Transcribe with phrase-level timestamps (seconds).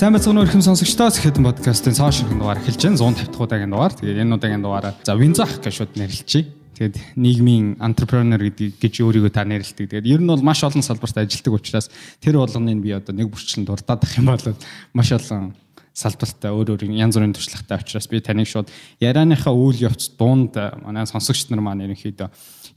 [0.00, 2.96] Сайн бацхан өрхөм сонсогчдоо Сэхэдэн подкастын цааш ширхэг дугаар эхэлж байна.
[2.96, 3.92] 150 дахь удаагийн дугаар.
[3.92, 6.48] Тэгээд энэ удаагийн дугаараа за Винзах гэж шууд нэрлэлчихье.
[6.72, 9.92] Тэгээд нийгмийн entrepreneur гэдэг гэж өөрийгөө та нэрлэдэг.
[9.92, 13.68] Тэгээд ер нь бол маш олон салбарт ажилладаг учраас тэр болгоныг би одоо нэг бүрчлэн
[13.68, 14.56] дурдаад ах юм бол
[14.96, 15.52] маш олон
[16.00, 18.72] салбартаа өөр өөр янз бүрийн туршлагатай учраас би таныг шууд
[19.04, 22.28] ярианыхаа үйл явц дунд манай сонсогчд нар маань ерөнхийдөө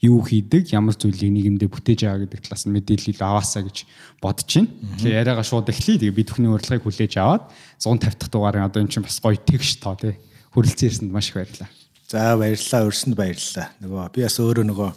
[0.04, 3.88] юу хийдэг, ямар зүйлийг нийгэмдээ бүтээж байгаа гэдэг талаас нь мэдээлэл аваасаа гэж
[4.20, 4.72] бодож байна.
[5.00, 6.04] Тэгэхээр яриагаа шууд эхлэе.
[6.04, 7.48] Тэгээ би түүхний урилгыг хүлээж аваад
[7.80, 10.20] 150 дахь дугаарын одоо эн чинь бас гоё тэгш тоо тий.
[10.52, 11.72] Хүрэлцэн ирсэнд маш их баярлалаа.
[12.12, 13.68] За баярлалаа, өрсөнд баярлалаа.
[13.80, 14.90] Нөгөө би бас өөрөө нөгөө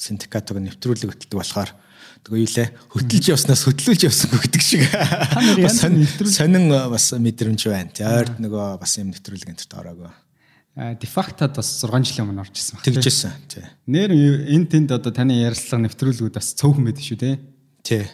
[0.00, 1.70] синдикатыг нэвтрүүлэг хөтэлдэг болохоор
[2.24, 4.82] тэгээ юу лээ хөтөлж явснаас хөтлүүлж явсангүй гэдэг шиг
[5.64, 5.76] бас
[6.36, 7.90] сонин бас мэдрэмж байна.
[7.90, 10.10] Ойрд нөгөө бас юм нэвтрүүлэг энэ төр ороогүй
[11.00, 12.84] дефактад бас 6 жилийн өмнө орж ирсэн баг.
[12.86, 13.32] Тэгжсэн.
[13.50, 13.66] Тий.
[13.90, 17.30] Нэр энэ тэнд одоо таны ярилцлага нэвтрүүлгүүд бас цөөхөн байдаг шүү те.
[17.82, 18.06] Тий.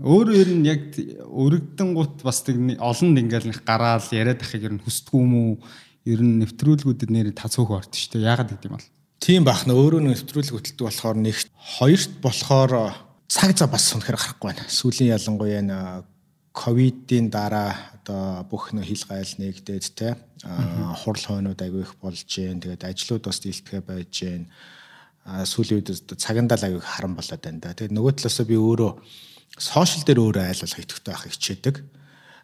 [0.00, 4.74] Өөр ер нь яг өргөдөн гут бас тэг олон ингээл нэг гараал яриад ахыг ер
[4.78, 5.52] нь хүсдэггүй юм уу?
[6.08, 8.24] Ер нь нэвтрүүлгүүдэд нэр та цөөхөн орд шүү те.
[8.24, 8.88] Яагаад гэдэг юм бол?
[9.20, 11.36] Тийм бах нь өөрөө нэвтрүүлэг хөтэлдэг болохоор нэг
[11.78, 12.72] хоёрт болохоор
[13.28, 14.64] цаг зав бас үнэхээр гарахгүй байна.
[14.68, 15.78] Сүүлийн ялангуяа энэ
[16.52, 22.60] ковидын дараа одоо бүх нөх хил гайл нэгдээд те хурал хойнууд аягүй их болж гэн
[22.60, 24.44] тэгээд ажлууд бас дийлдэхэ байж гэн
[25.24, 27.72] сүүлийн үед цагандаа л аягүй харам болоод байна да.
[27.72, 28.92] Тэгээд нөгөө талаас би өөрөө
[29.56, 31.76] сошиал дээр өөрөө айлуулах идэвхтэй байх хичээдэг.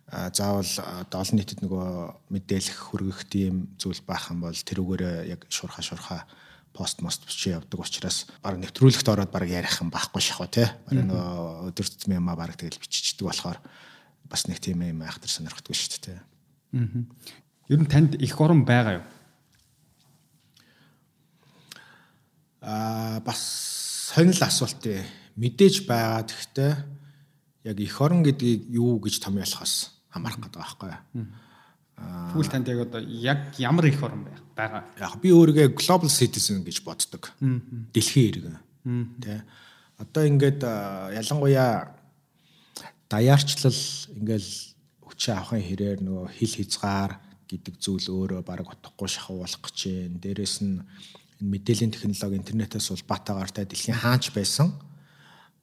[0.08, 0.72] Заавал
[1.12, 1.88] олон нийтэд нөгөө
[2.32, 6.24] мэдээлэх хүргэх тийм зүйл байх юм бол тэрүүгээр яг шурха шурха
[6.78, 11.02] пост мост бичиж явдаг учраас баг нэвтрүүлэгт ороод баг ярих юм байхгүй шахав те баг
[11.02, 13.58] нөгөө өдөр тутмын юмаа баг тэгэл биччихдэг болохоор
[14.30, 16.20] бас нэг тийм юм айхтар сонирхдаггүй шүү дээ.
[16.78, 17.02] Аа.
[17.68, 19.06] Ер нь танд их орон байгаа юу?
[22.62, 23.40] Аа бас
[24.14, 25.02] сонир асуулт ээ.
[25.36, 26.24] Мэдээж байгаа.
[26.28, 26.72] Тэгэхдээ
[27.68, 31.26] яг их орон гэдгийг юу гэж томьёолохоос хамаарах гэдэг байхгүй юу?
[32.32, 34.84] Тэгвэл танд яг одоо яг ямар их орон байгаа?
[34.98, 37.32] Яг би өөрийгөө global citizen гэж боддог.
[37.40, 38.58] Дэлхийн иргэн.
[39.22, 39.42] Тэ.
[39.98, 41.94] Одоо ингээд ялангуяа
[43.08, 43.80] даяарчлал
[44.14, 44.50] ингээл
[45.02, 47.12] хүчээ авахын хэрээр нөгөө хил хязгаар
[47.48, 50.20] гэдэг зүйл өөрөө баг утгагүй шахав болох гэж байна.
[50.20, 50.84] Дээрэс нь
[51.40, 54.74] энэ мэдээллийн технологи интернетээс бол батагаартай дэлхийн хаач байсан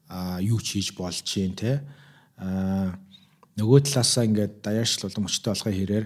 [0.07, 1.83] а юу ч хийж болж юм те
[2.37, 2.95] а
[3.59, 6.05] нөгөө талаасаа ингээд даяарчлал уламжтай болохын хэрээр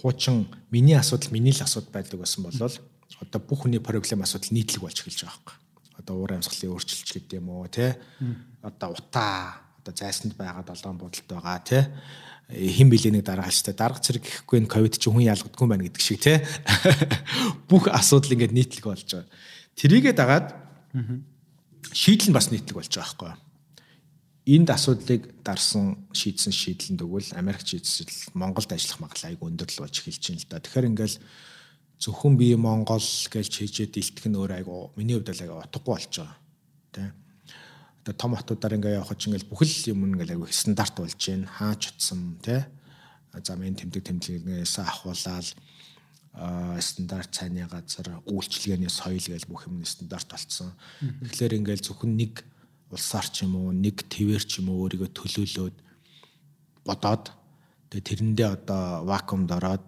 [0.00, 2.56] хуучин миний асуудал миний л асуудал байдаг байсан бол
[3.20, 5.56] одоо бүх хүний проблем асуудал нийтлэг болж эхэлж байгаа байхгүй.
[6.00, 8.00] Одоо уур амьсгалын өөрчлөлт гэдэг юм уу те
[8.62, 11.84] одоо утаа одоо зайсанд байгаа долоон будалд байгаа тий
[12.50, 16.42] хин билэнийг дараалжтай дарга зэрэг гэхгүй энэ ковид чи хүн ялгдаггүй байна гэдэг шиг тий
[17.70, 19.28] бүх асуудал ингээд нийтлэг болж байгаа.
[19.78, 20.56] Тэрийгээ дагаад
[21.92, 23.49] шийдэл нь бас нийтлэг болж байгаа байхгүй юу?
[24.50, 29.82] Энд асуудлыг дарсан шийдсэн шийдэл нь тэгвэл Америк шийдсэл Монголд ажиллах магадлал айгүй өндөр л
[29.86, 30.58] болж эхэлж байна л да.
[30.58, 31.16] Тэгэхээр ингээл
[32.02, 36.10] зөвхөн би Монгол гэж хийжээ дэлтгэх нь өөр айгүй миний хувьд л айгүй утгагүй болж
[36.18, 36.34] байгаа.
[36.90, 37.14] Тэ
[38.02, 41.46] одоо том хотуудаар ингээ явах чинь ингээл бүхэл юм ингээл аягүй стандарт болж байна.
[41.46, 42.64] Хаач утсан тий.
[43.30, 45.46] За мен тэмдэг тэмдэглэгнээс ахуулаад
[46.82, 50.74] стандарт цайны газар үйлчлэгээний соёл гэж бүх юм стандарт болцсон.
[50.98, 52.42] Тэгэхээр ингээл зөвхөн нэг
[52.90, 55.76] улсаар ч юм уу нэг твэр ч юм уу өөрийгөө төлөөлөөд
[56.86, 57.24] бодоод
[57.90, 59.84] тэгээ тэрэндээ одоо вакуумд ороод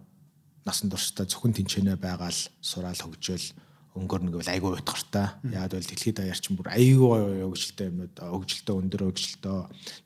[0.67, 3.47] насан туршдаа зөвхөн тэнцэнэ байгаал сураал хөгжөөл
[3.93, 5.37] өнгөрнө гэвэл айгүй утгартай.
[5.45, 9.59] Яагаад бол дэлхийд даяарчин бүр айгүй хөгжилтэй юмнууд хөгжилтэй өндөр хөгжилтэй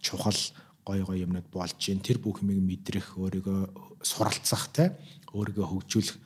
[0.03, 0.41] чухал
[0.83, 4.97] гой гой юмнууд болж гин тэр бүх юмыг мэдрэх өөрийгөө суралцах те
[5.31, 6.17] өөрийгөө хөгжүүлэх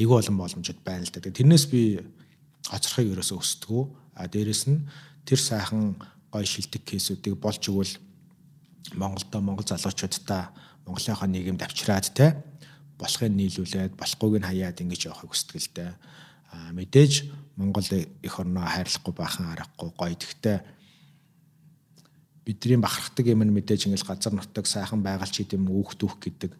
[0.00, 1.20] айгүй олон боломжууд байна л да.
[1.20, 2.00] Тэрнээс би
[2.64, 3.84] хоцрохыг ерөөсөө өсдгөө.
[4.16, 4.80] А дээрэс нь
[5.24, 5.96] тэр сайхан
[6.32, 7.94] гой шилдэг кейсүүдийг болж өгвөл
[8.94, 10.50] Монголдо монгол залуучуудтай
[10.86, 12.36] Монголынхаа нийгэмд авчираад те
[12.98, 15.92] болохыг нийлүүлээд болохгүйг нь хаяад ингэж явахыг хүсдэг л дээ
[16.52, 17.12] мэдээж
[17.56, 20.16] Монгол эх орноо хайрлахгүй бахан аргагүй гоё.
[20.16, 20.56] Тэгтээ
[22.44, 26.52] бидний бахархдаг юм нь мэдээж ингээл газар нутаг сайхан байгаль ч гэдэм үүх дүүх гэдэг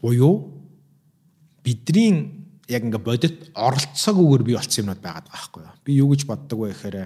[0.00, 0.64] буюу
[1.64, 5.74] бидний яг ингээ бодит оролцоогүйгээр бий болсон юмнууд байгаад байгаа байхгүй юу.
[5.84, 6.96] Би юу гэж боддог вэ гэхээр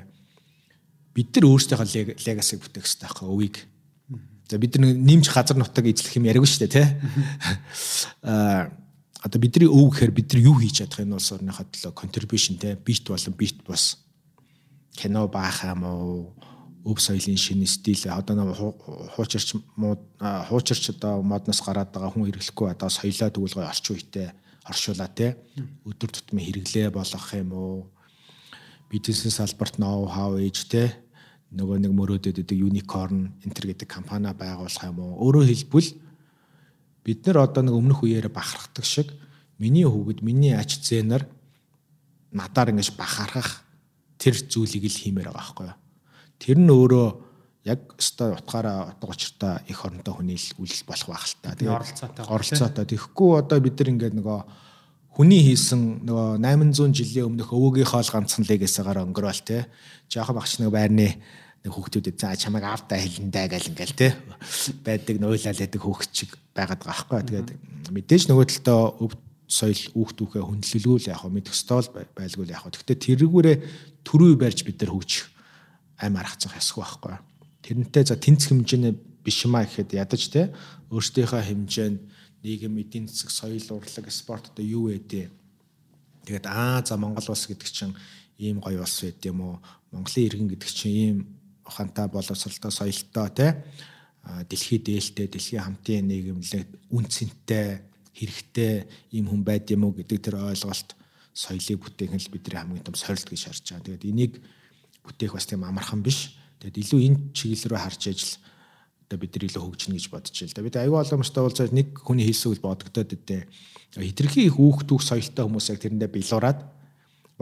[1.15, 3.57] бид нар өөрсдийнхөө легасиг бүтээх хэрэгтэй байхгүй өвийг.
[4.51, 6.89] За бид нар нэмж газар нутаг эзлэх юм яриаггүй шүү дээ тий.
[8.23, 8.71] Аа
[9.21, 12.77] одоо бидний өв гэхээр бид нар юу хийж чадах энэ улс орныхоо төлөө contribution те
[12.77, 14.01] бит болон бит бус.
[14.97, 16.33] Кино баах юм уу?
[16.89, 22.89] Өв соёлын шинэ стил одоо нэг хуучирч хуучирч одоо модноос гараад байгаа хүн хэрэглэхгүй одоо
[22.89, 24.33] соёлоо тэгвэл гоё орчин үетэй
[24.65, 25.37] оршуулаа те
[25.85, 27.93] өдөр тутмын хэрэглээ болгох юм уу
[28.91, 30.83] бизнес салбарт ноу хау ээж те
[31.55, 35.19] нөгөө нэг мөрөөдөд идэг unicorn enter гэдэг компани байгуулах юм уу?
[35.31, 35.91] Өөрөөр хэлбэл
[37.07, 39.15] бид нар одоо нэг өмнөх үеэр бахархдаг шиг
[39.59, 41.27] миний хүүхэд, миний ач зээнэр
[42.35, 43.63] надаар ингэж бахархах
[44.19, 45.79] тэр зүйлийг л хиймээр байгаа байхгүй юу?
[46.39, 47.09] Тэр нь өөрөө
[47.67, 51.55] яг өстой утгаараа утга учиртай их оронтой хүний л үйлс болох байх л та.
[51.59, 52.25] Тэгээ оролцоотой.
[52.25, 52.85] Оролцоотой.
[52.89, 54.39] Тэгэхгүй одоо бид нар ингээд нөгөө
[55.11, 59.67] хүний хийсэн нөгөө 800 жилийн өмнөх өвөөгийнхөө л ганцхан легасагаар өнгөрөөл те.
[60.07, 61.19] Жаахан багч нэг байрны
[61.61, 64.15] нэг хүүхдүүдэд за чамайг аавдаа хэлэндэ гэл ингээл те.
[64.87, 67.21] байдаг нойлал яадаг хүүхд чиг байгаад байгаа байхгүй.
[67.27, 67.51] Тэгээд
[67.91, 69.13] мэдээж нөгөө талдаа өв
[69.51, 72.71] соёл үүхтүүхээ хүндлэлгүүл яг мэдэх стол байлгүй яг.
[72.71, 73.57] Гэхдээ тэрүүгээрээ
[74.07, 75.27] төрөө барьж бид нар хөгжих
[75.99, 77.17] аим аргацах ясгүй байхгүй.
[77.67, 78.95] Тэрнтэй за тэнцэх хэмжээний
[79.27, 80.55] биш маа гэхэд ядаж те
[80.95, 81.99] өөртөөхөө хэмжээнд
[82.43, 84.99] нийгэм эдийн засаг соёл урлаг спорт одоо юу вэ
[86.25, 87.95] тэгээд аа за Монгол улс гэдэг чинь
[88.39, 89.55] ийм гоё улс байд юм уу
[89.93, 91.17] Монголын иргэн гэдэг чинь ийм
[91.65, 93.47] ухаантай боловсралтай соёлтой те
[94.49, 97.69] дэлхийд дээлтэй дэлхийн хамтын нийгэмлэг үнцэнтэй
[98.15, 98.75] хэрэгтэй
[99.17, 100.97] ийм хүн байд юм уу гэдэг тэр ойлголт
[101.33, 103.85] соёлыг бүтээх нь л бидний хамгийн том сорилт гэж харж байгаа.
[103.87, 104.33] Тэгээд энийг
[105.07, 106.37] бүтээх бас тийм амархан биш.
[106.61, 108.35] Тэгээд илүү энэ чиглэл рүү харж ажил
[109.11, 110.55] одоо бид нар илүү хөгжинэ гэж бодож байна.
[110.55, 113.43] Тэгээд бид аюу олон мөстэй уулзаад нэг хүний хийсэн үйл бодогдоод өгдөө.
[113.99, 116.59] Хитрхи их үүхтүүх соёлтой хүмүүс яг тэрэндээ билуураад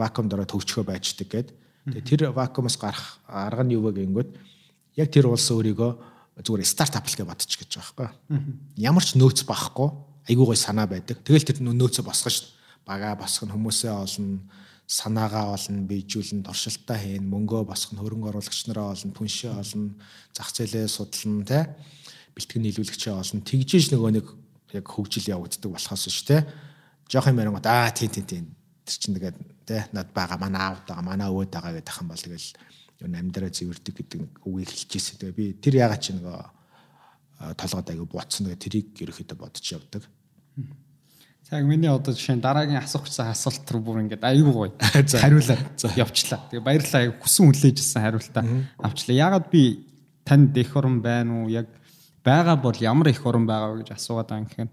[0.01, 1.49] вакуум дороо төвчгөө байждаг гээд.
[1.93, 4.29] Тэгээд тэр вакуумаас гарах арга нь юу вэ гэнгүүт
[4.97, 8.41] яг тэр улс өөрийгөө зүгээр стартап л гэж бодчих гэж байгаа байхгүй.
[8.81, 9.89] Ямар ч нөөц байхгүй
[10.25, 11.21] айгүй гой санаа байдаг.
[11.21, 12.57] Тэгэл тэр нөөцөө дээ.
[12.81, 14.41] Бага босгоно хүмүүсээ олно
[14.89, 19.93] санаагаа олно, бийжүүлэн туршилтаа хийн, мөнгөө босгоно, хөрөнгө оруулагч нараа олно, түншээ олно,
[20.33, 21.59] зах зээлээ судална, тэ
[22.33, 23.45] бэлтгэн нийлүүлэгчээ олно.
[23.45, 24.25] Тэгжээж нөгөө нэг
[24.73, 26.41] яг хөгжил явагддаг болохоос ш тэ.
[27.05, 28.45] Жохын мэрэнгот аа тийм тийм тийм
[28.81, 29.37] тэр чинь тэгээд
[29.69, 32.49] тэ над бага манай аав байгаа, манай өвөд байгаа гэдэг хан бол тэгэл
[33.05, 35.21] юу амьдраа зэвэрдэг гэдэг үгийг хэлчихсэн.
[35.21, 36.41] Тэгээ би тэр ягаад чи нөгөө
[37.57, 38.45] толгойд аягүй буцсан.
[38.49, 40.03] Тэгээ тэрийг ерөөхдөө бодож явдаг.
[41.49, 44.69] За миний одоо жишээ нь дараагийн асуух гэсэн асуулт руу бүр ингээд аюу гоё
[45.25, 46.45] хариулаад явчлаа.
[46.45, 48.43] Тэгээ баярлалаа аяг хүсэн хүлээжсэн хариултаа
[48.77, 49.17] авчлаа.
[49.17, 49.81] Ягаад би
[50.21, 51.49] танд их орон байна уу?
[51.49, 51.65] Яг
[52.21, 54.69] байгаа бол ямар их орон байгаа вэ гэж асуугаад байгаа юм гэхээр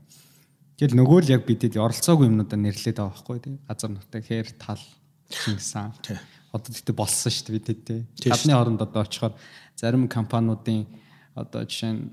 [0.76, 3.56] тэгэл нөгөө л яг бидэд оролцоогүй юмнуудаа нэрлээд байгаа байхгүй тий.
[3.64, 4.84] Газар нутаг хээр тал
[5.32, 5.96] гэсэн.
[6.52, 8.00] Одоо тэгтээ болсон шүү дээ бидэд тий.
[8.28, 9.32] Гадны оронд одоо очихоор
[9.80, 10.84] зарим компаниудын
[11.32, 12.12] одоо жишээ нь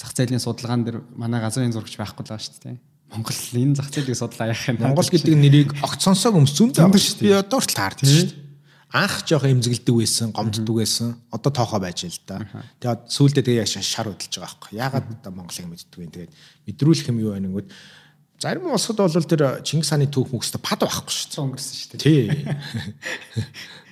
[0.00, 3.90] зах зээлийн судалгаан дээр манай газрын зурагч байхгүй л байгаа шүү дээ Монгол энэ зах
[3.90, 4.78] зээлийг судлаа яах юм.
[4.78, 6.86] Монгол гэдэг нэрийг огт сонсоог өмс зүүн дээ.
[7.20, 8.48] Би одоо хүртэл таардаг шүү дээ.
[8.90, 11.14] Анх жоох эмзэгэлдэг байсан, гомддог байсан.
[11.30, 12.42] Одоо тоохоо байж л да.
[12.82, 14.70] Тэгээд сүүлдээ тэгээ шар хөдөлж байгаа байхгүй.
[14.78, 16.10] Ягаад одоо Монголыг мэддэг вэ?
[16.10, 16.32] Тэгээд
[16.66, 17.70] мэдрүүлэх юм юу байна гэнгүүт
[18.42, 21.44] зарим улсад бол тэр Чингис хааны түүх мөксөд пад байхгүй шүү дээ.
[21.46, 22.02] Өнгөрсөн шүү дээ.
[22.02, 22.26] Тий.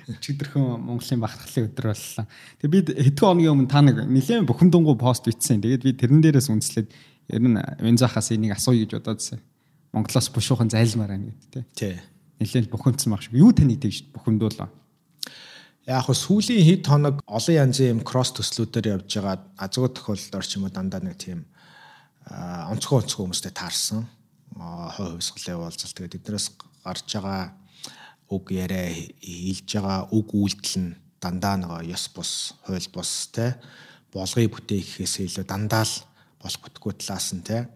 [0.25, 2.25] Чигдэрхэн Монголын багтгалын өдөр боллоо.
[2.65, 5.61] Тэгээд бид хэдэн хоногийн өмнө та нэг нэлээд бухимдангуй пост бичсэн.
[5.61, 6.89] Тэгээд би тэрэн дээрээс үнслээд
[7.29, 9.41] ер нь Вензахаас энийг асууя гэж бодоодсэн.
[9.93, 12.01] Монголоос бушуухан зайлмаар байна гэдэг тий.
[12.41, 13.37] Нэлээд бухимдсан баг шиг.
[13.37, 14.69] Юу таны тэгж бухимдуулаа?
[15.89, 20.57] Яг хөө сүүлийн хэд хоног олон янзын юм кросс төслүүдээр явж байгаа азгүй тохиолдолд ч
[20.61, 21.49] юм уу дандаа нэг тийм
[22.29, 24.05] онцгой онцгой хүмүүстэй таарсан.
[24.53, 26.47] Хой хувьсгалын уулзалт тэгээд эднээс
[26.85, 27.57] гарч байгаа
[28.29, 33.57] үг яриа хэлж байгаа үг үйлдэл нь дандаа нэг ёс бус, хууль бус те
[34.13, 35.95] болгоё бүтээхээс илүү дандаа л
[36.43, 37.69] болох бүтггүй талаас нь те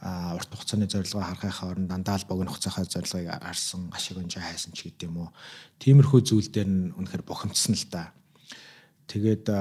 [0.00, 4.72] а урт хугацааны зорилгоо харахын оронд дандаа л богино хугацааны зорилгыг арсан ашиг өнжөө хайсан
[4.72, 5.28] ч гэдэм үү.
[5.76, 8.08] Тиймэрхүү зүйл дээр нь үнэхээр бохимдсан л да.
[9.12, 9.52] Тэгээд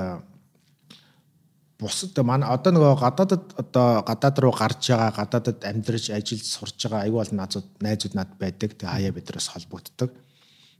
[1.75, 7.03] бусад манай одоо нөгөө гадаадад одоо гадаад руу гарч байгаа гадаадад амьдарч ажиллаж сурч байгаа
[7.03, 8.79] аюул бол наазууд найзууд над байдаг.
[8.79, 10.12] Тэгээ хаяа биднээс холбогддог.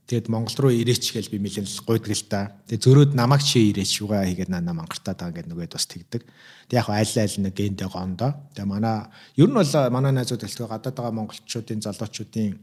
[0.10, 2.58] Тэгээд Монгол руу ирээч гэж би нэлээд гуйдаг л та.
[2.66, 6.26] Тэгээд зөрөөд намайг чи ирээч юугаа хийгээд наа мангартаа таа гэдэг нөгөөд бас тэгдэг.
[6.66, 8.34] Тэг яг айл айл нэг гендэ гондоо.
[8.58, 9.06] Тэгээ манай
[9.38, 12.58] ер нь бол манай найзууд хэлдэг гадаад байгаа монголчуудын залуучуудын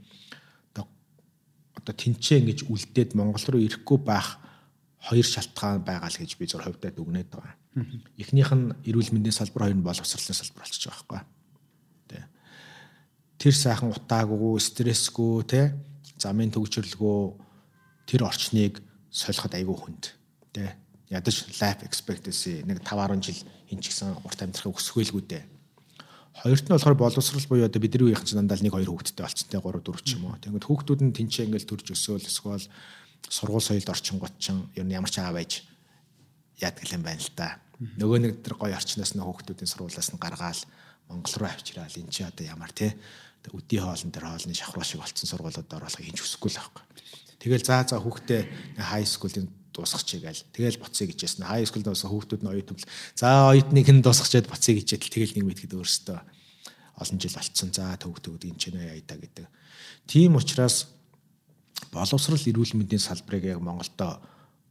[0.75, 4.43] одоо тэнцээ ингэж үлдээд Монгол руу ирэхгүй байх
[5.07, 7.55] хоёр шалтгаан байгаа л гэж би зур хувьдаа дүгнээд байгаа.
[8.19, 11.23] Эхнийх нь эрүүл мэндийн салбар хоёр нь боловсролын салбар болчихж байгаа байхгүй.
[12.11, 12.27] Тэ.
[13.39, 15.79] Тэр сайхан утаагүй, стрессгүй, тэ
[16.19, 17.21] замын төгжрлгөө
[18.07, 20.05] тэр орчныг солиход айгүй хүнд
[20.53, 20.71] тий
[21.11, 25.45] ядаж life expectancy нэг 5 10 жил энэ ч гэсэн урт амьдрахыг өсгөөлгүй дээ
[26.43, 29.57] хоёрт нь болохоор боловсрал буюу одоо бидний үеийнхэн чинь дандаа нэг хоёр хүүхэдтэй болцсон те
[29.57, 30.37] 3 4 ч юм уу.
[30.37, 32.69] Тэгэнгүүт хүүхдүүд нь тэнцээ ингээл төрж өсөөл эсвэл
[33.25, 35.65] сургууль соёлд орчингууд чинь ер нь ямар ч аа байж
[36.61, 40.61] яадаг юм байна л да нөгөө нэг тэр гоё орчноос нь хүүхдүүдийн сургуулиас нь гаргаал
[41.09, 42.97] Монгол руу авчираад эн чи одоо ямар те
[43.53, 46.85] өдий хоолн дээр хоолны шахруу шиг болцсон сургуулиуд оруулахыг хийж өсөхгүй л байхгүй.
[47.43, 48.43] Тэгэл заа заа хүүхдээ
[48.81, 50.43] хай скуулийн дуусгачих гээл.
[50.57, 51.45] Тэгэл буцъя гэжсэн.
[51.45, 52.77] Хай скул дуусах хүүхдүүд нь оюутан.
[53.15, 56.19] За оюутныг нь дуусгачаад буцъя гэжээл тэгэл нэг мэдгэд өөрөөсөө
[56.97, 57.71] олон жил болцсон.
[57.77, 59.47] За төвг төвд энэ ч нэ яйда гэдэг.
[60.09, 60.89] Тийм учраас
[61.93, 64.25] боловсрал эрүүл мэндийн салбарыг яг Монголдо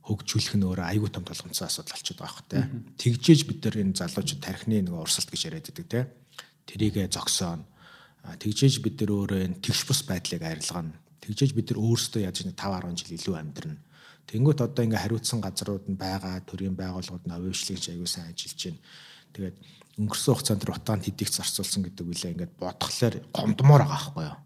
[0.06, 2.70] хөгжүүлэх нь өөрөө аюул том толгомцсон асуудал болчиход байгаа хөх тэ.
[2.98, 6.10] Тэгжээж бид нар энэ залуучууд тархины нэг урсгалт гэж яриад байдаг тэ.
[6.66, 7.66] Тэрийгэ зогсоон.
[8.26, 10.98] Тэгжээж бид нар өөрөө энэ тэгш бус байдлыг арилгана.
[11.22, 13.82] Тэгжээж бид нар өөрсдөө яаж нэг 5 10 жил илүү амьдрна.
[14.26, 18.82] Тэнгүүт одоо ингээ хариуцсан газрууд нь байгаа төрийн байгууллагууд нь авиачлалын аягүй сайн ажиллаж байна.
[19.34, 19.58] Тэгээд
[20.02, 24.38] өнгөрсөн хугацаанд утаанд хэдийг зарцуулсан гэдэг үлээ ингээд бодглохлоор гомдмоор байгаа байхгүй юу?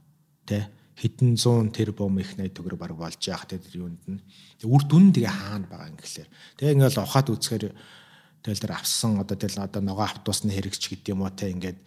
[0.43, 0.67] Тэ?
[0.99, 4.19] хэдэн зуун тэрбум их 80 төгрөг баг болж яах тэр юунд нь.
[4.59, 6.29] Тэг үр дүн тэгээ хаана байгаа юм гэхлээр.
[6.59, 7.65] Тэгээ ингээл ухаад үзэхээр
[8.43, 11.79] тэгэл тэр авсан одоо тэгэл одоо ногоо автобусны хэрэгч гэдэг юм уу те ингээд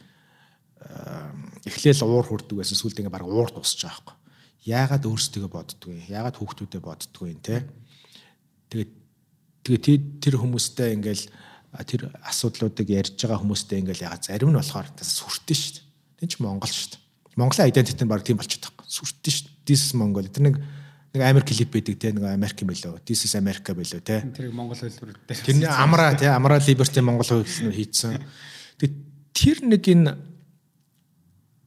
[1.66, 4.16] эхлээл уур хүрдэг байсан сүлд ингээ баг уур дуусч байгаа байхгүй.
[4.62, 6.06] Яагаад өөрсдөө боддгоо юм?
[6.06, 7.66] Яагаад хүүхдүүдэд боддгоо юм те?
[8.70, 8.92] Тэгээд
[9.66, 11.24] тэгээ тэр хүмүүстэй ингээл
[11.82, 15.86] тэр асуудлуудыг ярьж байгаа хүмүүстэй ингээл ягаад зарим нь болохоор сүртэн шүү дээ.
[16.22, 17.02] Тин ч Монгол шүү дээ.
[17.36, 18.86] Монголын identity нь баг тийм болчиход байгаа.
[18.86, 19.48] Сүртэн шүү.
[19.64, 20.28] This is Mongol.
[20.28, 20.56] Тэр нэг
[21.14, 23.00] нэг Америк клип байдаг те нэг Америк юм билүү.
[23.08, 24.20] This is America билүү те.
[24.36, 25.40] Тэр Монгол хэлбэр дээр.
[25.40, 28.20] Тэр амраа те амраа liberty Монгол хэлбэр хийцэн.
[29.32, 30.12] Тэр нэг энэ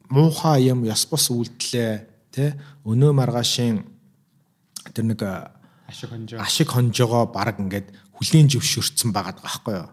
[0.09, 1.93] муухай юм яс бос үйлдэлээ
[2.31, 3.83] те өнөө маргаашийн
[4.93, 5.21] тэр нэг
[5.89, 9.89] ашиг хонжоо ашиг хонжоогоо баг ингээд хүлийн байгаад байгаа байхгүй юу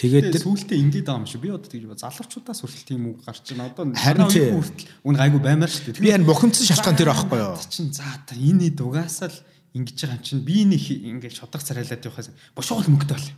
[0.00, 1.42] Тэгээд сүултээ ингээд байгаа юм шиг.
[1.42, 3.68] Би одоо тэгж залуучуудаас хүртэл тийм үг гарч байна.
[3.68, 6.04] Одоо харин хүртэл үн гайгүй баймаар шүү дээ.
[6.06, 7.58] Би харин бухимдсан шалтгаан тэр байхгүй юу?
[7.68, 9.36] Чин за та энэ дугаас л
[9.76, 13.28] ингэж байгаа юм чинь би нэг ингээд шодог царайлаад явахаас бошоол мөнгөтэй бол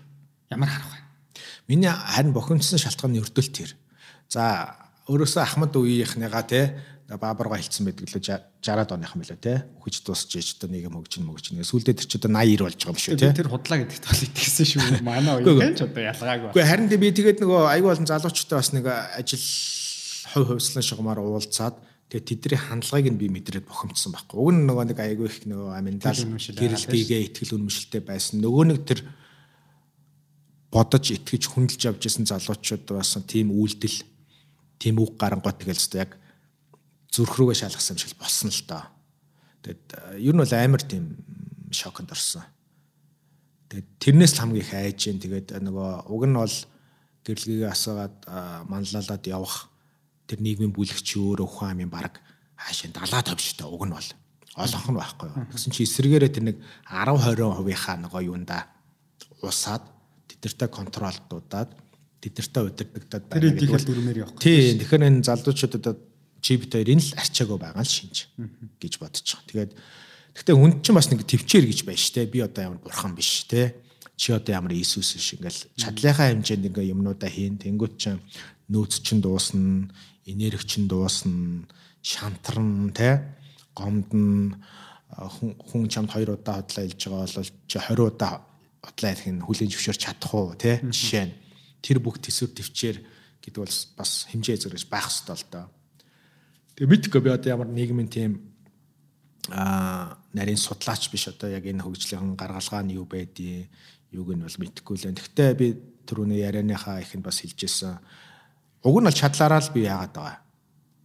[0.55, 1.01] ямар харах вэ?
[1.73, 3.73] Миний харин бухимдсан шалтгаан нь өрдөлт тэр.
[4.29, 4.77] За
[5.11, 6.63] өөрөөсөө Ахмад үеийнхнийгаа те
[7.19, 8.23] баабарга хэлсэн байдаг лөө
[8.63, 9.55] 60-аад оных юм лөө те.
[9.83, 11.61] Хүч тусч ээж одоо нийгэм хөгжин мөгжин.
[11.61, 13.33] Сүүлдээ тэр ч одоо 80 90 болж байгаа юм шүү те.
[13.37, 14.83] Тэр худлаа гэдэгт бол итгэсэн шүү.
[15.05, 16.51] Манай үеийн ч одоо ялгаагүй.
[16.55, 19.47] Гэхдээ харин би тэгээд нөгөө аюу болон залуучтай бас нэг ажил
[20.33, 21.77] хувь хувьслан шугамаар уулзаад
[22.09, 24.39] тэгээд тэдний хандлагыг нь би мэдрээд бохомцсон байхгүй.
[24.39, 28.41] Уг нь нөгөө нэг аягүй их нөгөө аминдал гэрэлтийгээ итгэл үнэмшилтэй байсан.
[28.41, 29.01] Нөгөө нэг тэр
[30.73, 34.12] бодож итгэж хүндэлж авч исэн залуучууд бас тийм үйлдэл
[34.83, 36.19] тийм үг гарангуй тэгэл өстой яг
[37.07, 38.83] зүрх рүүгээ шалгасан юм шиг болсон л доо.
[39.63, 39.87] Тэгэд
[40.19, 41.05] ер нь бол амар тийм
[41.71, 42.43] шоконд орсон.
[43.71, 45.23] Тэгээд тэрнээс л хамгийн их айж जैन.
[45.23, 46.57] Тэгээд нөгөө уг нь бол
[47.23, 48.17] гэрлэгээ асаагаад
[48.67, 49.71] манлайлаад явах
[50.27, 52.19] тэр нийгмийн бүлэгч өөрөө ухаан амын баг
[52.59, 54.09] хаашаа далаа тавьжтай уг нь бол
[54.59, 55.47] олонх нь байхгүй юу.
[55.55, 56.57] Тэгсэн чи эсрэгээрээ тэр нэг
[56.91, 58.67] 10 20%-ийнхаа нөгөө юунда
[59.47, 59.87] усаад
[60.29, 61.71] тэдэртэй контролдуудаад
[62.23, 64.39] тэдэртэй удирдагдаад байгаа гэдэг бол дүрмээр явах.
[64.39, 64.79] Тийм.
[64.79, 65.99] Тэгэхээр энэ залуучуудад
[66.39, 68.31] чи бит хоёрын л арчаагүй байгаа л шинж
[68.79, 69.51] гэж бодож байгаа.
[69.51, 69.73] Тэгээд
[70.39, 72.31] гэхдээ хүн чинь бас нэг төвчээр гэж байна шүү дээ.
[72.31, 73.75] Би одоо ямар бурхан биш те.
[74.15, 77.59] Чи одоо ямар Иесус биш ингээл чадлынхаа хэмжээнд ингээ юмнуудаа хийн.
[77.59, 78.23] Тэнгүүт чинь
[78.71, 79.91] нөөц чинь дуусна,
[80.27, 81.67] энерги чинь дуусна,
[82.03, 83.35] шантарна те.
[83.75, 84.63] Гомдно
[85.11, 88.47] хүн чамд 2 удаа хотлоо хэлж байгаа бол чи 20 удаа
[88.81, 90.81] хотлоо хэлэх нь хүлийн зөвшөөрч чадах уу те.
[90.81, 91.42] Жишээ нь
[91.83, 92.97] тэр бүх төсвөр төвчээр
[93.43, 95.67] гэдэг бол бас хэмжээ зэрэгж байх хэрэгтэй л доо.
[96.79, 98.33] Тэгээ мэдгүй би одоо ямар нийгмийн тийм
[99.51, 103.67] а нарийн судлаач биш одоо яг энэ хөгжлийн гаргалгаа нь юу байдгийг
[104.15, 105.11] юуг нь бол мэдэхгүй л.
[105.11, 105.67] Гэхдээ би
[106.07, 107.99] түрүүний ярианыхаа ихэнд бас хэлжсэн.
[108.87, 110.39] Уг нь бол чадлаараа л би яагаад байгаа.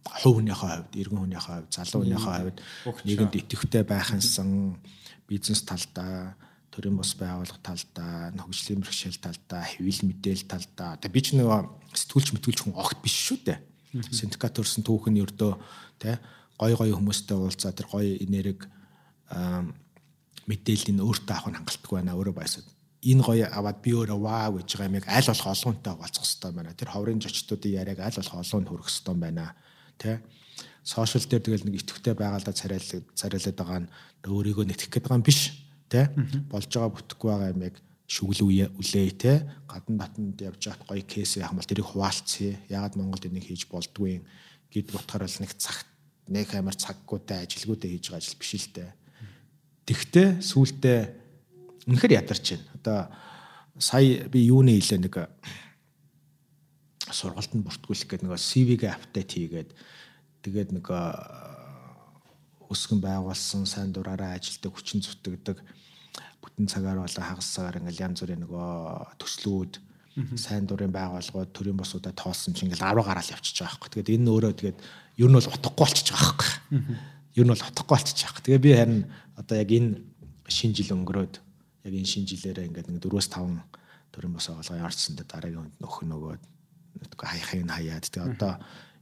[0.08, 2.58] Хувь хүнийхээ хувьд, иргэн хүнийхээ хувьд, залуу хүнийхээ хувьд
[3.04, 4.78] нийгэмд идэвхтэй байхансан
[5.28, 6.38] бизнес талдаа
[6.72, 11.00] төрийн бус байгууллага талдаа, хөгжлийн бэрхшээл талдаа, хэвлэл мэдээлэл талдаа.
[11.00, 11.48] Одоо би ч нэг
[11.96, 13.58] сэтгүүлч мэтгүүлч хүн огт биш шүү дээ
[13.92, 15.52] синдикат төрсэн түүхэн өрдөө
[15.96, 16.18] тэ
[16.60, 18.68] гой гой хүмүүстэй уулзаа тэр гой энерги
[20.44, 22.66] мэдээллийг өөртөө авах нь хангалттай байна өөрөө байсад
[23.00, 26.52] энэ гоё аваад би өөрөө вау гэж байгаа юм яг аль болох олоонтой хуваалцах хэрэгтэй
[26.52, 26.74] байна.
[26.76, 29.54] Тэр ховрын зочдуудын яриаг аль болох олоонд хүргэх хэрэгтэй байна.
[29.96, 30.20] Тэ?
[30.82, 33.90] Сошиал дээр тэгэл нэг итгэвтэй байгаалаа царайлаад царайлаад байгаа нь
[34.26, 35.40] өөрийгөө нэтгэх гээд байгаа юм биш.
[35.88, 36.08] Тэ?
[36.52, 37.76] Болж байгаа бүтэхгүй байгаа юм яг
[38.08, 39.32] шүглүү үлээ те
[39.68, 42.56] гадна батанд явж хат гоё кейс яах юм бол тэрийг хуваалцъя.
[42.72, 44.24] Ягаад Монголд энийг хийж болдгүй
[44.72, 45.84] гэд утгаар л нэг цаг
[46.28, 48.90] нэг амар цаггүйтэй ажилгүйтэй хийж байгаа ажил биш л дээ.
[49.88, 51.00] Тэгтээ сүултээ
[51.88, 52.68] үнэхээр ядарч байна.
[52.76, 52.98] Одоо
[53.76, 55.14] сая би юуны хэлээ нэг
[57.12, 59.70] сургалтанд бүртгүүлэх гэдэг нэг CV-гээ апдейт хийгээд
[60.44, 60.86] тэгээд нэг
[62.68, 65.58] өсгөн байгуулсан сайн дураараа ажилдаг хүчин зүтгэдэг
[66.42, 69.72] бүтэн цагаар болон хагас цагаар ингээл янз бүрийн нөгөө төслүүд
[70.34, 73.90] сайн дурын байгууллагууд төрийн босуудаа тоолсон чинь ингээл 10 гараал явчихж байгаа байхгүй.
[74.02, 74.78] Тэгээд энэ өөрөө тэгээд
[75.22, 76.50] ер нь бол утгагүй болчихж байгаа байхгүй.
[77.38, 78.42] Ер нь бол утгагүй болчихж байгаа.
[78.42, 79.02] Тэгээ би харин
[79.38, 79.90] одоо яг энэ
[80.50, 81.34] шинэ жил өнгөрөөд
[81.86, 83.62] яг энэ шинэ жилээрээ ингээд нэг 4-5
[84.10, 86.42] төрийн бос оолгоо ярцсандаа дараагийн хүнд нөх нөгөөд
[87.14, 88.52] хаяхыг нь хаяад тэгээ одоо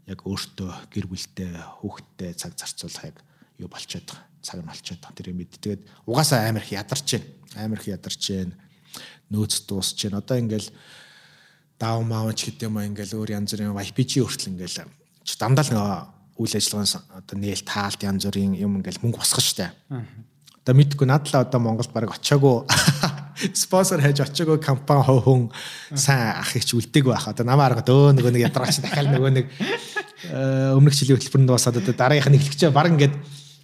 [0.05, 3.17] яг өөртөө гэр бүлтэй хүүхдтэй цаг зарцуулах яг
[3.59, 4.25] юу болчиход байгаа.
[4.43, 5.17] Цаг нь болчиход байгаа.
[5.17, 5.51] Тэр мэд.
[5.61, 7.27] Тэгээд угаасаа амар их ядарч байна.
[7.57, 8.55] Амар их ядарч байна.
[9.31, 10.21] Нөөц дуусч байна.
[10.21, 10.69] Одоо ингээл
[11.79, 14.89] дав маавч гэдэг юм ингээл өөр янз бүрийн YPG хүртэл ингээл
[15.37, 19.73] дандаа л үйл ажиллагааны одоо нээл таалт янз бүрийн юм ингээл мөнгө босгох штэ.
[20.65, 22.65] Одоо мэдгүй надлаа одоо Монголд баг очиагүй
[23.55, 25.43] спонсор хайж очиагүй компани хов хүн
[25.97, 27.29] сайн ах их үлдээг байх.
[27.29, 29.47] Одоо намаа арга өө нөгөө нэг ядаргаач дахиад нөгөө нэг
[30.33, 33.15] э, өмнөх жилийн хөтөлбөрөнд басаад одоо дараагийнх нь эхлэхчээ баг ингээд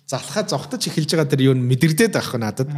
[0.06, 2.70] залхаа зогтож эхэлж байгаа тэр юу мэдэрдээд байх надад.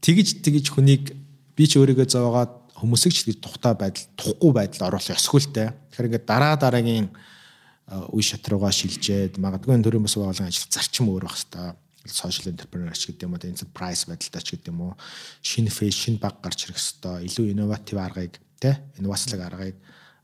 [0.00, 1.14] Тэгж тэгж хүнийг
[1.56, 5.72] би ч өөрийгөө зовоогоод хүмүүсийг ч тэгж тухтай байдал, тухгүй байдал оруулах ёсгүйтэй.
[5.94, 11.08] Тэгэхээр ингээд дараа дараагийн э, үе шат руугаа шилжээд магадгүй төрийн бас байгууллагын ажил зарчим
[11.08, 14.92] өөр байх хэвээр social entrepreneur ч гэдэг юм уу enterprise байдалтай ч гэдэг юм уу
[15.40, 19.76] шинэ фэйс шинэ баг гарч ирэх хэвээр илүү инноватив аргыг тэ инновацлог аргыг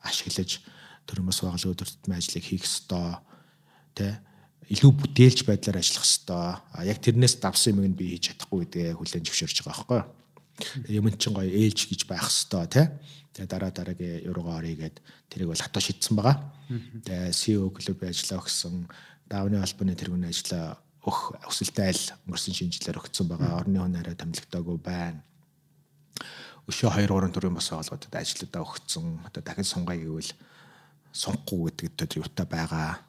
[0.05, 0.61] ашиглаж
[1.09, 3.25] төрөмөс байгууллагын өдөр тутмын ажлыг хийх хэвээр
[3.97, 4.21] тэ
[4.71, 9.59] илүү бүтээлч байдлаар ажиллах хэвээр яг тэрнээс давсан юм би хийж чадахгүй гэдгээ хүлээн зөвшөөрч
[9.67, 10.07] байгаа
[10.87, 12.85] байхгүй юм чин гоё ээлж гэж байх хэвээр тэ
[13.35, 14.97] тэгээ дараа дараагийн юуруугаа орё гэд
[15.27, 16.37] тэрийг бол хатаа шийдсэн байгаа
[17.03, 18.75] тэгээ CEO клубын ажиллаа өгсөн
[19.31, 23.65] давны албаны тэргүүний ажиллаа өх өсөлттэй айл өнгөрсөн шинжилгээр өгсөн байгаа.
[23.65, 25.25] Орны хүнээрээ томилогдоогүй байна.
[26.69, 29.07] Өшөө 2 3 төрлийн бас байгууллагуудад ажлуудаа өгсөн.
[29.25, 30.33] Одоо дахин сунгая гэвэл
[31.17, 33.01] сунгахгүй гэдэг юутай байгаа.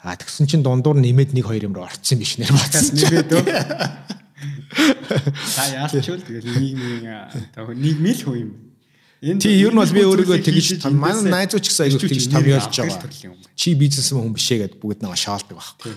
[0.00, 3.44] А тэгсэн чинь дундуур нэмээд 1 2 юмроо орцсон биш нэр бацсан нэмээд өө.
[5.56, 7.04] Та яалчвал тэгэл нийгмийн
[7.76, 8.50] нийгмийн л хөө юм.
[9.20, 13.36] Энэ тий ер нь бол би өөрийгөө тэгж манай найзууч гэсэн аягүй тэгж томьёолж байгаа.
[13.52, 15.92] Чи бизнесмен хүн бишээ гэд бүгд нэг шаалдаг байхгүй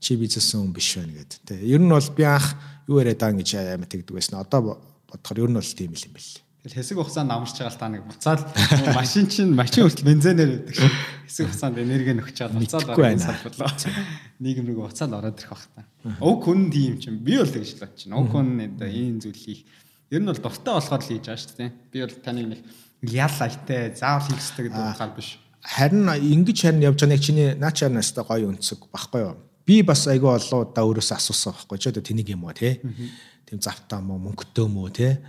[0.00, 1.38] чи бизнесмен хүн биш байна гэдэг.
[1.44, 1.54] Тэ.
[1.60, 2.56] Ер нь бол би анх
[2.88, 4.40] юу яриад байгаа гэж амар тэгдэг байсан.
[4.40, 6.32] Одоо бодохоор ер нь бол тийм л юм бэл.
[6.60, 8.40] Тэгэл хэсэг хугацаанд амарч байгаа л та нэг буцаад
[8.92, 10.92] машин чинь машин хүртэл бензинээр өгдөг шиг
[11.24, 13.72] хэсэг хугацаанд энерги нөхч чаад буцаад орох салбарлаа.
[14.44, 15.82] Нийгэм рүү буцаад ороод ирэх бах та.
[16.20, 18.12] Уг хүн тийм чинь би бол тэгж л бодчих.
[18.12, 19.60] Уг хүн ийм зүйлийг
[20.12, 21.70] ер нь бол дуртай болохоор л хийж байгаа шүү дээ.
[21.92, 22.60] Би бол таны нэг
[23.08, 25.40] ял айтай заавал хийх хэрэгтэй гэдэг утгаар биш.
[25.64, 29.36] Харин ингэж харин явж байгаа нэг чиний наачаар настай гоё өнцөг баггүй юу?
[29.70, 32.80] би бас айгүй олоо да өөрөөсөө асуусан байхгүй ч одоо тэнийг юм уу те
[33.46, 35.20] тийм завтаа мó мөнгөтэй мó те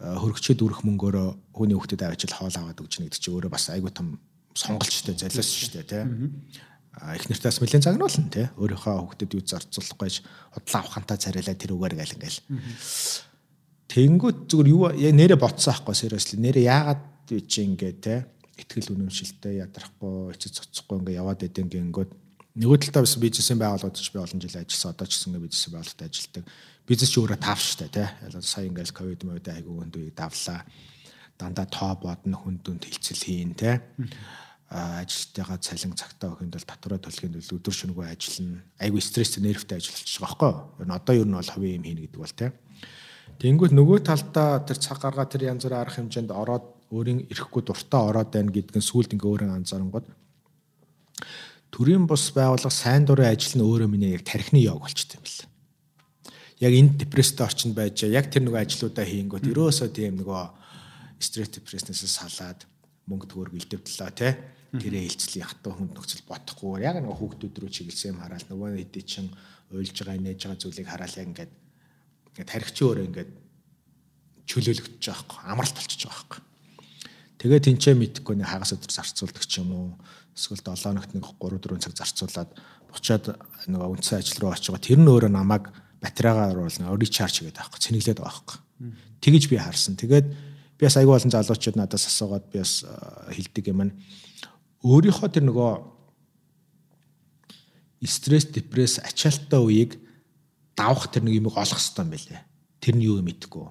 [0.00, 4.16] хөргчөд үрэх мөнгөөрөө хүний хүүхдэд авчил хоол аваад өгч нэг чи өөрөө бас айгүй том
[4.56, 6.00] сонголттой золиос шүү дээ те
[7.14, 10.16] их нартаас нэлээд загнуулна те өөрийнхөө хүүхдэд юу зарцуулахгүйж
[10.56, 12.40] худлаа авахантаа царайлаа тэр үгээр гал ингээл.
[13.92, 18.14] Тэнгүүт зүгээр юу нэрэ ботсон аахгүй сериэсли нэрэ яагаад би чи ингээ те
[18.58, 22.10] ихтгэл үнэмшилтэй ядрахгүй эцэц цоцохгүй ингээ яваад идэв гингүүд
[22.58, 24.90] Нөгөө талдаа бас бизнесийн байгууллагууд ч би олон жил ажилласан.
[24.90, 26.44] Одоо ч гэсэн бизнесийн байгууллагад ажилладаг.
[26.82, 28.08] Бизнес ч өөрөө тав штэ тий.
[28.42, 30.66] Сая ингээл ковид мовид айгүй хүнд үеийг давлаа.
[31.38, 33.78] Дандаа тоо бодно хүнд дүнд хилцэл хийн тий.
[34.70, 38.62] ажилтайгаа цалин цагтаа өгөнд бол татвараа төлөхийн тулд өдөр шөнөгүй ажиллана.
[38.78, 40.50] Айгүй стресстэй нервтэй ажиллаж байгаа байхгүй
[40.86, 40.94] юу?
[40.94, 42.50] Одоо ер нь бол хавийн юм хийнэ гэдэг бол тий.
[43.42, 47.98] Тэнгүүт нөгөө талдаа тэр цаг гаргаа тэр янз бүрийн арга хэмжээнд ороод өөрийн ирэхгүй дуртай
[47.98, 50.06] ороод байна гэдгэн сүулт ингээ өөрийн анзаарангууд
[51.70, 55.48] төрийн бус байгууллага сайн дурын ажил нь өөрөө миний яг тархины яг болчтой юм байна.
[56.60, 60.42] Яг энэ депресстэй орчинд байж яг тэр нөгөө ажлуудаа хийнгүүт ерөөсөө тийм нөгөө
[61.22, 62.66] стресс депресснээс салаад
[63.08, 64.28] мөнгө төгөөрг илдэвдлээ те.
[64.70, 66.84] Тэрээ хилцлийн хатуу хүнд нөхцөл бодохгүй.
[66.86, 69.26] Яг нөгөө хүүхдүүд рүү чиглэсэн хараал нөгөө хэдий чин
[69.74, 71.52] уйлж байгаа нээж байгаа зүйлийг хараал яг ингээд
[72.30, 73.30] ингээд тархичи өөрөө ингээд
[74.46, 76.40] чөлөөлөгдөж байгаа байхгүй амралт болчихж байгаа байхгүй.
[77.40, 79.88] Тэгээ тэнцээ мэдхгүй нэг хагас өдөр зарцуулдаг ч юм уу
[80.34, 82.50] эсвэл 7 хоногт нэг 3 4 цаг зарцуулаад
[82.90, 83.24] буцаад
[83.70, 84.86] нөгөө үндсэн ажил руу очиж байгаа.
[84.86, 85.70] Тэр нь өөрөө намайг
[86.02, 88.58] батарейгаар оруулна, ричарж гэдэг аахгүй, цэнэглээд байгаа аахгүй.
[89.20, 89.94] Тэгэж би харсан.
[90.00, 90.26] Тэгээд
[90.80, 92.84] би бас аягүй олон залуучууд надаас асуугаад би бас
[93.28, 93.92] хэлдэг юм нь
[94.80, 95.72] өөрийнхөө тэр нөгөө
[98.08, 100.00] стресс, депресс, ачаалттай үеийг
[100.72, 102.40] давах тэр нэг юмыг олох хэрэгтэй юм байлээ.
[102.80, 103.68] Тэр нь юу юм мэдэхгүй.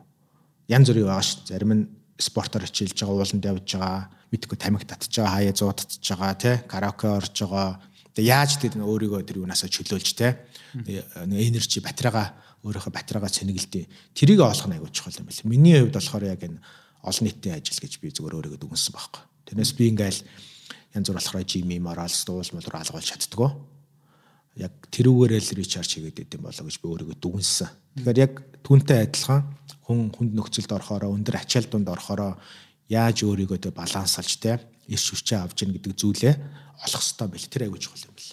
[0.70, 1.50] Янз бүрийн байгаа шүү.
[1.50, 6.04] Зарим нь спортоор хичээлж байгаа, ууланд явж байгаа, мэдхгүй тамхи татж байгаа, хаяа зуу татж
[6.04, 7.80] байгаа, тий, караоке орж байгаа.
[8.14, 10.36] Тэгээ яаж тэр өөрийгөө тэр юунасаа чөлөөлж тий.
[11.24, 12.28] Энержи батарейгаа
[12.68, 13.86] өөрийнхөө батарейгаа цэнгэлдээ.
[14.12, 15.48] Тэрийг олох нь аягүй чухал юм байна.
[15.48, 16.60] Миний хувьд болохоор яг энэ
[17.08, 19.24] олон нийтийн ажил гэж би зүгээр өөрийгөө дүгнсэн байхгүй.
[19.48, 20.22] Тэрнээс би ингээл
[21.00, 23.50] янз бүр болохоор жими моралс дуул мөр алгуулж чаддгүй.
[24.60, 27.70] Яг тэрүүгээрээ л ричарж хийгээд идэм болоо гэж би өөрийгөө дүгнсэн.
[28.04, 28.34] Тэгэхээр яг
[28.68, 29.42] түнтэй адилхан
[29.88, 32.36] хүн хүнд нөхцөлд орохороо өндөр ачаал дунд орохороо
[32.92, 34.60] яаж өөрийгөө тэ балансалж тэ
[34.92, 36.36] эрс хүчээ авч ийн гэдэг зүйлээ
[36.84, 38.32] олох хэрэгтэй бэл тэр аягүй чухал юм бэл.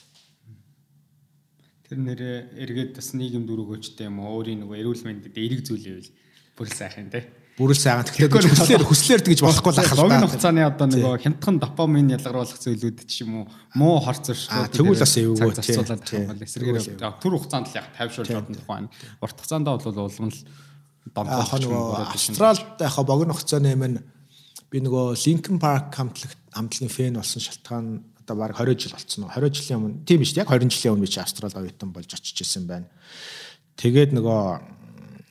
[1.87, 2.37] Тэр нэрээ
[2.67, 6.11] эргээд бас нийгэм дөрөвгөөчтэй юм уу өөрийн нөгөө эрүүл мэндэд эерэг зүйл ивэл
[6.57, 7.21] Бүр сайхан тий.
[7.57, 8.05] Бүрэл сайхан.
[8.05, 10.05] Тэгэхээр хүслээр хүслээр тэгж болохгүй л ахал.
[10.05, 15.01] Логин хугацааны одоо нөгөө хямдхан допамин ялгаруулах зүйлүүд ч юм уу муу хор зөрчлүүд тэгвэл
[15.01, 18.93] бас эвгүй зарцуулаад байгаа бол эсрэгээр түр хугацаанд л яг тайвшруулж чадна тухайн.
[19.25, 20.41] Урт хугацаанд бол улам л
[21.17, 24.05] донтох нөгөө Австралид яг богино хугацааны юм
[24.69, 29.33] би нөгөө Linkin Park хамтлаг хамтлагийн фэн болсон шалтгаан одоо баг 20 жил болцсон уу
[29.33, 32.43] 20 жилийн өмнө тийм биш яг 20 жилийн өмнө би чи Австрал оюутан болж очиж
[32.43, 32.91] исэн байна.
[33.79, 34.76] Тэгээд нөгөө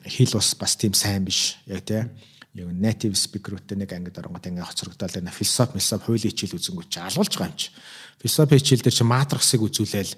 [0.05, 2.13] хэл бас бас тийм сайн биш яг тийм
[2.55, 5.31] яг native speaker-уудтай нэг ангид оронгот ингээ хоцрогдоод байна.
[5.35, 7.69] Философи, философи, хуулийн хичээл үзэнгүүт чи алгуулж байгаа юм чи.
[8.23, 10.13] Философи хичээл дээр чи матриксыг үзүүлээл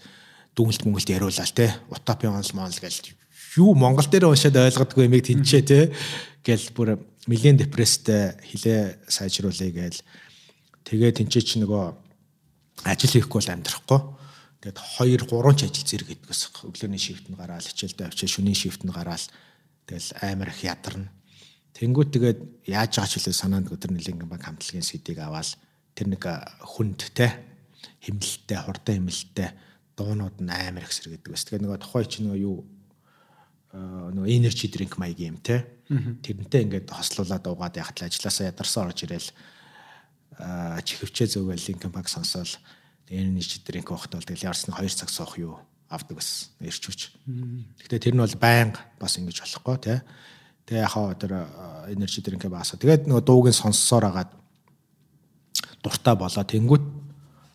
[0.53, 1.73] дүнэлт мөнгөлт яриулаа те.
[1.89, 3.17] Утопи онл монл гэж
[3.57, 5.79] юу Монгол дээр уншаад ойлгодгүй юмыг тэнцээ те.
[6.45, 10.05] Гэл бүр милийн депресстэй хилээ сайжруулъя гээл.
[10.85, 11.83] Тэгээ тэнцээ чи нөгөө
[12.85, 13.99] ажил хийхгүй бол амьдрахгүй.
[14.61, 19.25] Тэгээд 2 3 ч ажил зэрэг гэдгээс өглөөний шифтэнд гараал хичээлдээ авчаа шөнийн шифтэнд гараал
[19.87, 21.09] тэгэл амар их ядарна
[21.77, 22.39] Тэнгүүт тэгээд
[22.73, 25.53] яаж байгаа ч үлээ санаанд өдөр нэлээнгэн баг хамтлагийн сэдийг аваад
[25.93, 26.25] тэр нэг
[26.65, 27.37] хүнд те
[28.01, 29.49] химэлттэй, хурдан химэлттэй
[29.93, 31.45] дуунууд нь амар их сэр гэдэг бас.
[31.45, 32.65] Тэгээд нөгөө тухай чи нөгөө юу
[33.77, 35.69] нөгөө energy drink маягийн юм те.
[35.85, 39.29] Тэрнтэй ингээд хослуулаад уугаад яхад л ажилласаа ядарсан орж ирээл
[40.81, 42.57] чихвчээ зөөгөл линкен баг сонсоол
[43.05, 47.01] energy drink уухтал тэгэл ярсны 2 цаг суух юу авдаг бас ирчүүч.
[47.83, 50.03] Гэхдээ тэр нь бол байнга бас ингэж болохгүй те.
[50.67, 51.33] Тэгээ яхаа тэр
[51.91, 52.79] энержи дринкээ баасаа.
[52.79, 54.31] Тэгээд нөгөө дуугийн сонссоор агаад
[55.79, 56.43] дуртай болоо.
[56.43, 56.85] Тэнгүүт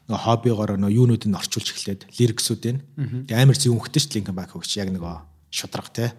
[0.09, 2.79] нөгөө хоббигоор нөгөө юунуудыг орчуулж эхлээд лириксүүдийн.
[3.29, 3.77] Тэгээ амар шүү дээ
[4.17, 5.15] Linkin Park хөгч яг нөгөө
[5.53, 6.17] шудраг те.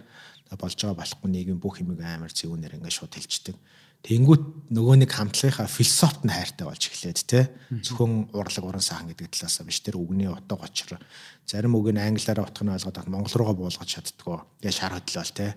[0.54, 3.58] болж байгаа болохгүй нийгэм бүх юмыг амар зүүнээр ингээд шууд хэлчихдэг.
[4.04, 7.48] Тэнгүүт нөгөө нэг хамтлагийнхаа философт нь хайртай болж эхлээд те.
[7.72, 11.00] Зөвхөн урлаг уран сайхан гэдэг талаас биш тэр үгний утга учир.
[11.48, 14.44] Зарим үг нь англиараа утгыг ойлгоод монгол руугаа буулгаж чаддггүй.
[14.60, 15.56] Тэгээ шар хөдлөөл те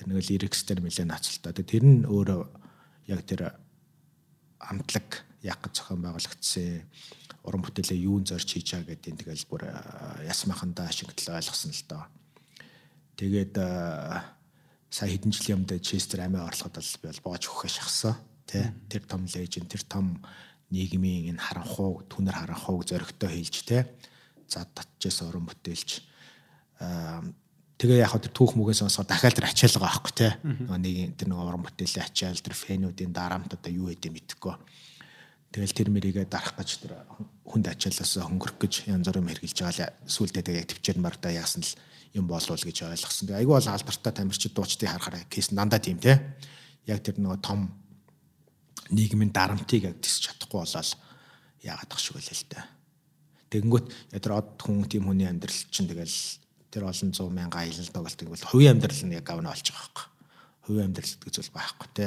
[0.00, 1.52] тэр нэг лирикс дээр нэлээд нацалтай.
[1.52, 2.40] Тэр нь өөрөө
[3.12, 3.60] яг тэр
[4.56, 6.88] амтлаг яг гэж зохион байгуулагдсан
[7.44, 9.62] уран бүтээлээ юун зорж хийж байгаа гэдэг тэгэл бүр
[10.24, 12.04] ясмахандаа ашигтлаа ойлгосон л доо.
[13.18, 13.54] Тэгээд
[14.92, 18.14] сая хэдэн жилийн өмнө Честер амиа орлоход бол би бол боож өгөхөөр шахсан.
[18.44, 20.20] Тэ тэр том леженд тэр том
[20.68, 23.88] нийгмийн энэ харанхуу түнэр харанхууг зөрөгтэй хэлж тэ
[24.44, 26.04] зад татчихсан уран бүтээлч
[27.82, 30.28] Тэгээ яг тэр түүх мүгээс сонсоод дахиад тэр ачаал байгаа аахгүй те.
[30.38, 34.54] Нөгөө нэг тэр нөгөө уран бүтээлийн ачаал тэр фэнүүдийн дарамт одоо юу гэдэг мэдэхгүй.
[35.50, 36.94] Тэгэл тэр мэрийгээ дарах гэж тэр
[37.42, 41.74] хүнд ачаалаас хөнгөрөх гэж янз бүрийн хэрглэж байгаа л сүулдэ тэгээ төвчээр мартаа яасан л
[42.12, 43.28] юм болов гэж ойлгосон.
[43.28, 46.20] Тэгээ айгүй бол алдартай тамирчид дуучдыг харахаар кейс дандаа тийм те.
[46.84, 47.70] Яг тэр нөгөө том
[48.92, 50.92] нийгмийн дарамтыг яг тисч чадахгүй болол
[51.64, 52.60] яагаад тах шиг байлаа л та.
[53.52, 56.16] Тэгэнгүүт тэр од хүн тийм хүний амьдрал чинь тэгэл
[56.72, 60.06] тэр олон 100 мянга аялал тоглолтыг бол хувийн амьдрал нь яг авна болж байгаа байхгүй.
[60.68, 62.06] Хувийн амьдрал гэдэг зүйл байхгүй те.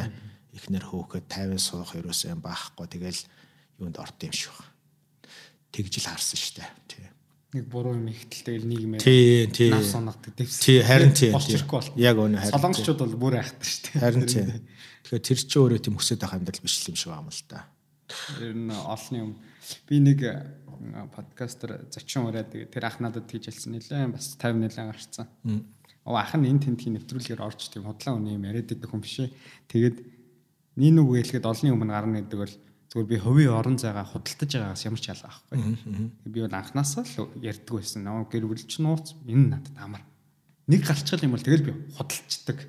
[0.53, 2.85] Эхнэр хөөхөд 50 суух ерөөсөө юм байхгүй.
[2.89, 3.21] Тэгэл
[3.81, 4.57] юунд орд юм шиг.
[5.69, 6.65] Тэгж л харсан штэ.
[6.89, 7.14] Тий.
[7.55, 10.59] Нэг буруу юм ихтэлтэй нийгмээр тий тий нас соногддог дэвс.
[10.59, 11.31] Тий харин тий.
[11.31, 12.51] Яг өнө харин.
[12.51, 14.03] Солонгочууд бол бүр айхдаг штэ.
[14.03, 14.43] Харин тий.
[15.07, 17.63] Тэгэхээр тэр чинь өөрөө тийм өсөд байх амьдрал биш юм шиг байна л да.
[18.35, 19.31] Тэр нь олны юм.
[19.87, 20.19] Би нэг
[21.15, 25.27] подкастер зочин ураад тэр ах надад тэгж хэлсэн нэлээ бас 50 нэлээ гарцсан.
[26.03, 29.23] Оо ах нь энэ тентхийн нэвтрүүлгээр орж тийм худлаа үний юм яриад байдаг хүн биш
[29.23, 29.31] ээ.
[29.71, 29.97] Тэгээд
[30.75, 32.55] нин үг хэлэхэд олонний өмнө гарна гэдэг бол
[32.95, 35.59] зүгээр би хувийн орон зайгаа худалдаж байгаагаас ямар ч ялгаа байхгүй.
[36.31, 38.07] Би бол анханасаа л ярьдаг байсан.
[38.07, 40.03] Наа гэр бүлч нууц энэ надад амар.
[40.71, 42.63] Нэг гарчгал юм бол тэгэл би худалчдаг.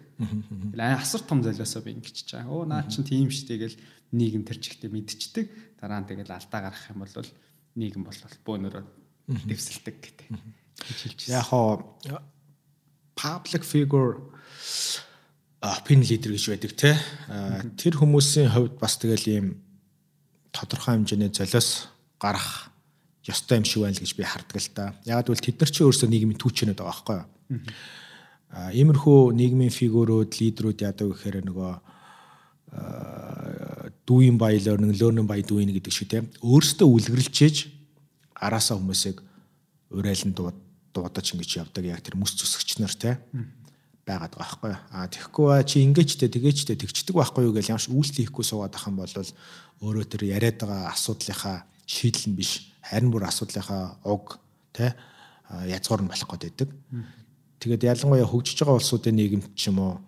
[0.75, 2.43] Асар том золиосоо би ингэж чаа.
[2.51, 3.79] Оо наа чин тийм штэ гэл
[4.19, 5.79] нийгэм тэр чигтээ мэдчихдэг.
[5.79, 7.31] Дараа нь тэгэл алдаа гарах юм бол
[7.79, 8.85] нийгэм бол бөөнөрөө
[9.47, 10.27] дэвсэлдэг гэдэг.
[11.31, 11.87] Яг хоо
[13.15, 14.19] public figure
[15.63, 16.99] opinion leader гэж байдаг те.
[17.79, 19.47] Тэр хүмүүсийн хувьд бас тэгэл ийм
[20.57, 21.89] тодорхой хэмжээний золиос
[22.21, 22.73] гарах
[23.27, 24.95] ёстой юм шиг байна л гэж би хардаг л да.
[25.05, 27.27] Яг бол тэд нар чи өөрсдөө нийгмийн түүчнүүд байгаа байхгүй юу?
[28.51, 31.73] А иймэрхүү нийгмийн фигурүүд, лидерүүд яадаг гэхээр нөгөө
[34.07, 37.57] дүүийн баялаар нэг лөөнөн бая дүүийн гэдэг шиг тийм өөрсдөө үлгэрлжээж
[38.39, 39.23] араасаа хүмүүсийг
[39.91, 43.19] урайлан дуудаж ингэж явдаг яг тэр мэс зүсгч нар тийм
[44.07, 48.45] байгаад байгаа байхгүй а тэгэхгүй чи ингээчтэй тэгээчтэй тэгчдэг байхгүй юу гэж ямарч үйлчлэл хийхгүй
[48.47, 49.11] суугаад ах юм бол
[49.83, 52.71] өөрөө тэр яриад байгаа асуудлынхаа шийдэл нь биш.
[52.87, 54.39] Харин бүр асуудлынхаа уг
[54.71, 54.95] тий
[55.51, 56.71] язгуур нь болох гээд байдаг.
[57.59, 59.99] Тэгээд ялангуяа хөгжиж байгаа улсуудын нийгэмд ч юм уу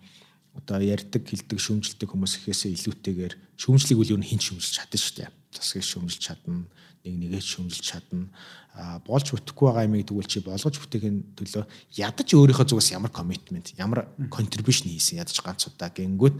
[0.59, 5.29] одоо ярьдаг, хилдэг, шүүмжилдэг хүмүүс ихээсээ илүүтэйгээр шүүмжлийг үл юу хин шүүмжилж чадна шүү дээ.
[5.55, 6.67] Засгийг шүүмжилж чадна,
[7.07, 8.27] нэг нэгээ шүүмжилж чадна.
[8.75, 11.63] А болж бүтэхгүй байгаа юмыг тэгвэл чи болгож бүтээхийн төлөө
[11.99, 16.37] ядаж өөрийнхөө зүгээс ямар commitment, ямар contribution хийсэн ядаж ганц удаа гингүүт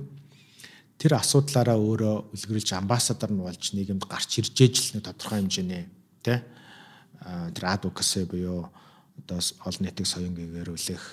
[0.99, 5.84] тэр асуудлаараа өөрөө үлгэрлж амбассадор нь болж нийгэмд гарч ирж ээж л нэг тодорхой хэмжээний
[6.23, 6.39] тий
[7.55, 8.67] тэр advocacy буюу
[9.15, 11.03] одоо олон нийтийн соён гээгэрүүлэх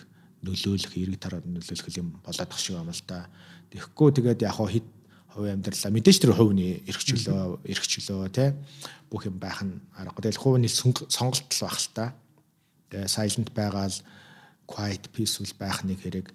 [0.47, 3.27] нөлөөлөх эрэг тараад нөлөөлөх юм болоод тах шиг юм л да.
[3.75, 4.87] Тэгэхгүй тэгээд яг хэд
[5.35, 8.55] хувийн амьдралаа мэдээж тэр хувийн эрхчлөө эрхчлөө тий
[9.11, 10.23] бүх юм байх нь аргагүй.
[10.31, 12.15] Тэгэл хувийн сонголт л байх л та.
[12.95, 13.97] Тэгээ silent байгаал
[14.71, 16.31] quiet peaceful байх нэг хэрэг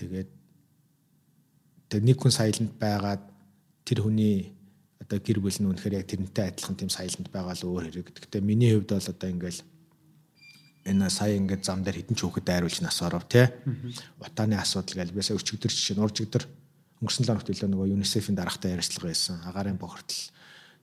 [0.00, 0.28] тэгээд
[1.94, 3.22] Тэгээ нэг хүн саяланд байгаад
[3.86, 4.50] тэр хүний
[4.98, 8.10] одоо гэр бүл нь үнэхээр яг тэрнтэй адилхан тийм саяланд байгаа л өөр хэрэг.
[8.18, 9.60] Гэхдээ миний хувьд бол одоо ингээл
[10.84, 13.48] энэ сая ингээд зам дээр хідэн ч хөөхөд дайруулж нас оров тий.
[14.20, 16.44] Утааны асуудал гэж бисаа өчигдөр жишээ нь уржигдөр
[17.00, 19.40] өнгөрсөн лоногт илүү нөгөө ЮНИСЕФ-ийн даргатай ярилцлага байсан.
[19.48, 20.20] Агаарын бохирдол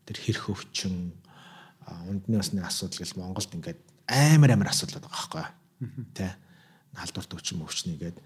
[0.10, 1.14] тэр хэрэг өвчин
[2.10, 5.46] ундны усны асуудал гэж Монголд ингээд амар амар асуудал байгаа байхгүй
[6.18, 6.32] тий.
[6.98, 8.18] Халдварт өвчин өвчнээ гээд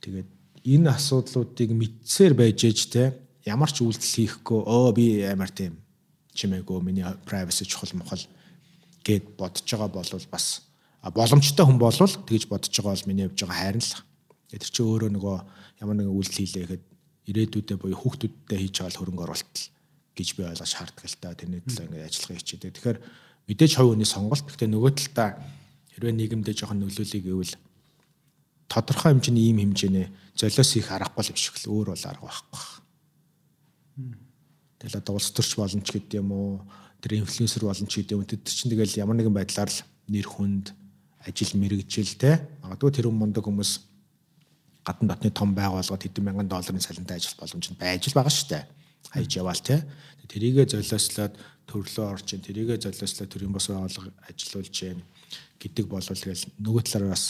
[0.00, 0.28] тэгээд
[0.64, 3.04] энэ асуудлуудыг мэдсээр байж ээж те
[3.46, 5.78] ямар ч үйлдэл хийхгүй оо би амар тийм
[6.34, 8.22] чимээгүй миний privacy чухал мохол
[9.04, 10.67] гэд бодож байгаа бол бас
[11.02, 13.92] боломжтой хүн болвол тэгж бодож байгаа бол миний явж байгаа хайр л.
[14.50, 15.36] Тэр чи өөрөө нөгөө
[15.84, 16.84] ямар нэгэн үйлдэл хийлээ гэхэд
[17.28, 19.56] ирээдүйдээ буюу хүүхдүүдтэй хийж байгаа хөрөнгө оруулалт
[20.16, 22.72] гэж би ойлгож шаарддаг л та тэрний төлөө ингээд ажиллахыг хичээдэг.
[22.74, 22.98] Тэгэхээр
[23.46, 25.28] мэдээж хувь хүний сонголт гэхдээ нөгөө талдаа
[25.94, 27.54] хэрвээ нийгэмдээ жоохон нөлөөлөе гэвэл
[28.66, 32.64] тодорхой хэмжээний ийм хэмжээний золиос их аргагүй л биш л өөр бол арга байхгүй.
[34.78, 36.50] Тэгэл одоо улс төрч болно ч гэдэг юм уу
[37.02, 39.80] тэр инфлюенсер болно ч гэдэг юм тэр чинь тэгэл ямар нэгэн байдлаар л
[40.10, 40.74] нэр хүнд
[41.26, 43.72] ажил мэрэгжил те магадгүй тэр мундаг хүмүүс
[44.86, 48.48] гадна дотны том байгууллагад хэдэн мянган долларын салентай ажил боломж нь байж л байгаа шүү
[48.48, 48.64] дээ.
[49.12, 49.84] Хайж яваал те.
[50.28, 51.34] Тэрийгэ золиослоод
[51.68, 55.00] төрлөө орж ин тэрийгэ золиослоод төрийн бос байгууллага ажиллуулж гин
[55.60, 57.24] гэдэг болвол тэгэл нөгөө талаараа бас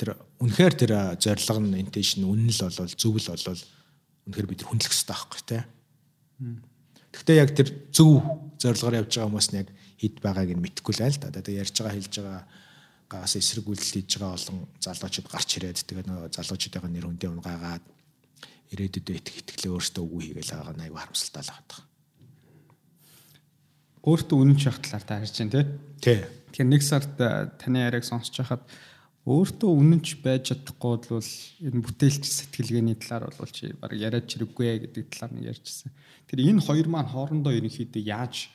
[0.00, 3.62] тэр үнэхээр тэр зорилго нь интеншн үнэн л болол зөв л болол
[4.28, 5.62] үнэхээр бид хүндлэх хэрэгтэй байхгүй тий.
[7.12, 8.24] Гэхдээ яг тэр зөв
[8.56, 9.68] зорилгоор явж байгаа хүмүүс нь яг
[10.00, 11.28] хэд байгааг нь мэдэхгүй л айл та.
[11.28, 12.42] Тэгээ ярьж байгаа хэлж байгаа
[13.08, 17.84] гаас эсрэг үйлдэл хийж байгаа олон залуучууд гарч ирээд тэгээ нөө залуучуудын нэр хүндээ унгаагаад
[18.72, 21.80] ирээдүйдээ итгэх итгэлээ өөртөө үгүй хийгээл байгаа нь аюу харамсалтай л байгаа.
[24.04, 25.64] Өөртөө үнэн шахтлаар та харж байна тий.
[26.04, 26.20] Тий.
[26.52, 28.64] Тэгэхээр нэг сард таны яриаг сонсож хахад
[29.28, 35.04] өөртөө үнэнч байж чадахгүй бол энэ бүтээлч сэтгэлгээний талаар бол чи баг яриад чирэггүй гэдэг
[35.12, 35.92] талаар нэг ярьжсэн.
[36.28, 38.48] Тэр энэ хоёр маань хоорондоо ерөнхийдөө яаж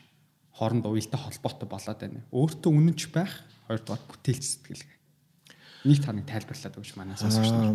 [0.58, 2.26] хоорондоо уялдаа холбоотой болоод байна.
[2.34, 4.98] Өөртөө үнэнч байх, хоёрдугаар бүтээлч сэтгэлгээ.
[5.90, 7.74] Нэг таныг тайлбарлаад өгч манай сонсогч нар.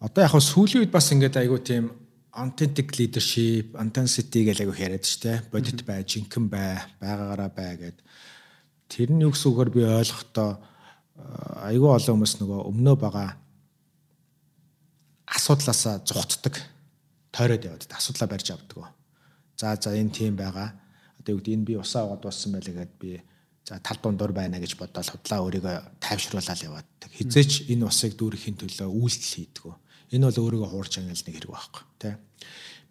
[0.00, 1.90] Одоо яг сүүлийн үед бас ингээд айгу тийм
[2.36, 5.48] authentic leadership, authenticity гэж айгу яриад штэ.
[5.50, 7.98] Бодит бай, жинхэнэ бай, байгаагаараа бай гэд.
[8.92, 10.60] Тэр нь юу гэсэн үгээр би ойлгохдоо
[11.64, 13.30] айгүй олон хүмүүс нөгөө өмнөө байгаа
[15.26, 16.54] асуудлаасаа зүхтдэг
[17.32, 18.92] тойроод яваад асуудлаа барьж авдаг.
[19.56, 20.76] За за энэ тийм байгаа.
[21.18, 23.10] Одоо юу гэдэг энэ би усаа угаад болсон байлаа гэд би
[23.66, 26.86] за тал дундуур байна гэж бодоод худлаа өөрийгөө тайвшруулаад яваад.
[27.02, 29.74] Хизээч энэ усыг дүүрэхийн төлөө үйлдэл хийдэг.
[30.14, 32.14] Энэ бол өөрийгөө хуурч ангил нэг хэрэг байхгүй тий.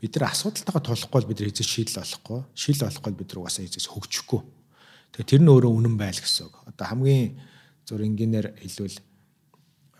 [0.03, 2.39] Бид нар асуудалтайгаа тулахгүй бол бид нар хизээч шийдэл олохгүй.
[2.59, 4.41] Шийдэл олохгүй бид нар угаасаа хизээч хөгжихгүй.
[5.15, 6.55] Тэгээ тэр нь өөрөө үнэн байл гэсэн үг.
[6.67, 7.39] Одоо хамгийн
[7.87, 8.99] зур энгийнээр хэлвэл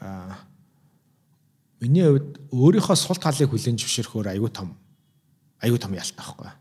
[0.03, 0.43] а
[1.79, 4.75] миний хувьд өөрийнхөө сул талыг хүлэн зөвшөөрөхөөр аюу том
[5.63, 6.51] аюу том ялт байхгүй.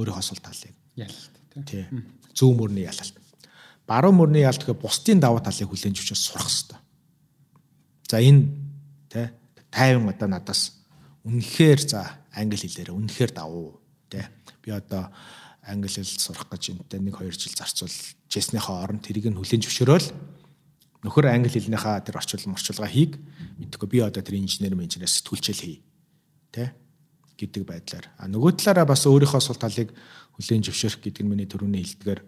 [0.00, 0.72] Өөрийнхөө сул талыг.
[0.96, 1.86] Ялт тий.
[2.32, 3.18] Зүүн мөрний ялалт.
[3.86, 6.78] Баруун мөрний ялт гэхэд бусдын давуу талыг хүлэн зөвшөөрөх сурах хэрэгтэй.
[8.08, 8.42] За энэ
[9.12, 9.26] тий
[9.70, 10.80] тайван одоо надаас
[11.24, 14.24] үнэхээр за англи хэлээр үнэхээр давуу тий.
[14.64, 15.12] Би одоо
[15.62, 17.92] англи хэл сурах гэж энтэй 1 2 жил зарцуул
[18.32, 20.08] жиснийхаа оронд тэрийг нь хүлэн зөвшөөрөөл
[21.06, 23.18] нөхөр англи хэлнийхаа тэр орчуул морчулгаа хийг
[23.58, 25.78] мэдхгүй би одоо тэр инженер менежерээс сэтгүүлчэл хий
[26.50, 26.74] тэ
[27.42, 28.06] гэдэг байдлаар.
[28.16, 29.90] А нөгөө талаараа бас өөрийнхөө сул талыг
[30.38, 32.20] хүлэн зөвшөөрөх гэдэг нь миний төрөний хэлдгээр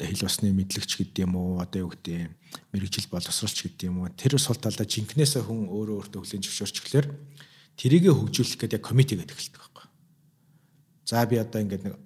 [0.00, 2.32] хэл усны мэдлэгч гэдэг юм уу одоо юу гэдэг юм
[2.72, 7.06] мэрэгжил боловсролч гэдэг юм уу тэр сул талдаа жинкнээсээ хүн өөрөө өөртөө хүлэн зөвшөөрчихлөөр
[7.76, 9.60] тэрийгэ хөгжүүлэх гэдэг яг комити гэдэг эхэлдэг
[11.10, 11.96] За би одоо ингээд нэг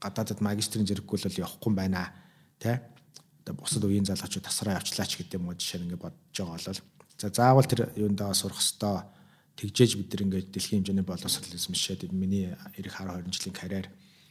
[0.00, 2.08] гадаадад магистрийн зэрэггүй л явахгүй юм байна
[2.56, 2.80] тий.
[3.44, 6.80] Одоо бусад үеийн залуучууд тасраа явчлаач гэдэг юм уу жишээ ингээд бодож байгаа бол.
[7.20, 9.04] За заавал тэр юундаа сурах хэвээр
[9.58, 13.86] тэгжээж бид нар ингээд дэлхийн хэмжээний боловсролизм шишээд миний эх 10 20 жилийн карьер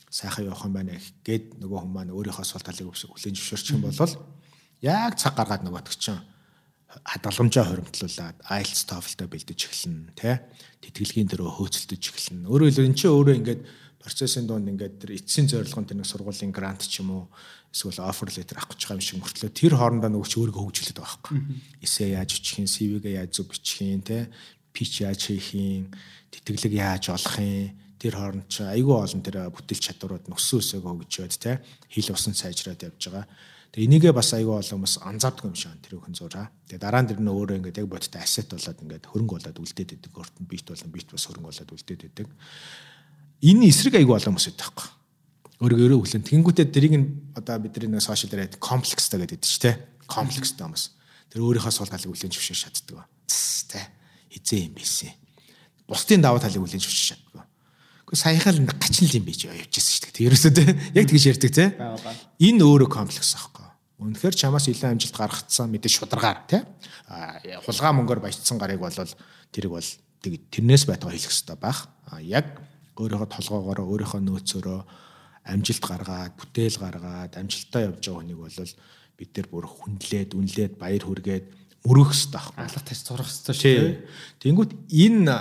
[0.09, 4.13] сайхан явах юм байна гэд нөгөө хүмүүс маань өөрийнхөө сул талыг хүлээн зөвшөөрчих юм бол
[4.83, 6.21] яг цаг гаргаад нөгөөдөг чинь
[7.01, 10.35] хадгаламжаа хоримтлуулад IELTS TOEFL-тэй бэлдэж эхэлнэ тий
[10.85, 12.45] тэтгэлгийн дөрөө хөөцөлдөж эхэлнэ.
[12.51, 13.61] Өөрөөр хэлбэл энэ чинь өөрөө ингээд
[13.97, 17.23] процессын дунд ингээд тэр эцсийн зорилгонд тэр нэг сургуулийн грант ч юм уу
[17.73, 20.99] эсвэл offer letter авах гэж байгаа юм шиг мөртлөө тэр хоорондоо нөгөө ч өөрийгөө хөгжүүлээд
[20.99, 21.39] байгаа байхгүй.
[21.81, 24.29] Эсээ яаж бичих юм, CV-гээ яаж зөв бичих юм те
[24.73, 25.93] pitch яаж хийх юм,
[26.33, 31.33] тэтгэлэг яаж олох юм тэр хооронд ч айгүй олон тэр бүтээл чадварууд нөссөн өсөөгөө хөгжөөд
[31.39, 33.25] те хил усан сайжраад явж байгаа.
[33.71, 36.51] Тэгээ энийгээ бас айгүй олон хүмүүс анзаардаг юм шиг тэр хүн зураа.
[36.67, 39.91] Тэгээ дараа нь тэр нь өөрөө ингээд яг бодтой ассет болоод ингээд хөрөнгө болоод үлдээд
[39.95, 40.11] идэг.
[40.13, 42.27] Өөрт нь бит болон бит бас хөрөнгө болоод үлдээд идэг.
[43.47, 45.03] Энэ эсрэг айгүй олон хүмүүс байдаг байхгүй
[45.63, 46.27] өөрийгөө өөрөө хүлэн.
[46.27, 47.07] Тэнгүүтээ тэрийг нь
[47.39, 49.71] одоо бидний нэг сошиал дээр комплекстай гэдэг чинь те.
[50.11, 50.85] Комплекстай хүмүүс.
[51.31, 53.07] Тэр өөрийнхөө сул талыг хүлэн зөвшөөрч чаддаг.
[53.71, 53.79] Тэ.
[54.33, 55.13] Хизээ юм бийсэн.
[55.85, 57.45] Бусдын даваа талыг хүлэн зөвшөөрч чаддаг.
[58.09, 60.27] Гэхдээ саяхан л гачин л юм бийж явжсэн шүү дээ.
[60.27, 60.63] Ерөөсөө те.
[60.97, 61.65] Яг тэгж ярьдаг те.
[62.41, 63.67] Энэ өөрөө комплекс аахгүй.
[64.01, 66.65] Үнэхээр чамаас илүү амжилт гаргацсан мэдээ шударгаар те.
[67.63, 69.89] Хулгай мөнгөөр баяжсан гарыг бол тэрийг бол
[70.25, 71.87] тэрнээс байтугай хэлэх хэрэгтэй байх.
[72.25, 72.57] Яг
[72.97, 74.79] өөрийнхөө толгоогоор өөрийнхөө нөөцөөрөө
[75.43, 78.71] амжилт гаргаад, бүтээл гаргаад, амжилттай явж байгаа хүнийг бол
[79.17, 81.45] бид нар бүр хүндлээд, үнлээд, баяр хүргээд
[81.83, 82.63] мөрөх хэрэгтэй байхгүй.
[82.63, 83.99] Алга тас зурах хэрэгтэй шүү дээ.
[84.43, 85.37] Тэнгүүт энэ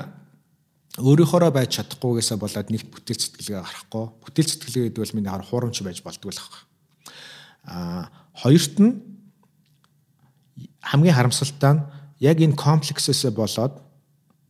[0.99, 4.07] өөрийнхоороо байж чадахгүйгээсээ болоод нэгт бүтээл сэтгэлгээ гарахгүй.
[4.27, 6.63] Бүтээл сэтгэлгээ гэдэг бол миний хараа хуурамч байж болдгоо л байхгүй.
[7.71, 8.93] Аа хоёрт нь
[10.83, 11.85] хамгийн харамсалтай нь
[12.21, 13.75] яг энэ комплексээс болоод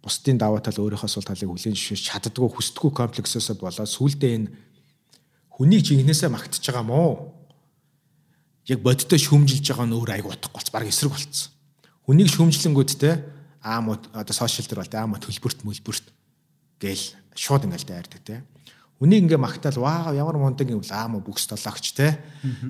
[0.03, 4.49] бусдын даваа тал өөрийнхөө сул талыг хүлээн зөвшөөрч чаддгүй хүсдэггүй комплексээс болоод сүулдэ энэ
[5.55, 7.31] хүнийг жинхнээсээ магтаж байгаа мó.
[8.67, 11.55] Яг бодтой шүмжилж байгаа нь өөр айгу утахгүй болц баг эсрэг болцсон.
[12.07, 13.15] Хүнийг шүмжлэнгүүдтэй
[13.63, 16.07] аам одоо сошиал дээр бол аам төлбөрт мөлбөрт
[16.83, 18.43] гээл шууд ингээл дайрдаг те.
[18.99, 22.19] Хүнийг ингээ магтаал ваа ямар мундаг юм бол аам бүкс тологч те.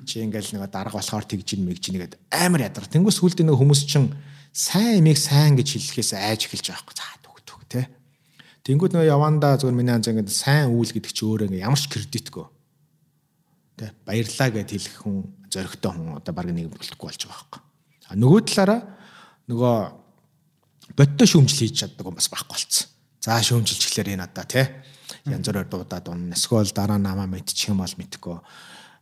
[0.05, 2.85] Чи ингээл нэг дарга болохоор тэгж ин мэгж нэгэд амар ядар.
[2.85, 4.13] Тэнгүүс сүлд нэг хүмүүс чин
[4.53, 6.97] сайн имийг сайн гэж хэлэхээс айж эхэлж байгаа байхгүй.
[6.97, 7.81] За түг түг те.
[8.69, 11.89] Тэнгүүд нөгөө явандаа зөвхөн миний анз ингээд сайн үйл гэдэг чи өөрөө ингээ ямар ч
[11.89, 12.45] кредитгүй
[13.73, 17.61] Тэ баярлаа гэд хэлэх хүн зоригтой хүн одоо баг нэг болтгүй болж байгаа байхгүй.
[18.05, 18.81] А нөгөө талаараа
[19.51, 19.75] нөгөө
[20.95, 22.87] бодтой шүүмжил хийж чаддаг хүн бас байхгүй болцсон.
[23.23, 24.65] За шүүмжилж эхлээр энэ надаа тий
[25.25, 26.35] янз бүрээр дуудаад унна.
[26.35, 28.37] Эсвэл дараа намаа мэдчих юм бол мэдхгүй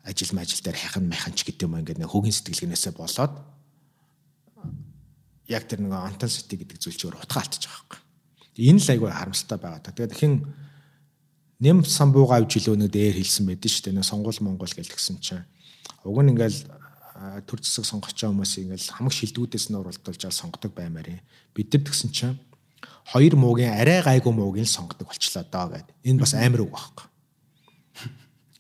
[0.06, 3.34] ажил мажил дээр хайхан майхан ч гэдэг юм ингээд нэг хөгийн сэтгэлгэнээсээ болоод
[5.50, 8.00] яг тэр нэг антон сити гэдэг зүйл чигээр утга алдчих байгаа байхгүй.
[8.62, 9.94] Энэ л айгүй харамсалтай байгаа.
[9.94, 10.34] Тэгээд хин
[11.62, 14.06] нэм самбууга авч илүү нэг дээр хэлсэн байдэн шүү дээ.
[14.06, 15.46] Сонгол Монгол гэл гисэн чинь.
[16.02, 16.81] Уг нь ингээл
[17.46, 21.22] төр зэсэг сонгочоо хүмүүс ингээл хамаг шилдэгүүдээс нь уралдуулж аваад сонгодог баймаар.
[21.54, 22.40] Бид нар тэгсэн чинь
[23.14, 25.88] хоёр муугийн арай гайгүй муугийн сонгодог болчлоо доо гэд.
[26.06, 27.06] Энэ бас амар үг байхгүй.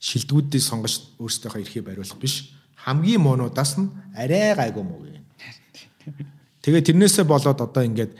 [0.02, 2.54] Шилдэгүүдийг сонгож өөрсдийнхөө эрхийг бариулах биш.
[2.76, 5.26] Хамгийн муунуудаас нь арай гайгүй муугийн.
[6.62, 8.13] Тэгээ тэрнээсээ болоод одоо ингээд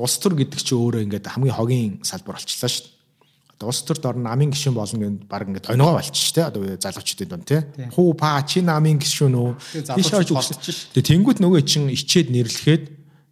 [0.00, 3.01] улс төр гэдэг чинь өөрөө ингээд хамгийн хогийн салбар болчихлоо шүү дээ
[3.66, 7.46] улс төрд орно намын гишүүн болно гэнд баг ингээд тоногоо болчих тэ одоо залуучдын дунд
[7.46, 7.66] тэ?
[7.94, 9.50] Хуу па чи намын гишүүн үү?
[9.96, 12.84] Тийш болчих ш тэгээ тэнгуут нөгөө чин ичээд нэрлэхэд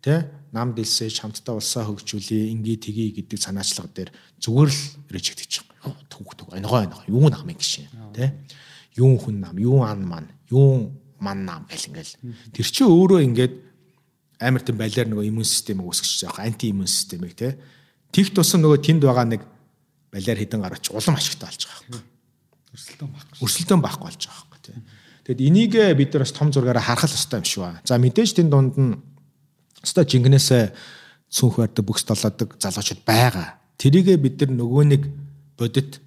[0.02, 0.30] тэ?
[0.50, 4.10] Нам дэлсэж хамтдаа улсаа хөгжүүлээ ингээ тгий гэдэг санаачлага дээр
[4.42, 4.82] зүгээр л
[5.14, 5.94] режект байгаа.
[6.10, 8.34] Түүх түүх оногоо оногоо юу намын гишүүн тэ?
[8.98, 10.90] Юу хүн нам юу ан ман юу
[11.20, 12.14] ман нам гэл ингээл.
[12.50, 13.54] Тэр чи өөрөө ингээд
[14.40, 17.60] амар тийм балиар нөгөө иммун системийг үүсгэж байгаа анти иммун системийг тэ?
[18.10, 19.42] Тэгт тусам нөгөө тэнд байгаа нэг
[20.12, 22.02] балиар хідэн гараач улам ашигтай болж байгаа юм.
[22.74, 23.38] Өрсөлдөөн байхгүй.
[23.46, 24.78] Өрсөлдөөн байхгүй болж байгаа юм тий.
[25.26, 27.80] Тэгэд энийг бид нар бас том зургаараа харах ёстой юм шиг ба.
[27.84, 28.98] За мэдээж тэн дунд нь
[29.82, 30.64] өстой жингнээсээ
[31.30, 33.58] цүнх барьдаг бүкс толоодаг залуучууд байгаа.
[33.78, 35.02] Тэрийгэ бид нар нөгөө нэг
[35.56, 36.02] бодит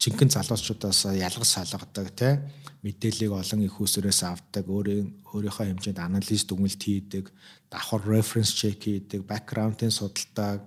[0.00, 2.32] жинхэнэ залуучуудаас ялгаж салгадаг тий
[2.80, 7.28] мэдээллийг олон их усрээс авдаг өөрийн өөрийнхөө хэмжээнд анализ дүгнэлт хийдэг
[7.68, 10.64] давхар референс чек хийдэг бэкграундын судалдаг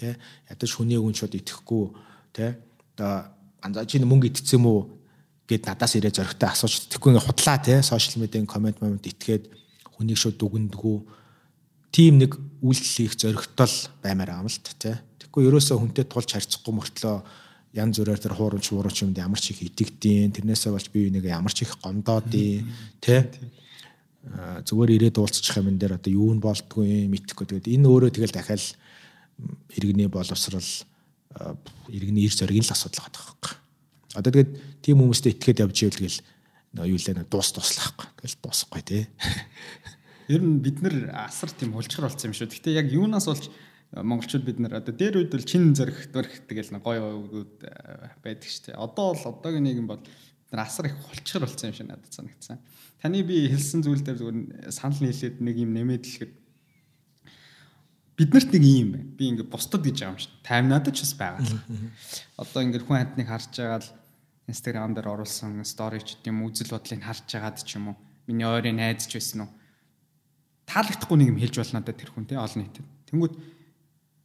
[0.00, 0.16] тий
[0.48, 1.84] ядаж хүний үн шууд итгэхгүй
[2.32, 2.50] тий
[2.96, 4.80] одоо анзаа чинь мөнгө идсэн юм уу
[5.48, 9.50] гэд надаас ирээ зөрөгтэй асууж тэгэхгүй ингээ худлаа тий сошиал медиагийн комент момент итгээд
[9.98, 10.96] хүнийг шууд дүгндгүү
[11.90, 16.74] тийм нэг үйлдэл хийх зөрөгтөл баймаар байгаа юм л тий тэгэхгүй ерөөсөө хүнтэй тулж харьцахгүй
[16.74, 17.16] мөртлөө
[17.72, 21.54] ян зүрээр тэр хуурамч муурамч юмд ямар ч их итгэдیں۔ Тэрнээсээ болж бие биенийг ямар
[21.54, 22.66] ч их гомдоодیں۔
[22.98, 23.30] Тэ?
[24.66, 27.46] Зүгээр ирээд уулзчих юм энэ дээр одоо юу нь болдгүй мэдхгүй.
[27.46, 28.62] Тэгээд энэ өөрөө тэгэл дахиад
[29.78, 30.66] иргэний боловсрал
[31.88, 33.54] иргэний ир зориг л асуудал байгаа байхгүй.
[34.18, 34.52] Одоо тэгээд
[34.82, 36.18] тийм хүмүүстэй итгээд явж ивэл тэгэл
[36.90, 38.06] юу лээ дуус туслахгүй.
[38.18, 39.06] Тэгэл дуусахгүй тий.
[40.30, 42.50] Ер нь бид нэр асар тийм хулчгар болсон юм шүү.
[42.50, 43.50] Гэхдээ яг юунаас болж
[43.90, 47.54] монголчууд бид нар одоо дээр үед бол чин зөрөх дөрөх тэгэл гоё үгүүд
[48.22, 48.78] байдаг шүү дээ.
[48.78, 50.02] Одоо бол одоогийн нийгэм бол
[50.54, 52.62] нар асар их хулчгар болсон юм шиг надад санагдсан.
[53.02, 56.34] Таны би хэлсэн зүйл дээр зүгээр санал нийлээд нэг юм нэмээд хэлэхэд
[58.20, 59.08] биднэрт нэг юм байна.
[59.16, 60.32] Би ингээд бусдад гэж байгаа юм шиг.
[60.44, 61.48] Таймнадад ч бас байгаа.
[62.36, 63.88] Одоо ингээд хүн хантныг харж байгаа л
[64.50, 67.96] Instagram дээр оруулсан story ч гэдэм үзэл бодлыг харж байгаад ч юм уу.
[68.28, 69.50] Миний ойрын найз ч байсан уу.
[70.68, 72.86] Таалагдахгүй нэг юм хэлж болно да тэр хүн те олон нийтэд.
[73.08, 73.34] Тэнгүүд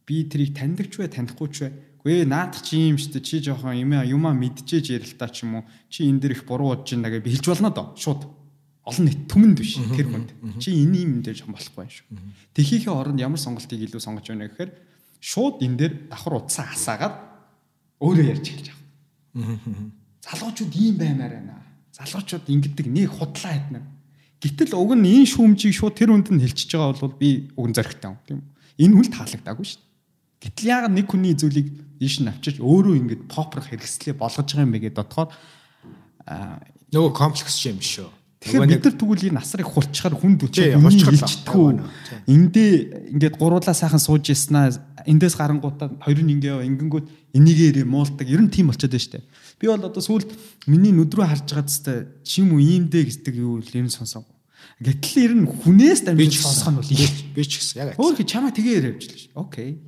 [0.04, 1.68] би тэрийг таньдаг ч вэ танихгүй ч вэ.
[2.04, 5.64] Гүй наадах чи юм штэ чи жоохон юм юмаа мэдчихэж ярилтаа ч юм уу.
[5.90, 7.86] Чи энэ дэр их буруу бодож байна гэж би хэлж болно доо.
[7.98, 8.45] Шууд
[8.86, 10.30] олон нийт түмэнд биш тэр хүнд.
[10.62, 12.06] Чи энэ юм дээр жоохон болохгүй юм шүү.
[12.54, 14.70] Тэхийнхээ оронд ямар сонголтыг илүү сонгож байна гэхээр
[15.18, 17.14] шууд энэ дээр давхар утсаа хасаагаад
[17.98, 19.90] өөрөө ярьж эхэлж байгаа.
[20.22, 21.58] Залуучууд ийм баймаар байна.
[21.98, 23.80] Залуучууд ингэдэг нэг худлаа хэднэ.
[24.38, 27.74] Гэтэл уг нь энэ шүүмжийг шууд тэр хүнд нь хэлчихэж байгаа бол би уг нь
[27.74, 28.86] зоригтой юм тийм үү.
[28.86, 29.82] Энэ хүл таалагдаагүй шүү.
[30.46, 31.68] Гэтэл яагаад нэг хүний зүйлийг
[31.98, 35.30] ийш нь авчирч өөрөө ингэж попрох хэрэгслээ болгож байгаа юм бэ гэдээ дотохоор
[36.92, 38.08] нөгөө комплекс юм шүү.
[38.36, 41.80] Тэгэхээр бид нар тэгвэл энэ насрыг хурцчаар хүнд үчиг хилчдэггүй.
[42.28, 42.72] Эндээ
[43.16, 44.76] ингээд гуруулаа сайхан сууж яснаа
[45.08, 48.28] эндээс гарангуудаа хоёр нь ингээ ингэнгүүт энийгээр муулдаг.
[48.28, 49.24] Ер нь тийм болчиход байна штэ.
[49.56, 50.30] Би бол одоо сүүлд
[50.68, 54.36] миний нүд рүү харж байгаа зүстэй чим үү ийм дээ гэдэг юу л нь сонсоогүй.
[54.84, 56.92] Гэтэл ер нь хүнээс дамжиж сонсох нь бол
[57.32, 57.96] би ч гэсэн яг.
[57.96, 59.24] Өөр чамаа тэгээ ярьж л ш.
[59.32, 59.80] Окей.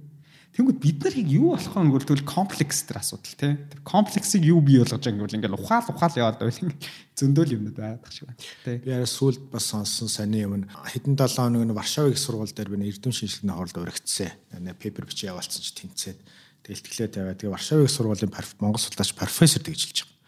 [0.59, 3.55] Тэнгүүд бид нарыг юу болох вэ гэвэл тэгвэл комплекс төр асуудал тий.
[3.71, 6.75] Тэр комплексыг юу бий болгож байгаа гэвэл ингээл ухаал ухаал яваад байвал
[7.15, 8.43] зөндөл юмнууд байдаг шиг байна.
[8.67, 8.83] Тий.
[8.83, 12.75] Би яа сүлд бас сонсон сони юм хэдэн 7 хоног нь Варшавын их сургууль дээр
[12.75, 14.35] би эрдэм шинжилгээний хоолд урагцсан.
[14.59, 16.19] Нэ пепер бичиж явуулсан чи тэнцээд
[16.67, 20.19] тэлтгэлээ тавиад тэгээ Варшавын их сургуулийн Монгол судлаач профессор хэлж байгаа.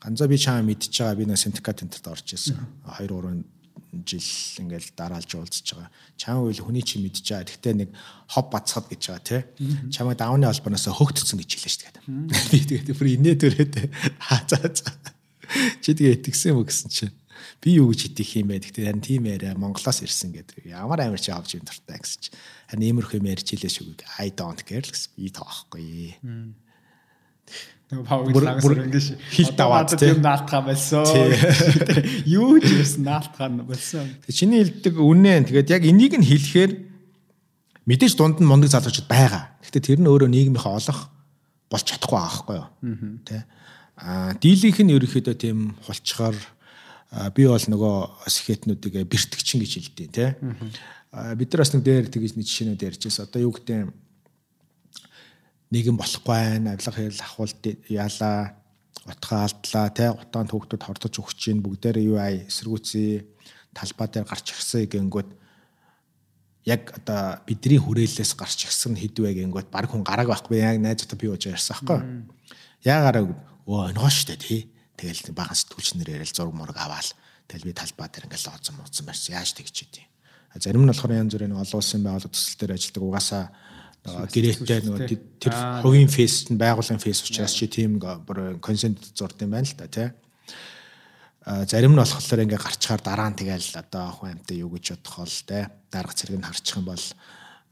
[0.00, 2.56] Ганцаа би чамаа мэдчихэж байгаа би нэг синтикат энтерт орж ирсэн.
[2.88, 3.44] 2 3
[4.04, 4.22] жил
[4.62, 5.90] ингээл дараалж уулзж байгаа.
[6.16, 7.48] Чам үйл хүний чи мэдж байгаа.
[7.48, 7.90] Гэхдээ нэг
[8.28, 9.42] хов бацхад гэж байгаа тий.
[9.88, 12.04] Чамайг давны албаноос хөгтцсөн гэж хэлээ шүү дээ.
[12.52, 13.74] Би тэгээд бүр инээ төрөөд
[14.28, 14.92] хаа за за.
[15.80, 17.16] Чи тэгээ итгэсэн юм гэсэн чинь
[17.64, 18.60] би юу гэж хэлэх юм бэ?
[18.60, 20.68] Гэхдээ харин тийм яриа Монголоос ирсэн гэдэг.
[20.68, 22.30] Ямар амар чи авч юм дуртай гэсэн чи.
[22.68, 24.04] Харин иймэрхүү юм ярьж хэлээ шүү.
[24.20, 25.16] I don't care гэсэн.
[25.16, 26.12] Би таахгүй.
[27.88, 31.08] Нөгөө пауглагаас ингэж хил даваад тийм наалтгаа болсон.
[32.28, 34.04] Юу ч ирсэн наалтгаа болсон.
[34.28, 35.48] Тэг чиний хэлдэг үнэн.
[35.48, 36.72] Тэгээд яг энийг нь хэлэхээр
[37.88, 39.56] мэдээж дунд нь мундаг залуучууд байгаа.
[39.64, 41.08] Гэхдээ тэр нь өөрөө нийгмийнхээ олох
[41.72, 42.68] болж чадахгүй байхгүй юу?
[43.24, 43.48] Тэ.
[43.96, 46.36] Аа дийлийнх нь ерөөхдөө тийм хулчгаар
[47.32, 47.96] би бол нөгөө
[48.28, 50.30] сэхэтнүүдийг бэртгчин гэж хэлдэг тий.
[51.08, 53.88] Бид нар бас нэг дээр тэгж нэг жишээнүүд ярьжээс одоо юу гэдэг
[55.70, 56.72] нийгэм болохгүй байна.
[56.74, 58.56] Авилга хэл ахуулт яалаа
[59.06, 59.86] утгаа алдлаа.
[59.90, 65.30] Те утаанд хүүхдүүд хордож өгч чинь бүгдээрээ юу ай эсэргүүцээ талбай дээр гарч ирсэн гэнгүүт
[66.68, 70.60] яг одоо бидний хүрээлэлээс гарч ирсэн хэдвэ гэнгүүт баг хүн гараг байхгүй.
[70.60, 72.00] Яг найзтай би ууж ярьсан байхгүй
[72.84, 73.34] яагаад
[73.66, 74.70] өө ноо штэ тий.
[74.98, 77.10] Тэгэл баган сэтгүүлч нэр ярил зураг мураг аваал
[77.48, 80.06] тэгэл би талбай дээр ингээл лооцсон мууцсан барьсан яаж тэгж идэв
[80.58, 83.44] зарим нь болохоор янз бүрийн олон улсын байгууллага төсөл дээр ажилладаг угаасаа
[84.32, 89.52] гэрээтэй нөгөө тэр хувийн фейс нь байгууллагын фейс учраас чи тийм бүр консент зурд юм
[89.52, 90.08] байна л да тий.
[91.46, 95.36] Зарим нь болохоор ингээ гарчаар дараа нь тэгэл одоо хүн амьтаа юу гэж бодох бол
[95.48, 95.64] тий.
[95.90, 97.04] Дарга цэрэг нь харчих юм бол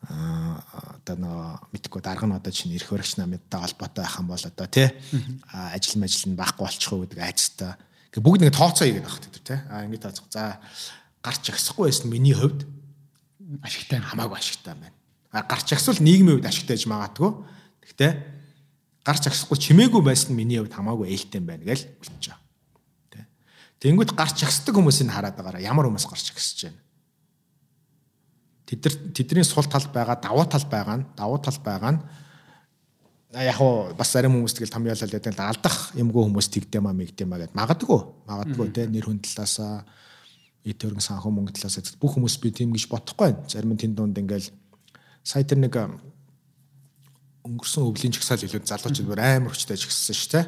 [0.07, 4.67] одоо нөгөө мэдгүй дарга нь одоо чинь эрх баригч намтай холбоотой байх юм бол одоо
[4.69, 4.89] тий
[5.53, 7.73] ажил мажил нь байхгүй болчих уу гэдэг айцтай.
[8.13, 9.59] Ингээ бүгд ингээ тооцоо хийгээд гэдэг тий.
[9.69, 10.25] А ингээ тооцоо.
[10.33, 10.61] За
[11.21, 12.65] гарч агсахгүй байсан миний хувьд
[13.63, 14.96] ашигтай хамаагүй ашигтай байна
[15.45, 17.31] гарч агсвал нийгмийн хувьд ашигтай гэж магадгүй.
[17.85, 18.13] Гэхдээ
[19.05, 22.41] гарч агсахгүй чимээгүй байсан нь миний хувьд хамаагүй ээлтэй байна гэж байгаа.
[23.13, 23.27] Тэ.
[23.85, 26.81] Тэнгүүд гарч агсдаг хүмүүсийг хараад байгаараа ямар хүмүүс гарч агсаж байна.
[28.67, 32.01] Тэд нар тэдний сул тал байгаа, давуу тал байгаа нь, давуу тал байгаа нь
[33.37, 36.97] яг уу бас зарим хүмүүс тэгэл том ялал гэдэг л алдах юмгүй хүмүүс тэгдэм аа
[36.97, 39.85] мэгдэм аа гэд магадгүй магадгүй те нэр хүн талаасаа
[40.65, 43.37] эд төргөн санхүү мөнгө талаасаа бүх хүмүүс би тийм гэж бодохгүй.
[43.47, 44.51] Зарим нь тэнд дунд ингээл
[45.27, 45.75] сая тэр нэг
[47.47, 50.47] өнгөрсөн өвлийн чагсаал хэлээд залуучууд бүр амар хүчтэй жигссэн шүү дээ.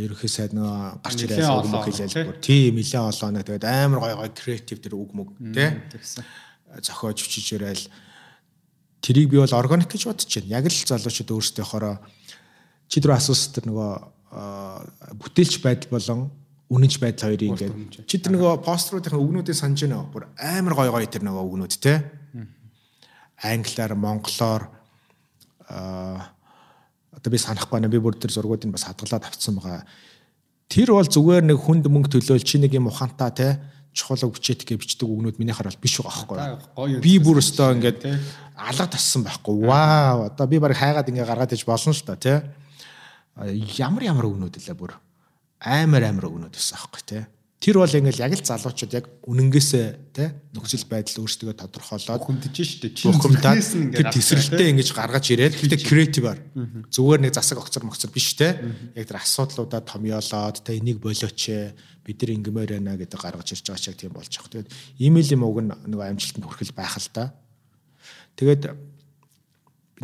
[0.00, 4.00] Ерөнхий сайд нөгөө гарч ирээд үг мөх хэлээл бүр тийм нэлээ олоо нэг тэгээд амар
[4.00, 5.68] гой гой креатив тэр үг мөг тий.
[6.80, 7.84] Зохиож хүчиж ирээл
[9.04, 10.56] тэрийг би бол органик гэж бодож байна.
[10.56, 11.96] Яг л залуучууд өөрсдийнхоороо
[12.88, 13.92] чи дөрөв асуусан тэр нөгөө
[15.20, 16.20] бүтээлч байдал болон
[16.72, 20.08] үнэнч байдал хоёрыг ингээд чи тэр нөгөө поструудын үгнүүдийг санаж байна?
[20.10, 22.00] Бүр амар гой гой тэр нөгөө үгнүүд тий
[23.42, 24.68] англиар, монголоор
[25.68, 27.88] одоо би санахгүй байна.
[27.92, 29.84] Би бүр тэр зургуудыг бас хадгалаад авцсан байгаа.
[30.68, 33.48] Тэр бол зүгээр нэг хүнд мөнгө төлөөл чи нэг юм ухаантаа те
[33.96, 36.44] чухал хүчээт гэж бичдэг үгнүүд минийхаар бол биш байгаа
[36.76, 37.00] байхгүй.
[37.00, 38.04] Би бүр өстой ингээд
[38.52, 39.64] алга тассан байхгүй.
[39.64, 40.28] Вау.
[40.28, 42.42] Одоо би баг хайгаад ингээ гаргаад иж болно л та те.
[43.80, 44.92] Ямар ямар үгнүүд лээ бүр
[45.64, 47.24] амар амар үгнүүд байсан байхгүй те.
[47.56, 52.92] Тэр бол ингээл яг л залуучууд яг үнэнгээсээ тий нөхцөл байдал өөрсдөө тодорхойлоод хүндэж штэ.
[53.08, 53.64] Бухимдаад
[53.96, 56.38] тэр тесрэлтээ ингэж гаргаж ирээд гэтээ креативаар
[56.92, 58.52] зүгээр нэг засаг огцор могцор биш тий
[58.92, 61.72] яг тэр асуудлуудаа томьёолоод тий энийг болооч
[62.04, 64.52] бид нар ингэмээр байна гэдэг гаргаж ирж байгаа ч яг тийм болж байгаа.
[64.52, 67.32] Тэгээд имэйл юм уг нэг амжилтанд хүрэх байх л да.
[68.36, 68.62] Тэгээд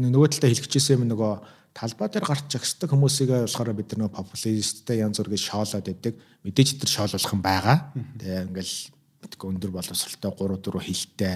[0.01, 1.33] нөгөө талдаа хэлчихсэн юм нөгөө
[1.73, 6.15] талбай дээр гарч ихсдэг хүмүүсийг болохоор бид нар популисттэй янз бүр гэж шоолоод байдаг.
[6.45, 7.77] Мэдээж тэр шоолуулах юм байгаа.
[8.21, 8.77] Тэгээ ингээл
[9.23, 11.35] мэдгүй өндөр боловсралтай 3 4 хилтэй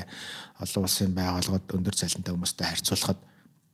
[0.60, 3.20] олон улсын байгууллагад өндөр цалинтай хүмүүстэй харьцуулахад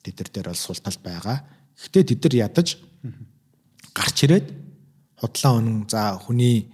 [0.07, 1.39] тэд нар дээр бол сул тал байгаа.
[1.81, 2.69] Гэхдээ тэд нар ядаж
[3.91, 4.47] гарч ирээд
[5.19, 6.71] худлаа өнөн за хүний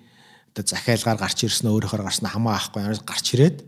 [0.59, 3.63] оо захиалгаар гарч ирсэн өөрөөхөр гарсан хамаа авахгүй гарч ирээд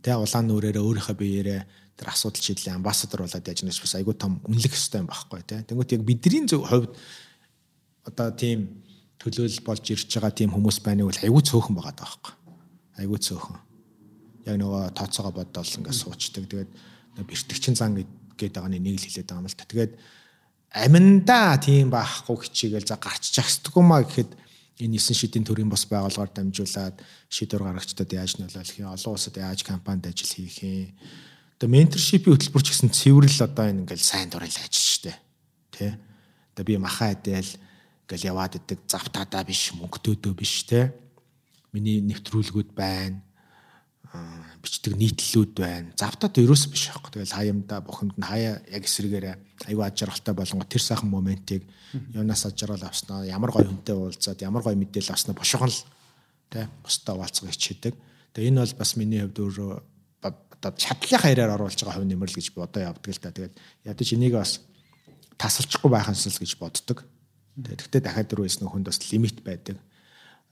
[0.00, 1.60] тэгээ улаан нүрээрээ өөрийнхөө биеэрээ
[1.94, 5.60] тэр асуудал шийдлийн амбассадор болоод яаж нэгс бас айгүй том үнэлэх хэрэгтэй юм байхгүй тий.
[5.62, 6.90] Тэнгүүт яг бидний зөв хувьд
[8.04, 8.82] одоо тийм
[9.22, 12.34] төлөөлөл болж ирж байгаа тийм хүмүүс байныг бол айгүй цөөхөн байгаа даа байхгүй.
[12.98, 13.58] Айгүй цөөхөн.
[14.44, 16.44] Яг нөгөө тооцоогоо бодвол ингээд суучдаг.
[16.50, 16.70] Тэгээд
[17.22, 19.70] бэртгчин зан гэдэг байгаа нэг л хэлээд байгаа юм л та.
[19.70, 19.92] Тэгээд
[20.74, 24.34] аминда тийм байхгүй хичээгээл за гарч чагсдаггүй маа гэхэд
[24.82, 26.98] энэ 9 шидийн төрийн бос байгууллагаар дамжуулаад
[27.30, 30.98] шийдвэр гаргагчдад яаж нөлөөлөх юм олон улсад яаж кампанид ажил хийх юм
[31.64, 35.16] Тэгээ менторшипийн хөтөлбөр ч гэсэн цэвэрл одоо энэ ингээл сайн дурын ажил штэ.
[35.72, 35.96] Тэ.
[36.52, 37.56] Одоо би махаа эдэл
[38.04, 40.92] ингээл яваад идэг завтаадаа биш мөнгөдөөдөө биш тэ.
[41.72, 43.24] Миний нэвтрүүлгүүд байна.
[44.60, 45.88] бичдэг нийтлэлүүд байна.
[45.96, 47.16] Завтаад ерөөс биш аахгүй.
[47.16, 51.64] Тэгэл хаямда бухимд нь хаяа яг эсрэгээрээ аюу аж жаргалтай болгоо тэр сайхан моментийг
[52.12, 55.80] юунаас аж жаргал авснаа, ямар гоё хүнтэй уулзаад, ямар гоё мэдээлэл авснаа бошгон л
[56.52, 57.94] тэ бусдаа уулзах хичээдэг.
[58.36, 59.72] Тэгээ энэ бол бас миний хувьд өөрөө
[60.24, 63.30] одоо чадлынхаа яриаар оруулж байгаа хувь нэмэрл гэж би одоо явдаг л та.
[63.30, 63.54] Тэгээд
[63.84, 64.60] ядаж энийг бас
[65.36, 67.04] тасалчихгүй байх юмсэл гэж боддог.
[67.60, 69.76] Тэгэхдээ дахиад дөрвөөс нөх хүнд бас лимит байдаг.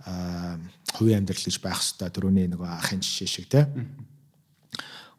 [0.04, 0.60] Аа
[0.92, 3.66] хувийн амьдрал гэж байх хэвээр дөрөвний нэг ахын жишээ шиг те.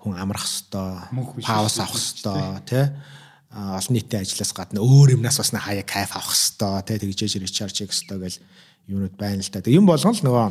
[0.04, 2.82] Хүн амрах хэвээр, пауз авах хэвээр те
[3.54, 7.94] олон нийтийн ажлаас гадна өөр юмнаас бас хаяа кайф авах хэвээр те тэгжээж ричарж хийх
[7.94, 8.42] хэвээр гэл
[8.90, 9.62] юмнууд байна л та.
[9.62, 10.48] Тэг юм болгон л нөгөө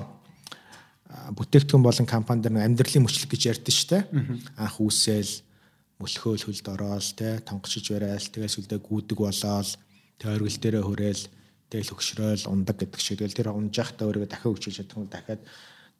[1.13, 3.99] бүтээгдэхүүн болон компани дээр амьдралын мөчлөг гэж ярьдэн штэ.
[4.57, 5.45] Анх үүсэл
[6.01, 9.71] мөлхөөл хөлд ороод те тонгочж барайл тэгээс үлдээ гүдэг болоод
[10.19, 11.25] тэг оргил дээрээ хүрээл
[11.71, 15.43] тэгэл хөксрөөл ундаг гэдэг шиг тэгэл тэр унжахтаа өөрийгөө дахиад хөгжиж чадсан дахиад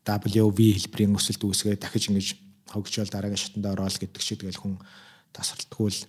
[0.03, 2.29] WV хэлбэрийн өсөлт үүсгээ дахиж ингэж
[2.73, 4.75] хөгжөөл дараагийн шатанд ороод гэдэг шиг тэгэл хүн
[5.31, 6.01] тасралтгүй л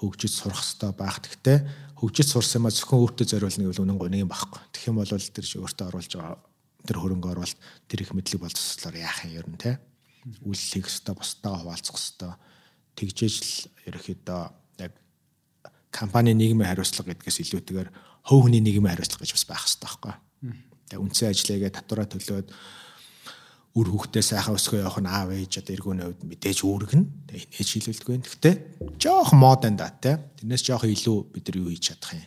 [0.00, 1.18] хөгжиж сурах хэрэгтэй байх.
[1.20, 1.58] Гэхдээ
[2.00, 4.60] хөгжиж сурсан маа зөвхөн өөртөө зориулна гэвэл үнэн гоныг байхгүй.
[4.72, 6.49] Тэгэх юм бол тэр чи өөртөө оруулж байгаа
[6.86, 7.58] тэр хөрөнгө оруулалт
[7.88, 9.80] тэр их мэдлэг болцослоор яах юм ер нь те
[10.44, 12.36] үйлчлэх хэвээр бусдаа хуваалцах хэвээр
[12.96, 13.52] тэгжээж л
[13.88, 14.42] ерөөхдөө
[14.84, 14.92] яг
[15.88, 17.88] компани нийгмийн хариуцлага гэдгээс илүүтэйгээр
[18.28, 20.14] хувь хүний нийгмийн хариуцлага гэж бас байх хэрэгтэй байхгүй.
[20.90, 22.48] Тэгээ үндсэн ажлыгээ татвараа төлөөд
[23.70, 27.02] үр хөвгтөө сайхан өсгөө явах нь аав ээж одоо эргүүний хувьд мэдээж үүргэн.
[27.30, 28.26] Тэгээ инээж хилүүлдэг байх.
[28.26, 28.54] Гэхдээ
[28.98, 30.18] жоох модон да те.
[30.42, 32.26] Тэрнээс жоох илүү бид нар юу хийж чадах юм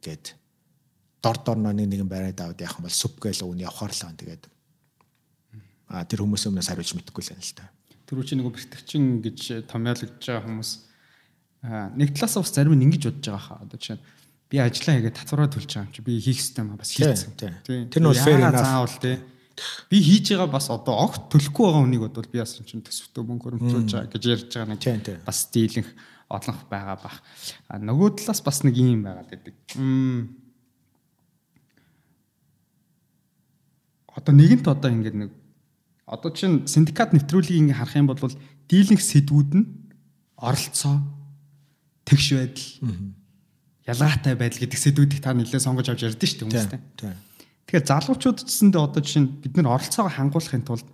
[0.00, 0.24] гэд
[1.22, 4.18] дор дор нэг нэгэн барайд аваад яах юм бол суп гээл өвн явахаар л гэн
[4.18, 4.44] тэгээд
[5.88, 7.64] а тэр хүмүүс өмнөөс хариулж мэдэхгүй л байна л та.
[8.04, 9.40] Тэр үчи нэг бэртгчин гэж
[9.72, 10.70] томьёологдож байгаа хүмүүс
[11.96, 13.64] нэг талаас бас зарим нь ингэж бодож байгаа хаа.
[13.64, 13.98] Одоо жишээ
[14.52, 17.32] би ажиллаа хийгээд татвараа төлж байгаа юм чи би хийх систем бас хийцэн.
[17.64, 18.60] Тэр нь бол fair enough.
[18.60, 19.16] Заавал тий.
[19.88, 23.44] Би хийж байгаа бас одоо огт төлөхгүй байгаа хүнийг бодвол би бас чинь төсөвтөө мөнгө
[23.48, 25.88] хөрөмжүүлж байгаа гэж ярьж байгаа нэг бас дийлэнх
[26.28, 27.16] одлонх байгаа бах.
[27.72, 29.56] Нөгөө талаас бас нэг юм байгаад байдаг.
[29.74, 30.47] Мм
[34.18, 35.30] одоо нэгэнт одоо ингээд нэг
[36.10, 38.18] одоо чинь синдикат нэвтрүүлгийг ингээ харах юм бол
[38.66, 39.66] дийлэнх сэдвүүд нь
[40.34, 40.98] оролцоо
[42.02, 42.66] тэгш байдал
[43.86, 46.80] ялгаатай байдал гэдэг сэдвүүдийг та нэлээд сонгож авч ярьдэн шүү дээ хүмүүстэй.
[47.68, 50.88] Тэгэхээр залуучууд гэсэндээ одоо жишээ нь бид нэр оролцоогоо хангуулахын тулд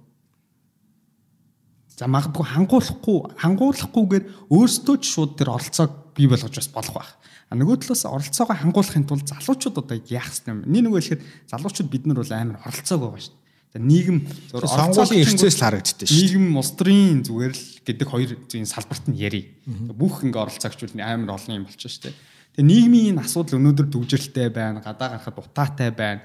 [1.95, 7.11] за магадгүй хангуулахгүй хангуулахгүйгээр өөрсдөө ч шууд тэр оролцоог бий болгож бас болох байх.
[7.55, 10.67] Нөгөө талаас оролцоогоо хангуулахын тулд залуучууд одоо яах ёстой юм.
[10.67, 13.43] Нэг нөгөө хэлэхэд залуучууд бид нар бол амар оролцоог байгаа шүү дээ.
[13.75, 14.19] Нийгэм
[14.55, 16.15] сонгуулийн эрхцээс л харагддаг шүү.
[16.15, 19.51] Нийгэм улс төрийн зүгээр л гэдэг хоёр зүйн салбарт нь ярий.
[19.67, 22.15] Бүх ингээ оролцоогчвол амар олон юм болчих шүү дээ.
[22.55, 26.23] Тэгээ нийгмийн асуудал өнөөдөр төвжирэлтэй байна, гадаа гарахад утаатай байна.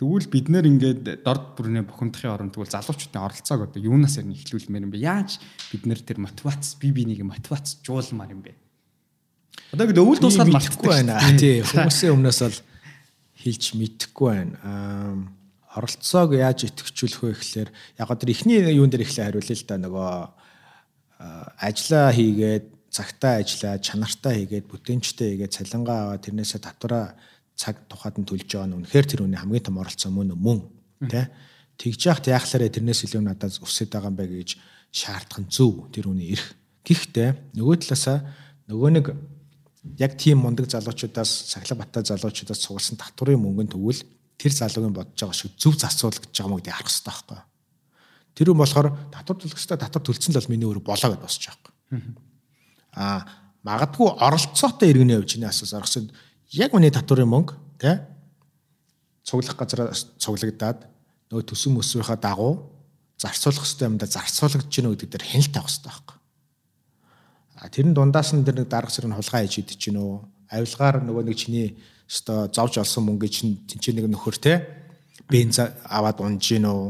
[0.00, 4.88] Тэгвэл бид нэр ингээд дорд бүрнээ бухимдахын оронд тэгвэл залуучуудын оролцоог одоо юунаас ярь нэхлүүлмээр
[4.88, 5.04] юм бэ?
[5.04, 5.36] Яаж
[5.68, 8.56] бид нэр тэр мотивац, бие биенийг мотивац жуулмаар юм бэ?
[9.72, 11.20] Одоо ингэ өвөл дуусгаад мартахгүй байна.
[11.36, 12.58] Тий, хүмүүсийн өмнөөс бол
[13.40, 14.56] хэлж мэдэхгүй байна.
[14.64, 15.14] Аа
[15.70, 17.70] оролцоог яаж идэвхжүүлэх вэ гэхлээр
[18.02, 20.10] яг одоо эхний юун дээр ихлэ хариулъя л да нөгөө
[21.62, 27.14] ажиллаа хийгээд цагтаа ажиллаа чанартай хийгээд бүтээнчтэй хийгээд цалингаа аваад тэрнээсээ татвараа
[27.54, 30.58] цаг тухайд нь төлж байгаа нь үнэхээр тэр үний хамгийн том оролцоо мөн мөн
[31.08, 31.32] Тэ
[31.80, 34.50] тэгж яхад яахлаарэ тэрнээс илүү надад өсөд байгаа юм бэ гэж
[34.92, 36.52] шаардах нь зөв тэр үний эрх.
[36.84, 38.20] Гэхдээ нөгөө талаасаа
[38.68, 39.06] нөгөө нэг
[39.98, 44.02] яг тийм мундаг залуучуудаас Сахлах Баттай залуучуудаас цугласан татврын мөнгөнд тэгвэл
[44.36, 47.40] тэр залуугийн бодож байгаа шиг зөв засвал гэж байгаа гэдэг харах хэрэгтэй байхгүй.
[48.36, 51.42] Тэр юм болохоор татвар төлөх хэрэгтэй татвар төлсөн л бол миний өөр болоо гэдээ босч
[51.48, 51.72] байгаа.
[52.92, 53.20] Аа
[53.64, 56.10] магадгүй оролцоотой иргэний хувьд чиний асуусан аргасан
[56.52, 57.96] яг миний татврын мөнгө тий
[59.24, 60.88] цуглах газраас цуглагдаад
[61.28, 62.80] нөгөө төсөн мөсвийнхаа дагуу
[63.20, 66.19] зарцуулах хэрэгтэй юмдаа зарцуулагдж гинэ гэдэг дээр хяналт авах хэрэгтэй байхгүй.
[67.60, 70.16] А тэрэн дундаас нь тэр нэг дарга зэрэг хулгай хийж идэж гинэ үү?
[70.48, 71.76] Авилгаар нөгөө нэг чиний
[72.08, 74.64] өстой зовж олсон мөнгө чинь тэнцээ нэг нөхөр те
[75.28, 76.88] бенз аваад унж гинэ үү?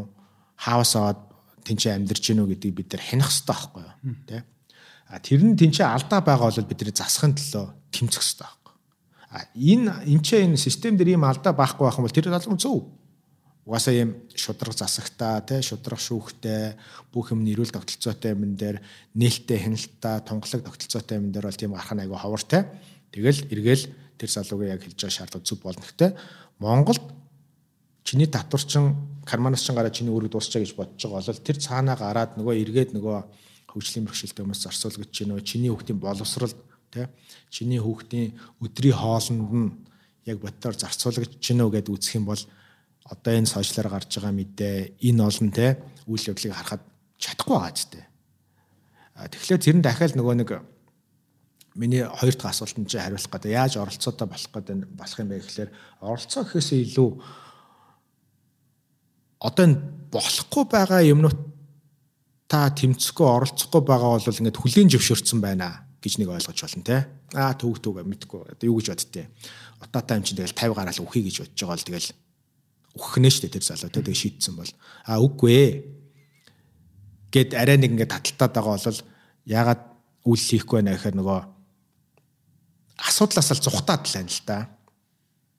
[0.62, 1.18] Хаус аваад
[1.66, 4.14] тэнцээ амьдарч гинэ үү гэдгийг бид нар хянах хэрэгтэй байхгүй юу?
[4.30, 4.38] Тэ?
[5.10, 8.74] А тэр нь тэнцээ алдаа байгаа бол бидний засахын төлөө тэмцэх хэрэгтэй байхгүй.
[9.34, 12.54] А энэ энэ ч энэ систем дээр ийм алдаа байхгүй байх юм бол тэр залуу
[12.54, 12.99] зөв
[13.70, 16.74] угаасаа юм шудраг засагтаа тий шудраг шүүхтэй
[17.14, 18.82] бүх юм нэрүүл тогтолцоотой юм дээр
[19.14, 22.66] нээлттэй хяналттай тунгалаг тогтолцоотой юм дээр бол тийм гарах нь айгүй ховортой.
[23.14, 23.84] Тэгэл эргээл
[24.18, 25.86] тэр залуугийн яг хэлж байгаа шаардлага зүг болно.
[25.86, 26.10] Гэхдээ
[26.58, 27.04] Монголд
[28.02, 32.34] чиний татварчин карманаас чин гараад чиний үүрэг дуусчаа гэж бодож байгаа бол тэр цаанаа гараад
[32.42, 33.16] нөгөө эргээд нөгөө
[33.70, 36.54] хөгжлийн бэрхшээлтэй хүмүүс зарцуулгаж чинь нөгөө чиний хүүхдийн боловсрал
[36.90, 37.06] тий
[37.54, 39.70] чиний хүүхдийн өдрийн хоолнд нь
[40.26, 42.42] яг бодтоор зарцуулгаж чинь үү гэд үзэх юм бол
[43.10, 46.82] одоо энэ сошиалаар гарч байгаа мэдээ энэ олон те үйл явдлыг харахад
[47.18, 48.00] чадахгүй байгаа ч те.
[49.18, 50.50] Тэгэхээр тэр нь дахиад нөгөө нэг
[51.74, 55.70] миний хоёр дахь асуултанд чи хариулах гэдэг яаж оролцоотой болох гэдэг болох юм бэ гэхээр
[56.00, 57.10] оролцоо гэхээсээ илүү
[59.42, 59.78] одоо энэ
[60.14, 61.38] болохгүй байгаа юмнууд
[62.50, 67.06] та тэмцэхгүй оролцохгүй байгаа бол ингээд хүлийн зөвшөөрсөн байна гэж нэг ойлгож болно те.
[67.36, 68.56] Аа төвг төвг мэдгүй.
[68.56, 69.28] Одоо юу гэж боддتي.
[69.78, 72.08] Утаатай юм чинь тэгэл 50 гараал үхий гэж бодож байгаа бол тэгэл
[72.98, 74.70] өгөхнэ дээ тэр залуу тэгээ шийдсэн бол
[75.06, 75.70] а үгүй ээ
[77.30, 79.00] гэд арай нэг ингээд таталтаад байгаа бол
[79.46, 79.82] ягаад
[80.26, 81.40] үйл хийхгүй байна гэхээр нөгөө
[83.06, 84.58] асуудлаас л зүхтаад л байна л да.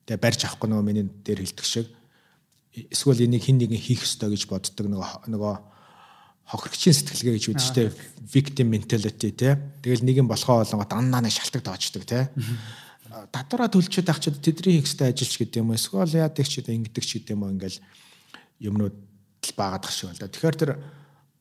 [0.05, 1.87] Тэгээ барьж авахгүй нөгөө миний дээр хэлдэг шиг.
[2.91, 5.55] Эсвэл энийг хин нэгэн хийх ёстой гэж боддог нөгөө нөгөө
[6.51, 7.83] хохирогчийн сэтгэлгээ гэж үүдэж штэ.
[8.27, 9.55] Victim mentality те.
[9.81, 12.29] Тэгэл нэг юм болохоо болонгоо даннаа нэг шалтгаан тоочдөг те
[13.31, 17.11] татвараа төлчихэд ах чи тэдний хийхстэй ажилч гэдэг юм эсвэл яадаг ч гэдэг ингэдэг ч
[17.19, 17.79] гэдэг юм ингээл
[18.63, 20.31] юмнууд л баагаадах шиг байна.
[20.31, 20.71] Тэгэхээр тэр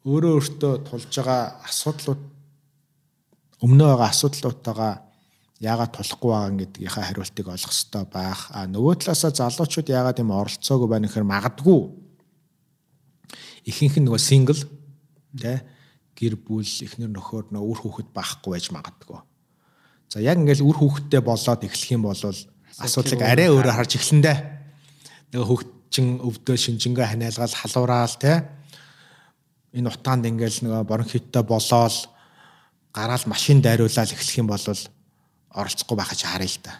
[0.03, 2.23] өөрөө өөртөө тулж байгаа асуудлууд
[3.63, 4.95] өмнөө байгаа асуудлуудтайгаа
[5.63, 8.41] яагаад тулахгүй байгаа гэдгийнхаа хариултыг олох хэрэгтэй байх.
[8.51, 11.81] А нөгөө талаасаа залуучууд яагаад юм оролцоогүй байна гэхээр магадгүй
[13.71, 14.61] ихэнх нь нөгөө сингл
[15.39, 15.63] тэ
[16.19, 19.21] гэр бүл эхнэр нөхөр нөө үр хүүхэд байхгүй байж магадгүй
[20.11, 24.35] За яг ингээл үр хүүхдтэй болоод эхлэх юм бол асуудлыг арай өөрөөр харж эхлэндэ.
[25.31, 28.43] Нэг хүүхдчин өвдөө шинжингээ ханиалгаал халуураал те.
[29.71, 32.11] Энэ утаанд ингээл нэг бронхиттай болоод
[32.91, 36.73] гараал машин дайруулаад эхлэх юм бол оролцохгүй байхаж харъя л та.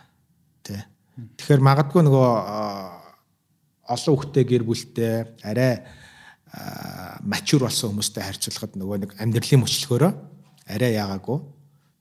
[0.67, 0.83] Тэ.
[1.39, 2.29] Тэгэхээр магадгүй нөгөө
[3.95, 5.87] олон хүүхдтэй гэр бүлтэй арай
[7.23, 10.13] мачур болсон хүмүүстэй харьцуулахад нөгөө нэг амьдралын мөчлөхөөрөө
[10.67, 11.60] арай яагаагүй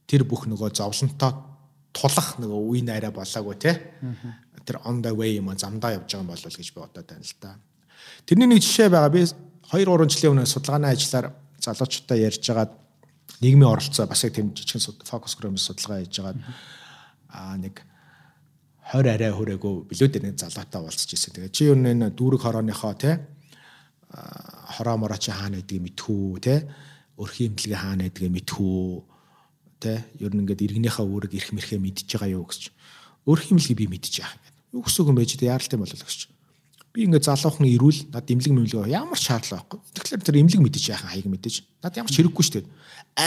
[0.10, 1.34] тэр бүх нөгөө зовлонтой
[1.94, 3.74] тулах нөгөө үе найраа болоогүй те
[4.66, 7.36] тэр on the way юм замдаа явж байгаа юм болов гэж би бодоод байна л
[7.42, 7.56] да.
[8.26, 9.10] Тэрний нэг жишээ байгаа.
[9.10, 12.72] Би 2 3 жилийн өмнө судалгааны ажиллаар залуучуудаа ярьж байгаад
[13.42, 16.40] нийгмийн оролцоо бас яг тийм жижигхэн фокус групп судалгаа хийж байгаад
[17.34, 17.82] аа нэг
[18.94, 21.34] 20 арай хүрээгүй билүүд нэг залуутай уулзч ирсэн.
[21.34, 23.26] Тэгээ чи юу нэ дүүрэг хорооныхоо те
[24.78, 26.66] хороо мороо чи хаана гэдгийг мэдхүү те
[27.18, 28.78] өрхийн имдлэгээ хаана гэдгийг мэдхүү
[29.80, 32.62] те ер нь ингээд иргэнийхээ үүрэг ирэх мэрхээ мэдчихэж байгаа юу гэж
[33.26, 36.20] өөр хэмлэгийг би мэдчихэж яах юм юу гэсэн юм байж тэ яаралтай болол гэж
[36.94, 39.80] би ингээд залуухан ирүүл над имлэг мэмлэг ямар шаардлага байхгүй.
[39.94, 41.56] Тэгэхээр тэр имлэг мэдчихэж яах хаяг мэдээж
[41.86, 42.66] над ямар ч хэрэггүй шүү дээ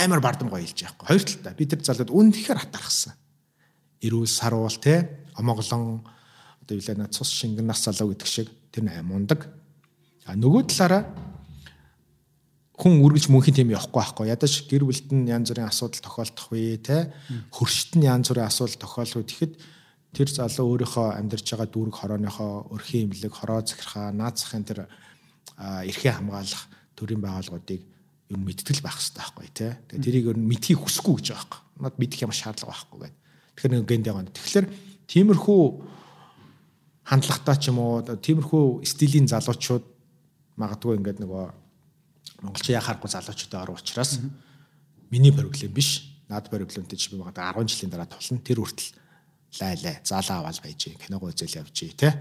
[0.02, 1.06] амар бардам гоё хэлж яахгүй.
[1.06, 1.54] Хоёр талтай.
[1.54, 3.14] Би тэр залууд үнэхээр хатархсан
[4.02, 6.02] ирүүл саруул те омоглон
[6.62, 9.46] одоо юу лээ над цус шингэн нас залуу гэдэг шиг тэр мундаг
[10.26, 11.06] а нөгөө талаараа
[12.82, 14.26] хүн үргэлж мөнхийн тийм явахгүй байхгүй.
[14.26, 17.14] Ядаж гэр бүлд нь янз бүрийн асуудал тохиолдох үе те
[17.54, 19.22] хөршит нь янз бүрийн асуудал тохиолдох.
[19.22, 19.54] Тэгэхэд
[20.10, 24.90] тэр залуу өөрийнхөө амьдарч байгаа дүүрэг хорооныхоо өрхийн имлэг, хороо захирхаа, наацхын тэр
[25.62, 26.66] эрхээ хамгаалах
[26.98, 29.78] төрийн байгууллагуудыг ер нь мэдтгэл байх хэрэгтэй байхгүй те.
[29.86, 31.60] Тэгээ тэрийг ер нь мэдхийг хүсэхгүй гэж байгаа байхгүй.
[31.86, 33.14] Над мэдэх юм шаардлага байхгүй гэдэг.
[33.54, 34.26] Тэгэхээр нэг гэнтэй гоо.
[34.26, 34.66] Тэгэхээр
[35.06, 35.62] тиймэрхүү
[37.06, 39.84] хандлагатай ч юм уу тиймэрхүү стилийн залуучууд
[40.58, 41.61] магадгүй ингээд нөгөө
[42.42, 44.20] монголчин яхахгүй залуучуудаа орох учраас
[45.10, 46.08] миний проблем биш.
[46.28, 48.42] Наад проблемтэй чи би магадгүй 10 жилийн дараа тулна.
[48.42, 48.92] Тэр хүртэл
[49.60, 49.96] лайлаа.
[50.02, 52.12] Залаа аваад байж, киногоо үзэл явж тий.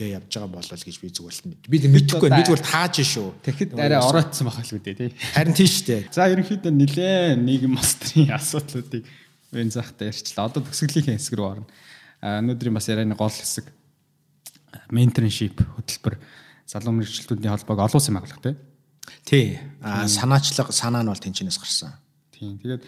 [0.00, 1.62] гээ явж байгаа болол гэж би зүгээр л мэд.
[1.68, 3.28] Би мэдэхгүй би зүгээр тааж шүү.
[3.44, 5.10] Тэгэхэд арай оройтсан байх л үүдээ тий.
[5.36, 6.08] Харин тийш дээ.
[6.08, 9.04] За ерөнхийдөө нилээ нийгэм мастрын асуудлуудыг
[9.52, 10.48] энэ захтай ярьчлаа.
[10.48, 11.68] Одоо төгсгөлийн хэсэг рүү орно.
[12.24, 13.68] Өнөөдрийн бас ярианы гол хэсэг
[14.88, 16.16] менторшип хөтөлбөр
[16.64, 18.56] залуу мэрэгчлүүдийн холбоог олон улсын байгууллага тий.
[19.24, 19.58] Тий.
[19.80, 21.94] А санаачлага санаа нь бол тэнцэнээс гарсан.
[22.34, 22.58] Тийм.
[22.58, 22.82] Тэгээд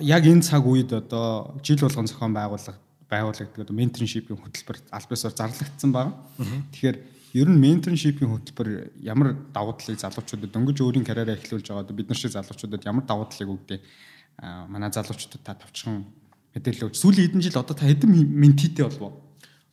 [0.00, 2.78] яг энэ цаг үед одоо жил болгон зохион байгуулах
[3.08, 6.14] байгуулагддаг одоо менторшипийн хөтөлбөр албасаар зарлагдсан байна.
[6.72, 6.96] Тэгэхээр
[7.40, 8.68] ер нь менторшипийн хөтөлбөр
[9.02, 13.26] ямар давуу талыг залуучуудад дөнгөж өөрийн карьераа эхлүүлж байгаа бид нар шиг залуучуудад ямар давуу
[13.26, 13.78] талыг өгдөө
[14.68, 16.06] манай залуучуудад та тавчхан
[16.54, 19.24] мэдээлэл өгч сүүлийн хэдэн жил одоо та хэдэн ментитэй болов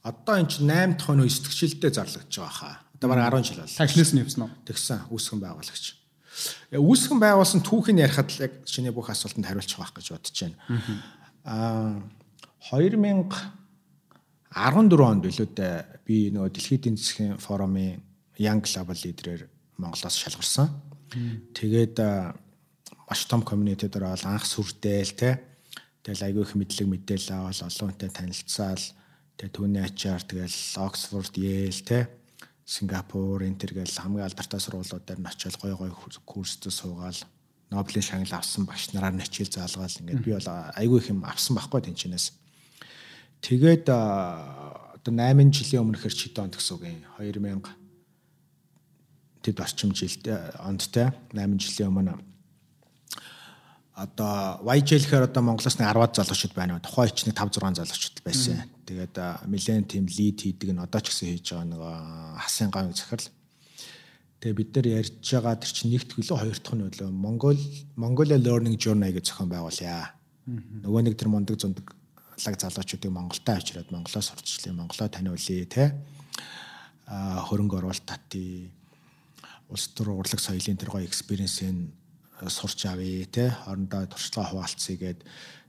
[0.02, 2.76] Одоо эн чинь 8 дахь оны 9 дэх жилдээ зарлагдж байгаа хаа.
[3.10, 3.78] Бараг 10 жил бол.
[3.82, 4.54] Таглаас нь явсан уу?
[4.66, 5.86] Тэгсэн үүсгэн байгуулагч.
[6.72, 10.58] Э, үүсгэн байгуулсан түүхийн ярихад л яг чиний бүх асуултанд хариулчих байх гэж бодож байна.
[10.70, 10.78] Э,
[11.42, 11.98] Аа
[12.62, 17.98] 2014 онд билүү дээ би нөгөө дэлхийн эдийн засгийн форумын
[18.38, 19.50] Young Global Leader-ээр
[19.82, 20.70] Монголоос шалгарсан.
[21.58, 22.38] Тэгээд э,
[23.10, 25.42] маш том community дээр бол анх сүрдээл те.
[26.06, 28.86] Тэгэл айгүй их мэдлэг мэдээлэл авал олон хүнтэй танилцаал.
[29.42, 32.21] Тэгээ түүний ачаар тэгэл Oxford, Yale те
[32.72, 35.92] Сингапур, Интер гэл хамгийн алдартай сургуулиудаар нь очиод гой гой
[36.24, 37.20] курсд суугаал
[37.68, 40.48] Нобелийн шагнал авсан багш нараар нь хичээл заалгаал ингээд би бол
[40.80, 42.32] айгүй их юм авсан байхгүй тэнчнээс.
[43.44, 47.04] Тэгээд одоо 8 жилийн өмнөхөр чи донд гэсэн үг юм.
[47.20, 47.60] 2000
[49.44, 50.24] тэд орчим жилд
[50.64, 52.16] онд те 8 жилийн өмнө
[54.00, 56.80] одоо YJ-лэхээр одоо Монголоос нэг 10-аад залуучууд байна.
[56.80, 58.64] Тухайн ичний 5 6 залуучууд байсан.
[58.92, 59.16] Тэгээд
[59.48, 61.82] нэлээд тийм лид хийдэг нь одоо ч гэсэн хийж байгаа нэг
[62.44, 63.32] хасын гавь захирал.
[64.44, 67.60] Тэгээ бид нар ярьж байгаа тэр чинь нэгт хөлөө хоёр дахь нь үлээ Монгол
[67.96, 70.12] Mongolia Learning Journey гэж зохион байгуулъя.
[70.84, 71.96] Нөгөө нэг тэр мундаг зундаг
[72.36, 75.96] лаг залуучуудыг Монголдо авчираад Монголоос сурчлаа, Монголоо таниулъя те.
[77.08, 78.68] А хөрөнгө оруулалт татъя.
[79.72, 81.96] Улс төр урлаг соёлын тэр гоё экспириенсийг
[82.50, 83.56] сурч авъя те.
[83.64, 85.20] Хоорондоо туршлага хуваалцъя гээд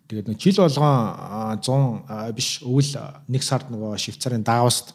[0.09, 2.93] тэгээд нэг жил болгон 100 биш өвөл
[3.29, 4.95] нэг сард нөгөө Швейцарын Давост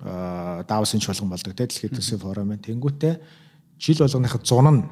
[0.00, 2.52] Давосын чуулган болдог те дэлхийн төсвийн форум.
[2.52, 3.14] Тэнгүүтээ
[3.80, 4.84] жил болгоныхаа зун нь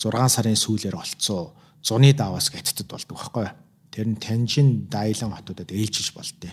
[0.00, 1.52] 6 сарын сүүлээр болцсон.
[1.82, 3.48] Зуны Давос гэдэгт болдог байхгүй?
[3.92, 6.52] Тэр нь Танжин, Дайлан хотуудад ээлжиж болтой.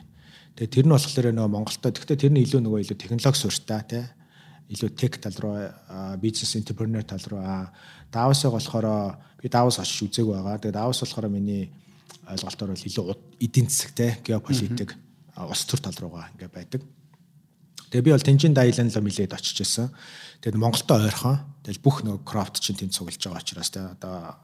[0.55, 4.03] Тэгээ тэр нь болохоор нөгөө Монголтой тэгтээ тэр нь илүү нөгөө илүү технологи суурьтай тий
[4.69, 5.57] илүү тек тал руу
[6.21, 7.41] бизнес энтерпренер тал руу
[8.13, 10.61] Давосыг болохоор би Давос очиж үзег байгаа.
[10.61, 11.73] Тэгээ Давос болохоор миний
[12.29, 13.05] ойлголтоор бол илүү
[13.41, 14.95] эдийн засаг те геополитик
[15.37, 16.81] улс төр тал руугаа ингээ байдаг.
[17.93, 19.93] Тэгээ би бол Тэнжин Дайлан л мэлээд очиж исэн.
[20.41, 21.45] Тэгээд Монголтой ойрхон.
[21.61, 24.41] Тэгэл бүх нөгөө крафт чинь тэнд цуглаж байгаа учраас те одоо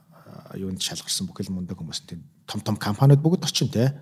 [0.53, 3.97] юунд шалгарсан бүхэл мундаг хүмүүс тийм том том компаниуд бүгд очин те.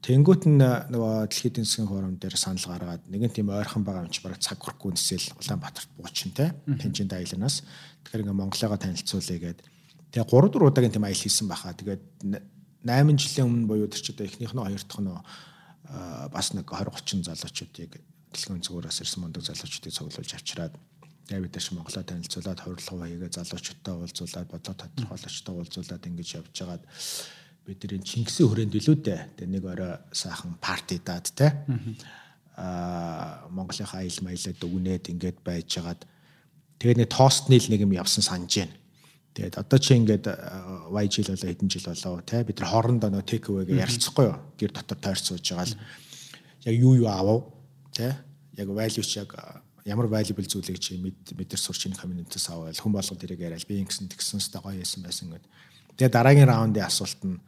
[0.00, 4.12] Тэнгүүт нь нөгөө дэлхийн эдийн засгийн форум дээр санал гаргаад нэгэн тийм ойрхон байгаа юм
[4.12, 6.56] чи бараг цаг хүрхгүй нэсэл Улаанбаатарт буучин те.
[6.64, 7.64] Тэнжин дайланаас
[8.04, 9.60] тэгэхээр ингээ Монголыгаа танилцуулъя гээд
[10.12, 11.76] тэгээ 3 4 удаагийн тийм аялал хийсэн баха.
[11.76, 12.02] Тэгээд
[12.84, 15.12] 8 жилийн өмнө буюу тэр чи одоо эхнийх нь хоёр дахь нь
[16.32, 17.92] бас нэг 20 30 залуучуудыг
[18.32, 20.74] дэлхийн зүгээрээс ирсэн мундаг залуучуудыг цуглуулж авчираад
[21.38, 26.84] бид нар Монголоо танилцуулаад хордлого хийгээ залуучуудтай уулзуулаад бодлого тодорхойлогчтой уулзуулаад ингэж явж байгаад
[27.66, 29.20] бидний Чингисийн хүрээнд илүү дээ.
[29.38, 31.54] Тэгээ нэг орой сайхан парти даад те.
[32.56, 36.02] Аа Монголынхаа аял маялаа дүгнээд ингээд байж байгаад
[36.82, 38.74] тэгээ нэг тоостны л нэг юм явсан санаж байна.
[39.34, 40.26] Тэгээд одоо чи ингээд
[40.90, 44.38] YG л болоо хэдэн жил болоо те бид нар хоорондоо нөө тейк away-гээ ярилцахгүй юу?
[44.58, 45.78] Гэр дотор тойрч сууж байгаа л
[46.66, 47.46] яг юу юу аав
[47.94, 48.18] те
[48.58, 49.30] яг value ч яг
[49.86, 54.10] ямар valuable зүйлийг чи мэдэр сурч ин community-с аваад хүн болгоод ирэг яриад би ингэсэн
[54.10, 55.46] тэгсэн сте гоё яасан байсан гэд.
[55.96, 57.38] Тэгээ дараагийн раундын асуулт нь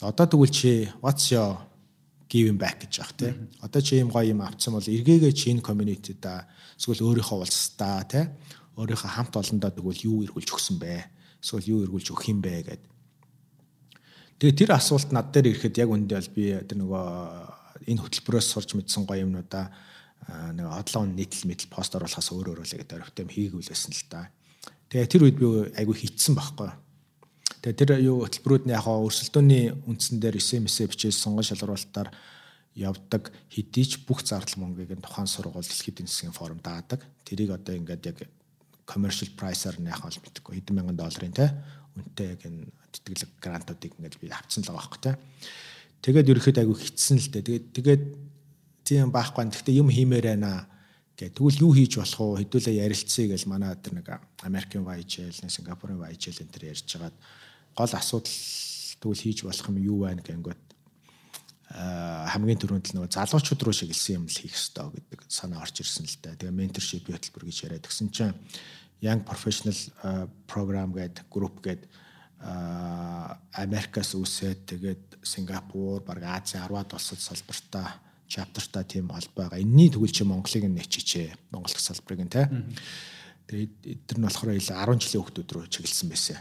[0.00, 1.60] за одоо тэгвэл чи what's your
[2.28, 3.36] giving back гэж яах те.
[3.60, 6.48] Одоо чи ийм гоё юм авцсан бол эргээгээ чи энэ community да
[6.80, 8.32] эсвэл өөрийнхөө улсдаа те
[8.76, 11.17] өөрийнхөө хамт олондоо тэгвэл юу эргүүлж өгсөн бэ?
[11.42, 12.82] Эсвэл юу эргүүлж өгөх юм бэ гэд.
[14.38, 17.04] Тэгээ тэр асуулт над дээр ирэхэд яг үндэ бол би тэр нөгөө
[17.90, 19.70] энэ хөтөлбөрөөс сурч мэдсэн гоё юмнуудаа
[20.54, 24.30] нэг одлон нийтлэл мэдл пост оруулахаас өөр өөрөлөө гэдэг орхитой хийгүүл байсан л та.
[24.90, 26.70] Тэгээ тэр үед би айгүй хитсэн байхгүй.
[27.64, 32.12] Тэгээ тэр юу хөтөлбөрүүд нь яг хаа өрсөлдөөний үндсэн дээр SMS бичээс сонгон шалгаруулалтаар
[32.78, 37.02] явдаг хэдий ч бүх зардал мөнгөийг нь тухайн сургууль дэлхийн эдийн засгийн форум даадаг.
[37.26, 38.18] Тэрийг одоо ингээд яг
[38.88, 41.52] commercial price-аар нь яг бол мэдгүй хэдэн мянган долларын те
[41.92, 45.12] үнэтэй яг энэ тэтгэлэг грантуудыг ингээд би авцсан л байгаа байхгүй те.
[46.00, 47.44] Тэгээд ерөөхдөө айгүй хитсэн л дээ.
[47.44, 48.02] Тэгээд тэгээд
[48.88, 49.44] тийм байхгүй.
[49.52, 50.64] Гэхдээ юм хиймээр байна
[51.18, 52.48] гэх тэгвэл юу хийж болох вэ?
[52.48, 54.08] Хэдүүлээ ярилцъя гэж манай тэр нэг
[54.46, 57.16] Америкийн YGL, Сингапурын YGL энэ төр ярьж хагаад
[57.74, 58.38] гол асуудал
[59.02, 60.62] тэгвэл хийж болох юм юу байна гэнгүүт
[61.68, 66.08] хамгийн түрүүнд л нөгөө залуучууд руу шигэлсэн юм л хийх ёстой гэдэг санаа орж ирсэн
[66.08, 66.32] л да.
[66.32, 68.32] Тэгээ менторшип хөтөлбөр гэж яриад гисэн чинь
[69.00, 69.76] Young Professional
[70.46, 71.88] program гэдэг групп гэдэг
[73.58, 79.58] Америкаас үсээд тэгээд Сингапур, баг Ази 10-аад улсад салбартаа чаптартаа тийм алба байгаа.
[79.58, 81.50] Энийний тэгвэл чи Монголыг нэччихээ.
[81.50, 82.46] Монгол салбарыг нь те.
[83.48, 83.74] Тэгээд
[84.06, 86.38] эдгээр нь болохоор ил 10 жилийн хүүхдүүд рүү чиглэсэн байсан.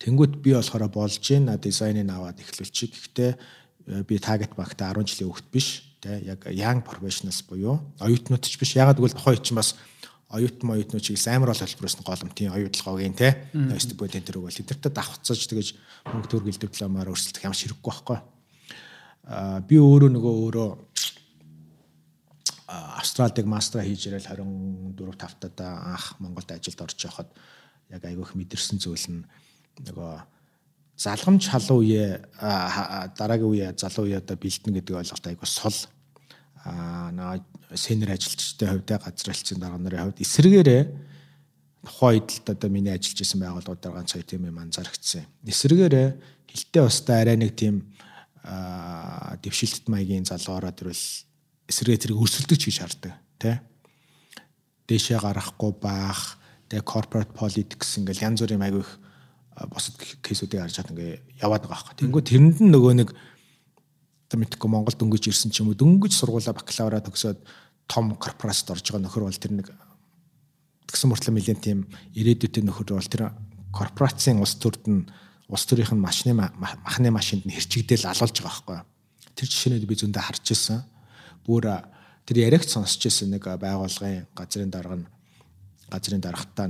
[0.00, 2.96] Тэнгүүт би болохоор болж гин дизайныг аваад эхлүүлчих.
[2.96, 5.84] Гэхдээ э, би target багтаа 10 жилийн хүүхд биш.
[6.00, 8.72] Тэ яг young professionals буюу оюутнууд ч биш.
[8.72, 9.76] Ягаад гэвэл тухайн үед чинь бас
[10.28, 13.48] оюутан оюутнууд чиглэс амар бол хэлбэрээс нь голомтын оюутлогоогийн те.
[13.80, 15.68] Стипендиум тентэр өгөөл тэдэртээ давхцаж тэгэж
[16.04, 18.18] мөнгө төгрөг дипломаар өрсөлдөх ямар ширэггүй байхгүй.
[19.64, 20.70] Би өөрөө нөгөө өөрөө
[22.68, 27.32] Австралид мастера хийж ирэл 24 5 таа анх Монголд ажилд орж явахад
[27.88, 29.24] яг айгүйх мэдэрсэн зүйл нь
[29.88, 30.12] нөгөө
[31.00, 32.20] залгамж халуун үе
[33.16, 35.78] дараагийн үе залуу үе одоо бэлдэн гэдэг ойлголт айгүй сул.
[36.60, 37.40] А наа
[37.74, 40.82] сенер ажилчдын хувьд газар хэлцэн дарга нарын хувьд эсрэгээрээ
[41.84, 45.24] тухайн л одоо миний ажиллаж исэн байгууллагуудаар ганц хоёр тийм юм анзаарчихсан.
[45.44, 46.08] Эсрэгээрээ
[46.48, 47.84] хилтэй устаа арай нэг тийм
[49.42, 51.06] дэвшилтэт маягийн залгаараа тэрвэл
[51.68, 53.56] эсрэг зэрэг өрсөлдөж хийж хардаг тий
[54.88, 56.40] дээшээ гарахгүй баах
[56.72, 58.92] тэгээ corporate politics ингээл янз бүрийн аягүй их
[59.68, 61.98] босод кейсүүдийг харж чад ингээ яваад байгаа байхгүй.
[62.00, 63.08] Тэнгүү тэрэнд нь нөгөө нэг
[64.36, 67.40] мэдхгүй Монгол дөнгөж ирсэн ч юм уу дөнгөж сургуулаа бакалавра төгсөөд
[67.88, 69.72] том корпорацид орж байгаа нөхөр бол тэр нэг
[70.92, 73.32] тэгсэн мөртлөө нэлээд тийм ирээдүйтэй нөхөр бол тэр
[73.72, 75.08] корпорацийн улс төрд нь
[75.48, 78.78] улс төрийнх нь машины махны машинд нь хэрчигдэл алуулж байгаа байхгүй.
[79.32, 80.84] Тэр жишээнүүд би зөндөө харж ирсэн.
[81.48, 81.64] Бүр
[82.28, 85.08] тэр яриагч сонсч ирсэн нэг байгууллагын газрын дарга нь
[85.88, 86.68] газрын даргатаа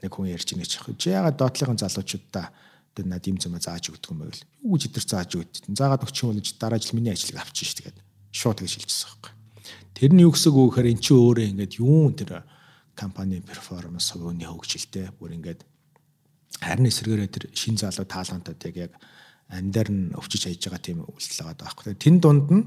[0.00, 2.48] нэг хүн ярьж байгаа ч чи ягаад доотлогын залуучуудаа
[2.94, 4.42] тэр над юм зэмэ зааж өгдөг юм байл.
[4.62, 5.66] Юу ч идэр зааж өгд.
[5.74, 7.98] Заагаад өгч юм бол дараа жил миний ажлыг авчих ш тэгээд
[8.30, 9.32] шууд тэгж хэлчихсэн байхгүй.
[9.94, 12.30] Тэр нь юу гэсэн үг гэхээр эн чинь өөрөө ингээд юу тэр
[12.94, 15.60] компани перформанс хувийн хөгжилтэй бүр ингээд
[16.62, 18.94] харин эсрэгээрээ тэр шин залуу талантууд яг
[19.50, 21.94] андаар нь өвчиж хайж байгаа тийм үйлдэл байгаа байхгүй.
[21.98, 22.64] Тэн дунд нь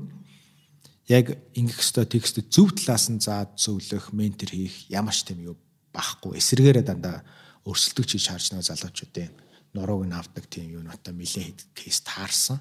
[1.08, 5.56] яг ингэх өстой текст зөв талаас нь заад зөвлөх, ментор хийх ямар ч тийм юу
[5.96, 6.38] байхгүй.
[6.40, 7.24] Эсрэгээрээ дандаа
[7.64, 9.32] өрсөлдөгч хийж харж байгаа залуучуудын
[9.74, 12.60] нурууг нь авдаг тийм юу нотой нилээ кейс таарсан.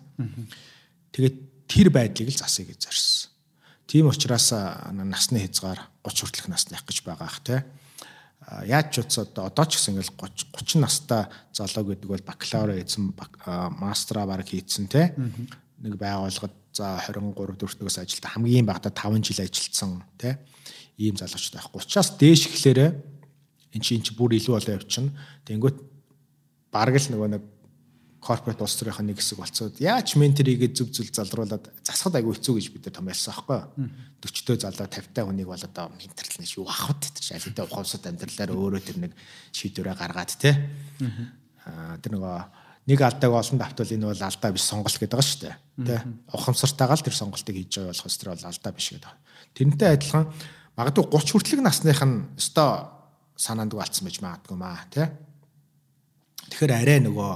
[1.13, 1.37] Тэгээд
[1.67, 3.31] тэр байдлыг л засъя гэж зорьсон.
[3.87, 7.63] Тийм учраас насны хязгаар 30 хүртэлх насных гэж байгаа ах тийм
[8.67, 11.23] яаж ч утса одоо ч гэсэн ингээл 30 30 настай
[11.55, 13.15] залуу гэдэг бол бакалавра хийсэн
[13.79, 15.15] мастера баг хийсэн те
[15.83, 20.39] нэг байгууллагад за 23 4-өөс ажилда хамгийн багтаа 5 жил ажилласан те
[20.99, 22.87] ийм залуучтай байхгүй 30-аас дээш гэхлээрэ
[23.75, 25.13] эн чинь бүр илүү болоо явчихна.
[25.45, 25.77] Тэнгүүт
[26.77, 27.43] бараг л нөгөө нэг
[28.27, 32.67] корпорат улс төрийн нэг хэсэг болцоод яаж менторигээ зүв зүл залруулад засахад айгүй хэцүү гэж
[32.75, 33.61] бид нар томьёолсон аахгүй
[34.19, 37.65] 40 төө залуу 50 та хүнийг бол одоо менторлно гэж юу авах вэ тэр шалтай
[37.65, 39.13] ухамсад амьдралаар өөрөө тэр нэг
[39.55, 40.51] шийдвэрээ гаргаад те?
[41.63, 42.37] Аа тэр нөгөө
[42.91, 45.55] нэг алдааг олон давтвал энэ бол алдаа биш сонголт гэдэг байгаа шүү дээ
[45.87, 45.97] те?
[46.35, 49.13] Ухамсартайгаа л тэр сонголтыг хийж байгаа болохоос тэр бол алдаа биш гэдэг.
[49.55, 50.25] Тэрнтэй адилхан
[50.75, 52.91] магадгүй 30 хүртэлх насных нь өстой
[53.39, 55.13] санаанд алдсан байж магадгүй маа те
[56.51, 57.33] Тэгэхээр арай нөгөө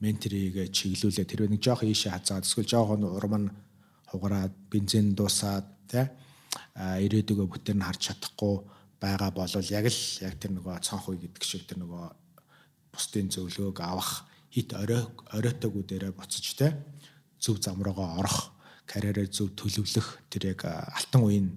[0.00, 1.24] менторийг чиглүүлээ.
[1.24, 3.48] Тэр нэг жоох ийшээ хазаад эсвэл жоохон урам нь
[4.12, 6.04] хугараад бензин дуусаад тий
[6.76, 8.54] ирээдүгөө бүтээр нь харж чадахгүй
[9.00, 12.04] байгаа болол яг л яг тэр нөгөө цонх үе гэдэг шиг тэр нөгөө
[12.92, 16.72] бусдын зөвлөгөөг авах хит орой оройтойгоо дээрээ буцаж тий
[17.40, 18.52] зөв зам руугаа орох
[18.88, 21.48] карьерээ зөв төлөвлөх тэр яг алтан үеийн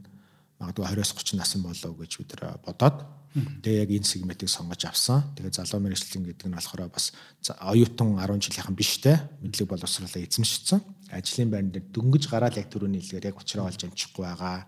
[0.60, 2.32] магадгүй 20-с 30 насан болов гэж бид
[2.66, 5.22] бодоод Тэгээ яг энэ сегментийг сонгож авсан.
[5.38, 7.14] Тэгээ залуу мэрэгчлэн гэдэг нь болохоор бас
[7.62, 10.82] оюутан 10 жилийнхэн биш те мэдлэг боловсруулалтаа эзэмшсэн.
[11.14, 14.66] Ажлын байран дээр дөнгөж гараад яг түрүүний хэлгээр яг уучраа олж амжихгүй байгаа.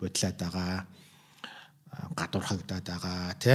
[0.00, 0.72] Бодлоод байгаа.
[2.16, 3.54] Гадуурхагдаад байгаа те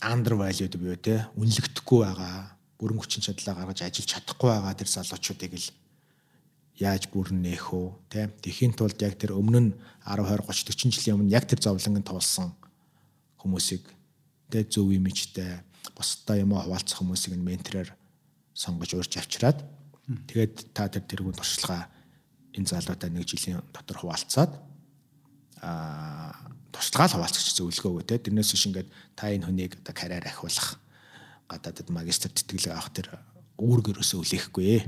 [0.00, 2.56] under valued буюу те үнэлэгдэхгүй байгаа.
[2.80, 5.68] Бүрэн хүчин чадлаа гаргаж ажиллаж чадахгүй байгаа тэр залуучуудыг л
[6.76, 9.70] яаж бүрэн нээх үү тийм тэхийн тулд яг тэр өмнө нь
[10.04, 12.52] 10 20 30 40 жилийн өмнө яг тэр зовлонгийн туулсан
[13.40, 13.84] хүмүүсийг
[14.52, 14.68] тэ?
[14.68, 15.64] Зөв имижтэй
[15.96, 17.90] бусдаа юм хаваалцах хүмүүсийг нь ментороор
[18.52, 19.64] сонгож урьж авчираад
[20.28, 21.88] тэгээд та тэр тэргүүн туршлага
[22.52, 24.52] энэ залуутай нэг жилийн дотор хуваалцаад
[25.64, 26.32] аа
[26.76, 30.76] туршлагаа л хуваалцагч зөвлөгөө өгөө те тэрнээс биш ингээд та энэ хүнийг одоо карьер ахиулах
[31.48, 33.08] гадаадд магистр тэтгэлэг авах тэр
[33.56, 34.84] үүрэг ерөөсөө үлээхгүй.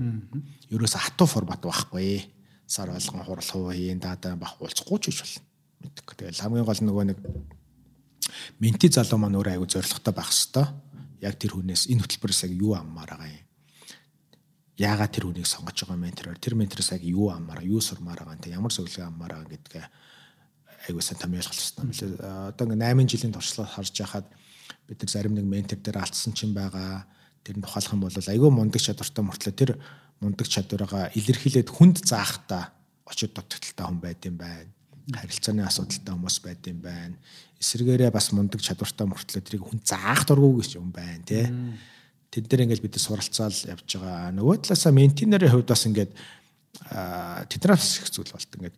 [0.72, 2.28] Ерөөсөө хатуу формат байхгүй.
[2.68, 5.44] Сар болгон хурал хувийн даадаа бах уулзахгүй ч биш болно.
[5.84, 6.06] Мэддэг.
[6.16, 7.18] Тэгэл хамгийн гол нөгөө нэг
[8.60, 10.68] менти залуу маань өөрөө аягүй зоригтой байх хэвээр.
[11.24, 13.48] Яг тэр хүнээс энэ хөтөлбөрөөс яг юу аммаар байгаа юм.
[14.78, 18.54] яагаад тэр үнийг сонгож байгаа ментороор тэр ментороос яг юу аммаар юу сурмаар байгаа те
[18.54, 19.84] ямар зөвлөгөө аммаар байгаа гэдгээ
[20.86, 22.54] айгуу сайн хэрэгтэй юм лээ.
[22.54, 24.26] Одоо ингээ 8 жилийн туршлага харж яхад
[24.86, 27.10] бид нар зарим нэг ментор дээр алдсан ч юм байгаа.
[27.48, 29.70] Тэр нь тухайлах юм бол айгүй мундаг чадвартай мөртлөө тэр
[30.20, 32.76] мундаг чадвараа илэрхийлээд хүнд заахта
[33.08, 34.68] очид дутагдaltaй хүн байд юм байна.
[35.16, 37.16] Харилцааны асуудалтай хүмүүс байд юм байна.
[37.56, 41.48] Эсвэргээрээ бас мундаг чадвартай мөртлөө тэрийг хүн заах дурггүй гэж юм байна тий.
[42.28, 44.28] Тэд нар ингээд бид суралцаал явж байгаа.
[44.36, 46.12] Нөгөө талаасаа ментинерийн хувьд бас ингээд
[47.48, 48.76] тэднээс их зүйл болт ингээд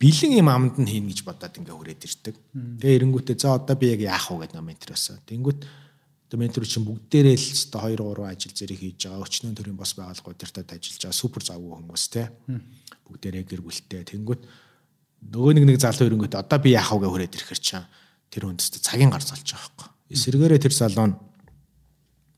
[0.00, 2.36] бэлэн юм амд нь хийнэ гэж бодоод ингээ хүрээд ирдэг.
[2.80, 5.20] Тэгээ эренгүүтээ за одоо би яг яах вэ гэдэг ментороос.
[5.28, 5.60] Тэнгүүт
[6.26, 9.22] одоо ментор чинь бүгдээрээ л өстой 2 3 ажил зэрэг хийж байгаа.
[9.22, 12.22] Өчнөө төрийн бос байгууллагууд тэртад ажиллаж байгаа супер завгүй хүмүүс те.
[13.06, 14.02] Бүгдээрээ гэр бүлтэй.
[14.10, 14.42] Тэнгүүт
[15.22, 17.86] нөгөө нэг нэг залуу эренгүүтээ одоо би яах вэ хүрээд ирэхэр чинь
[18.30, 19.88] тэр хүндэстэ цагийн гар залж байгаа байхгүй.
[20.18, 21.16] Эсвэргээрээ тэр залуу нь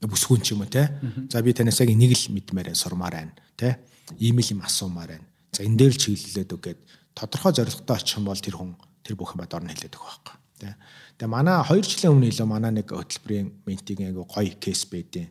[0.05, 0.93] бүсгүүн ч юм уу те.
[1.33, 3.81] За би танаас яг нэг л мэдмээр сурмаар байна те.
[4.21, 5.27] Ийм л юм асуумаар байна.
[5.53, 6.81] За энэ дээр л чиглэлээд үгээд
[7.17, 10.37] тодорхой зорилготой очих юм бол тэр хүн тэр бүх юм орно хэлээд байгаа байхгүй.
[10.61, 10.75] Тэ.
[11.19, 15.27] Тэгээ манай 2 жилийн өмнө илүү манай нэг хөтөлбөрийн ментиг айгу гоё кейс байдیں۔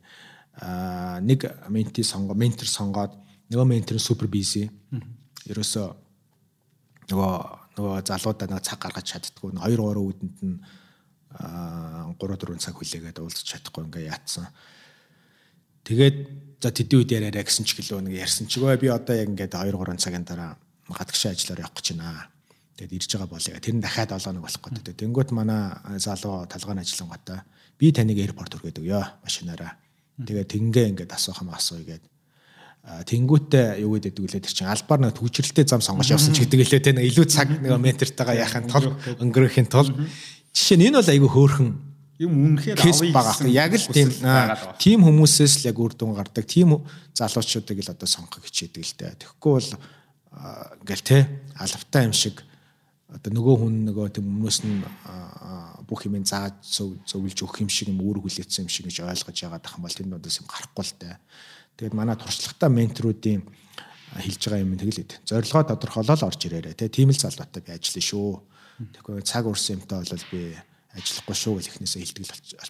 [0.59, 3.15] Аа нэг менти сонго ментор сонгоод
[3.47, 4.67] нөгөө ментор супер бизи.
[5.47, 5.87] Ерөөсөө
[7.07, 7.33] нөгөө
[7.79, 9.55] нөгөө залуудаа нэг цаг гаргаж чаддгүй.
[9.55, 10.59] 2 3 үдэнд нь
[11.39, 14.51] аа 3 4 цаг хүлээгээд уулзах чадахгүй ингээ яатсан.
[15.87, 16.17] Тэгээд
[16.59, 19.55] за тэдний үед яриараа гэсэн ч гэлөө нэг ярьсан ч өө би одоо яг ингээд
[19.55, 20.59] 2 3 цагийн дараа
[20.91, 22.27] гадагшаа ажиллаар явах гэж байна.
[22.77, 23.57] Тэгэд ирж байгаа болоо.
[23.57, 24.95] Тэр нь дахиад 7 хоног болох гэдэг.
[25.01, 27.41] Тэнгүүт манай залуу талгааны ажиллангаатай
[27.81, 29.81] би таныг аэропорт хүргээд өгөө машинаараа.
[30.21, 32.05] Тэгээд тэнгээ ингээд асуух юм асууя гээд
[32.87, 36.81] тэнгүүтээ юу гэдэг вэ тэр чинь албаар нэг төвчрэлтэй зам сонгож явсан ч гэдэг лээ
[36.85, 39.91] те нэг илүү цаг нэг метртайгаа яхахын тулд өнгөрөхийн тулд
[40.55, 41.69] жишээ нь энэ бол айгүй хөөрхөн
[42.23, 43.51] юм үнэхээр авъя байгаа.
[43.51, 44.09] Яг л тийм
[44.79, 46.47] тийм хүмүүсээс л яг үр дүн гардаг.
[46.49, 46.81] Тийм
[47.13, 49.19] залуучуудыг л одоо сонгох хичээдэг л дээ.
[49.21, 49.69] Тэгэхгүй бол
[50.81, 51.17] ингээл те
[51.59, 52.41] алавтай юм шиг
[53.07, 54.83] одоо нөгөө хүн нөгөө тийм өмнөөс нь
[55.87, 56.59] бүх юм зааж
[57.07, 59.95] зөвлөж өгөх юм шиг юм үүрэг хүлээсэн юм шиг гэж ойлгож байгаа дах юм бол
[59.95, 61.15] тэнд удаас юм гарахгүй л те.
[61.79, 66.75] Тэгээд манай туршлагатай менторуудын хэлж байгаа юм тэгэлээд зорилгоо тодорхойлол орж ирээрээ.
[66.91, 68.29] Тийм л залуутай би ажиллана шүү.
[68.91, 70.41] Тэгэхээр цаг урсан юмтай бол би
[70.99, 72.23] ажиллахгүй шүү гэж эхнээсээ хэлдэг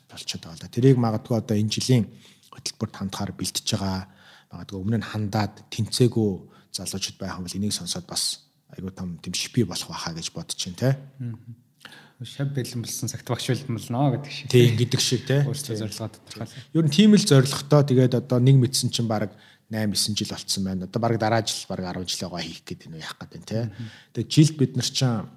[0.06, 0.70] болчиход байгаа л да.
[0.70, 2.06] Тэрийг магадгүй одоо энэ жилийн
[2.54, 4.06] хөтөлбөрт хандахаар бэлтэж байгаа.
[4.54, 6.32] Магадгүй өмнө нь хандаад тэнцээгүү
[6.78, 10.60] залуучууд байх юм бол энийг сонсоод бас айгуу том тийм шипи болох байхаа гэж бодож
[10.60, 10.90] байна те.
[12.24, 14.48] Шав бэлэн болсон цагт багш бэлмэлнэ гэдэг шиг.
[14.50, 15.46] Тийм гэдэг шиг те.
[15.46, 16.64] Өөрсдөө зорилгоо тодорхойлоо.
[16.74, 19.32] Ер нь тийм л зорилготой тэгээд одоо нэг мэдсэн чинь баг
[19.70, 20.90] 8 9 жил болцсон байна.
[20.90, 23.70] Одоо баг дараа жил баг 10 жилээ хийх гэдэг нь яах гэдэг те.
[24.18, 25.30] Тэгээд жилд бид нар чинь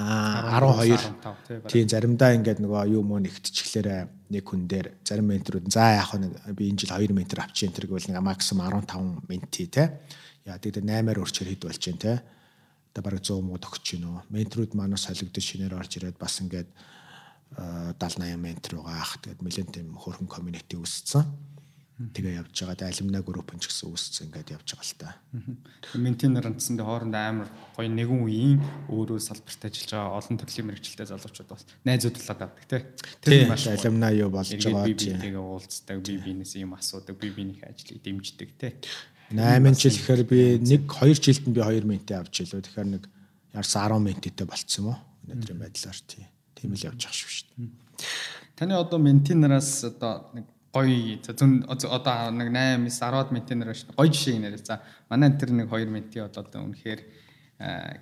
[0.00, 5.98] а 12 тийм заримдаа ингээд нөгөө юу мөө нэгтчихлээр нэг хүн дээр зарим менторууд за
[5.98, 10.00] яах вэ би энэ жил 2 ментор авчих энэ бол нэг максимум 15 менти те
[10.46, 12.12] яа тэгээд 8-аар өрчөр хэд болж байна те
[12.90, 16.68] одоо бараг 100 муу төгч гинөө менторууд манаас солигдож шинээр орж ирээд бас ингээд
[17.54, 21.26] 70 80 ментор байгаа ах тэгээд нэлээд тийм хөрхөн community үүссэн
[22.00, 22.88] тэгээ явж байгаа.
[22.88, 25.08] Алимна групп ч гэсэн үүссэн ингээд явж байгаа л та.
[26.00, 28.56] Ментинер антсанд хооронд амар гоё нэгэн үеийн
[28.88, 32.80] өөрөө салбарт ажиллаж байгаа олон төрлийн мэрэгчлээ залуучууд бас найзуудлаад авдаг тий.
[33.20, 35.12] Тэр маш алимна юу болж байгаа чи.
[35.12, 38.72] Тэгээ уулздаг, би биенээс юм асуудаг, би биенийхээ ажлыг дэмждэг тий.
[39.30, 42.66] 8 жил гэхээр би нэг 2 жилд нь би 2 менти авч илүү.
[42.66, 43.04] Тэгэхээр нэг
[43.54, 44.98] ярсан 10 ментитэй болцсон юм уу?
[45.30, 46.26] Өнөөдрийн байдлаар тий.
[46.58, 47.70] Тийм л явж ах шүү дээ.
[48.58, 53.94] Таны одоо ментинераас одоо нэг гоё зүүн одоо нэг 8 9 10 ментинер байна.
[53.94, 54.66] Гоё жишээ нэрээ.
[54.66, 57.00] За манай тэр нэг 2 менти бол одоо үнэхээр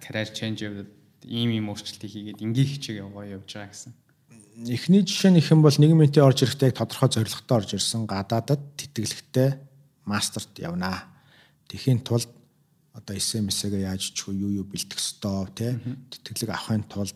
[0.00, 0.88] career change яваад
[1.28, 3.92] ийм ийм өөрчлөлтийг хийгээд ингийн хичээг гоё явж байгаа гэсэн.
[4.64, 8.62] Эхний жишээ нь их юм бол нэг менти орж ирэхдээ тодорхой зорилготой орж ирсэн гадаадад
[8.80, 9.48] тэтгэлэгтэй
[10.08, 11.17] мастерт явнаа.
[11.68, 12.28] Тэхийн тулд
[12.96, 15.72] одоо SMS-гээ яаж ч юу юу бэлтгэх ёстой тий
[16.10, 17.14] тэтгэлэг авахын тулд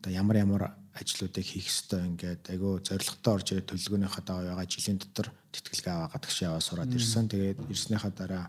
[0.00, 0.62] одоо ямар ямар
[0.96, 6.10] ажлуудыг хийх ёстой ингээд айгүй зоригтой орж ирээд төлөвлөгөөнийхөө дагуу байгаа жилийн дотор тэтгэлгээ аваа
[6.12, 7.28] гадагш яваа сураад ирсэн.
[7.32, 8.44] Тэгээд ирснийхаа дараа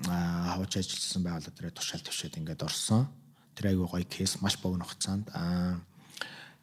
[0.00, 3.08] хавч ажилласан байгууллагад тушаал төвшөөд ингээд орсон.
[3.56, 5.84] Тэр айгүй гоё кейс маш богино хугацаанд аа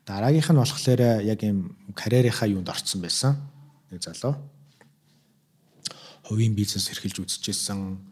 [0.06, 3.38] дараагийнх нь болохоор яг юм карьерийнхаа юунд орцсон байсан.
[3.92, 4.34] Нэг залуу.
[6.28, 8.04] Хувийн бизнес эрхэлж үзчихсэн,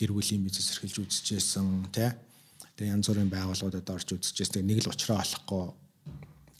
[0.00, 2.08] гэр бүлийн бизнес эрхэлж үзчихсэн, тий.
[2.80, 4.64] Тэгээ янз бүрийн байгууллагуудад орж үзчихсэн.
[4.64, 5.76] Нэг л уучраа олохгүй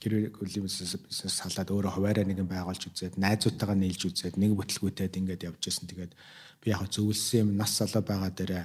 [0.04, 1.00] гэр бүлийн бизнес
[1.32, 5.88] салаад өөрөө хуваараа нэгэн байгуулж үзээд найзуудтайгаа нийлж үзээд нэг бүтлгүүтэд ингээд явж байсан.
[5.88, 6.12] Тэгээд
[6.60, 8.64] би яг зөвлөсөн юм нас залуу байгаа дээрээ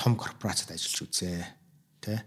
[0.00, 1.46] том корпорацид ажиллаж үзээ.
[2.02, 2.24] Тэ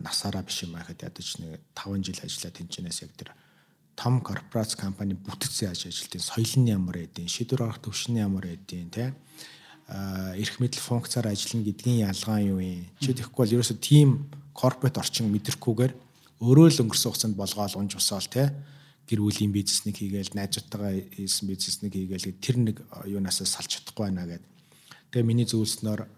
[0.00, 3.28] насаараа биш юм байхад ядаж нэг 5 жил ажиллаад тэнчнээс яг тэр
[3.96, 8.46] том корпорац компани бүтц яаж ажилтын соёл нь ямар эдийн шийдвэр гарах төвш нь ямар
[8.46, 9.12] эдийн те
[9.88, 12.88] эрх мэдл функцаар ажиллана гэдгийн ялгаа юу юм?
[13.00, 15.92] Чи тэгэхгүй бол ерөөсө тийм корпорат орчин мэдрэхгүйгээр
[16.40, 18.54] өөрөө л өнгөрсөн хугацаанд болгоол унж усаал те
[19.06, 24.44] гэр бүлийн бизнесник хийгээл найзтайгаа хийсэн бизнесник хийгээл тэр нэг юунаас салж чадахгүй байна гэд.
[25.12, 26.08] Тэгээ миний зөвлснөр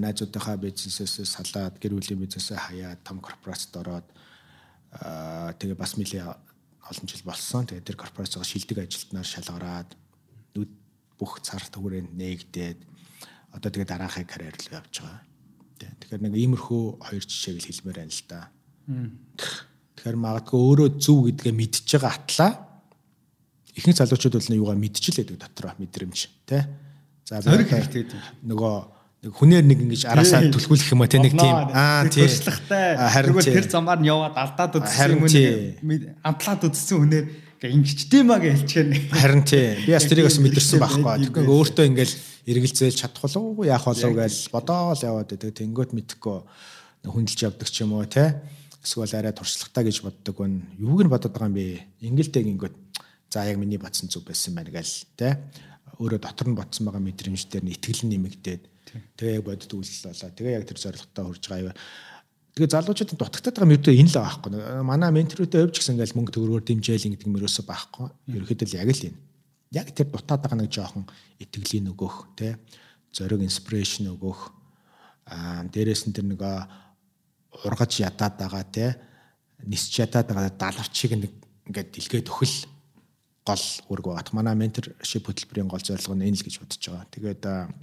[0.00, 4.06] найзуудынхаа бизнесээс салаад гэр бүлийн бизнесээ хаяад том корпорацт ороод
[5.60, 6.24] тэгээ бас нэлээ
[6.90, 7.64] олон жил болсон.
[7.64, 9.90] Тэгээ тэр корпорацгаа шилдэг ажилтнаар шалгараад
[10.54, 10.70] нүд
[11.16, 12.78] бүх цар төгөрөнд нээгдээд
[13.56, 15.22] одоо тэгээ дараахыг карьер руу явж байгаа.
[15.80, 18.40] Тэгэхээр нэг иймэрхүү хоёр жишээг л хэлмээр байна л да.
[19.96, 22.52] Тэгэхээр магадгүй өөрөө зөв гэдгээ мэдж байгаа атлаа
[23.74, 26.62] ихэнх залуучууд бол юугаа мэдчихлээдэг дотроо мэдрэмж тий.
[27.26, 28.74] За нөгөө
[29.32, 34.00] хүнээр нэг ингэж араасаа түлхүүлэх юм а те нэг тийм аа тийм харин тэр замаар
[34.02, 35.32] нь яваад алдаад үзсэн юм уу
[36.20, 37.26] амтлаад үзсэн хүнээр
[37.64, 41.12] ингэчтэй маа гэж хэлчихээр харин тийм би бас тэрийг бас мэдэрсэн байхгүй.
[41.32, 42.14] тэгэхээр өөртөө ингээл
[42.44, 44.12] эргэлзээл чадах болов уу яах болов?
[44.12, 45.56] Гэж бодоол яваад байдаг.
[45.56, 46.38] Тэнгөт мэдхгүй.
[47.08, 48.44] Хүндэлж явдаг ч юм уу те
[48.84, 50.60] эсвэл арай туршлагатай гэж боддог хүн.
[50.76, 52.04] Юуг нь бодоод байгаа юм бэ?
[52.04, 52.76] Ингэлтэй гингөт
[53.32, 55.40] за яг миний бодсон зүг байсан байна гээл те
[56.00, 58.62] өөрөө дотор нь ботсон байгаа мэдрэмжээр нь итгэл нэмэгдээд
[59.16, 60.30] Тэгээ яг бодит үйлдэл болоо.
[60.34, 61.78] Тэгээ яг тэр зорилготой хүрж байгаа юм.
[62.54, 64.50] Тэгээ залуучуудын дутагтаад байгаа мөрдөө энэ л байхгүй.
[64.86, 68.06] Манай менторуудаа өвч гэсэн ингээл мөнгө төгрөгөөр дэмжээл ингэдэг мөрөөсөө байхгүй.
[68.30, 69.18] Ерөнхийдөө л яг л энэ.
[69.74, 71.04] Яг тэр дутаад байгаа нэг жоохон
[71.42, 72.54] итгэлийн өгөх, тэ
[73.10, 74.54] зориг инспирэшн өгөх.
[75.26, 76.42] Аа дээрээс нь тэр нэг
[77.66, 78.94] ургаж ядаад байгаа, тэ
[79.66, 81.32] нисч ядаад байгаа далавчийг нэг
[81.66, 82.54] ингээд дэлгээд өхөл
[83.44, 84.32] гол үүрэг байгаа.
[84.32, 87.06] Манай менторшип хөтөлбөрийн гол зорилго нь энэ л гэж бодож байгаа.
[87.12, 87.42] Тэгээд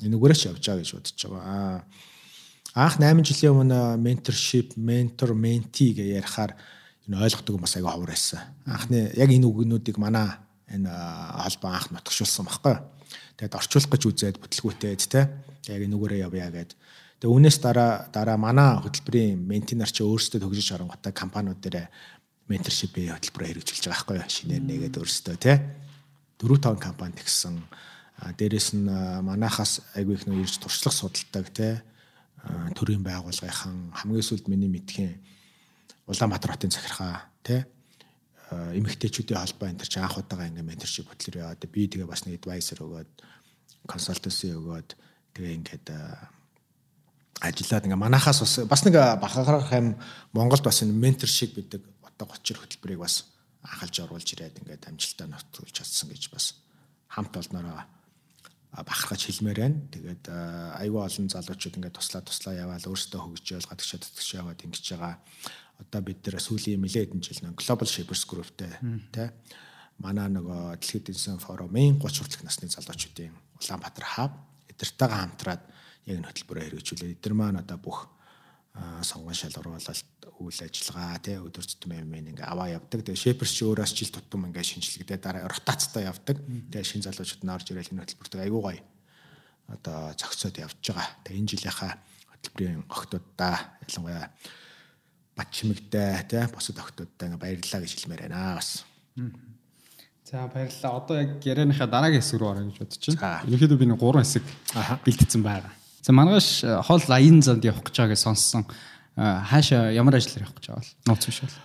[0.10, 1.86] энүүгээрээ ч явж байгаа гэж бодож байгаа.
[2.74, 6.58] Анх 8 жилийн өмнө менторшип, ментор, менти гэж ярихаар
[7.06, 8.42] энэ ойлгодог юм бас аяга ховор байсан.
[8.66, 10.34] Анхны яг энэ үгнүүдийг манай
[10.72, 12.76] энэ холбоо анх нотгшуулсан байхгүй.
[13.38, 15.30] Тэгээд орчуулах гэж үзээд бүтлгүүтээд те
[15.68, 16.74] яг энүүгээрээ явъя гэд.
[17.20, 21.92] Тэгээд үүнээс дараа дараа манай хөтөлбөрийн ментинар чи өөрсдөө төгсөж харангуйтай компаниуд дээр
[22.52, 24.36] менторшипийн хөтөлбөрөөр хэрэгжүүлж байгаа байхгүй юу?
[24.36, 25.58] Шинээр нэгээд өөрсдөө тий.
[26.44, 27.56] 4 5 компани тэгсэн.
[28.22, 28.86] А дээрэс нь
[29.24, 31.80] манахаас айгүй их нөө ирж туршлага судалдаг тий.
[32.76, 35.14] төрийн байгууллагынхан хамгийн сүүлд миний мэдхийн
[36.10, 37.62] Улаанбаатар хотын захиргаа тий
[38.52, 42.84] эмэгтэйчүүдийн холбоо энэ ч анх удаага ингээ менторшип хөтлөр яваад би тэгээ бас нэг advisor
[42.84, 43.12] өгөөд
[43.88, 44.90] консалтенси өгөөд
[45.38, 45.88] тэгээ ингээд
[47.40, 49.96] ажиллаад ингээ манахаас бас нэг бахархах юм
[50.36, 51.82] Монголд бас энэ менторшип гэдэг
[52.22, 53.26] одоо 30 хөтөлбөрийг бас
[53.66, 56.62] анхалж оруулж ирээд ингээд амжилтаа нотолж чадсан гэж бас
[57.10, 57.82] хамт олноороо
[58.72, 59.82] бахархаж хэлмээр байна.
[59.92, 60.24] Тэгээд
[60.80, 65.16] айгүй олон залуучууд ингээд туслаа туслаа яваал өөрсдөө хөгжөөл гадагш чаддаг яваад ингэж байгаа.
[65.82, 68.72] Одоо бид нэр сүүлийн нэлээд жил нэг Global Shapers Group-тэй
[69.12, 69.28] тий
[70.02, 74.32] манай нөгөө дэлхийн эдийн форумын 30 хүртэлх насны залуучуудын Улаанбаатар хаб
[74.70, 75.62] эдэртэйгээ хамтраад
[76.06, 78.10] яг энэ хөтөлбөрөөр хэрэгжүүлээд эдэр маань одоо бүх
[79.04, 83.04] сонгон шалгаруулалт үйл ажиллагаа тий өдөр тутмын юм ингээ аваа явдаг.
[83.04, 86.40] Тэгээ шеперс чи өөрөөс жил тутам ингээ шинжилгэдээ дараа ротацтай явдаг.
[86.72, 88.80] Тэгээ шинэ залуучууд нь орж ирэл энэ хөтөлбөртөө айгуу гоё
[89.68, 91.08] одоо зохицоод явж байгаа.
[91.28, 91.92] Тэгээ энэ жилийнхаа
[92.32, 94.26] хөтөлбөрийн огтудаа ялангуяа
[95.36, 98.88] бат чимэгтэй тий босод огтудаа ингээ баярлалаа гэж хэлмээр байна бас.
[100.24, 100.96] За баярлалаа.
[100.96, 103.44] Одоо яг ярианыхаа дараагийн хэсэг рүү орё гэж бодож байна.
[103.52, 104.46] Ерөнхийдөө би нэг гурван хэсэг
[105.04, 105.76] бэлтгэсэн байгаа.
[106.02, 108.66] За маргааш э, хол аян занд явах гэж байгааг сонссон.
[109.16, 111.58] Э, хаашаа ямар ажиллаар явах гэж байгаа бол нууц биш бол.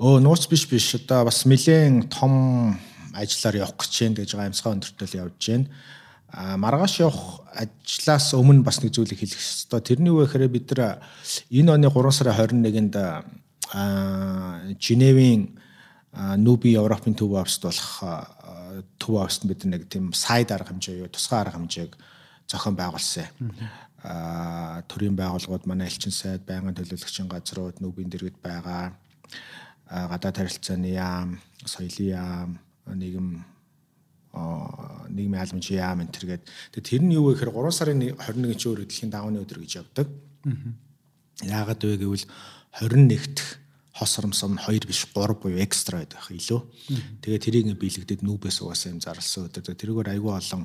[0.00, 0.94] Өө нууц биш биш.
[0.96, 2.78] Одоо бас нэлээд том
[3.12, 5.68] ажиллаар явах гэж байна гэж байгаа амьсгаа өндөртөл явж байна.
[6.32, 9.84] А маргааш явах ажлаас өмнө бас нэг зүйлийг хэлэх ёстой.
[9.84, 11.04] Тэрний үе гэхээр бид нар
[11.52, 12.96] энэ оны 3 сарын 21-нд
[13.72, 15.60] а Женевийн
[16.12, 17.92] Нүби Европын төв офсд болох
[19.00, 21.96] төв офсд бид нэг тийм сайд арга хэмжээ юу тусгай арга хэмжээг
[22.52, 23.28] зохион байгуулсан.
[24.02, 28.98] Төрийн байгууллагууд манай элчин сайд, байнгын төлөөлөгчийн газрууд, нүбийн дэргэд байгаа
[29.86, 32.50] гадаад харилцааны яам, соёлын яам,
[32.88, 33.44] нийгэм
[35.12, 36.42] нийгмийн албанчийн яам энэ төргээд
[36.72, 39.72] тэгээ тэр нь юу вэ гэхээр 3 сарын 21-ний ч өөр дэлхийн давааны өдөр гэж
[39.84, 40.08] явдаг.
[41.44, 42.24] Яагаад вэ гэвэл
[42.80, 43.38] 21-т
[43.92, 46.60] хос оромсон 2 биш 3 буюу экстра байдаг илүү.
[47.20, 49.76] Тэгээ тэрийг биелэгдээд нүүбээс угаасаа юм зарлсан өдөр.
[49.76, 50.64] Тэрүүгээр айгүй олон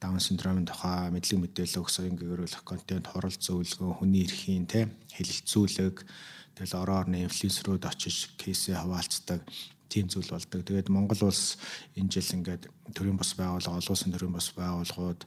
[0.00, 6.04] даун синдромын тухай мэдлэг мэдээлэл өгсөй ингээрүүлэх контент хурал зөвлөгөө хүний эрхийн те хэлэлцүүлэг
[6.56, 9.40] тэгэл ороор нь инфлюенсерүүд очиж кейсээ хаваалцдаг
[9.88, 10.60] тийм зүйл болдог.
[10.66, 11.56] Тэгээд Монгол улс
[11.96, 15.22] энэ жил ингээд төрийн бас байгууллага, олон улсын төрийн бас байгууллагууд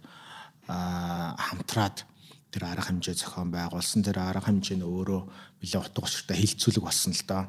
[0.68, 2.06] аа хамтраад
[2.52, 5.22] тэр арга хэмжээ зохион байгуулсан тэр арга хэмжээ нь өөрөө
[5.62, 7.44] нэлээд утга учиртай хилцүүлэг болсон л доо.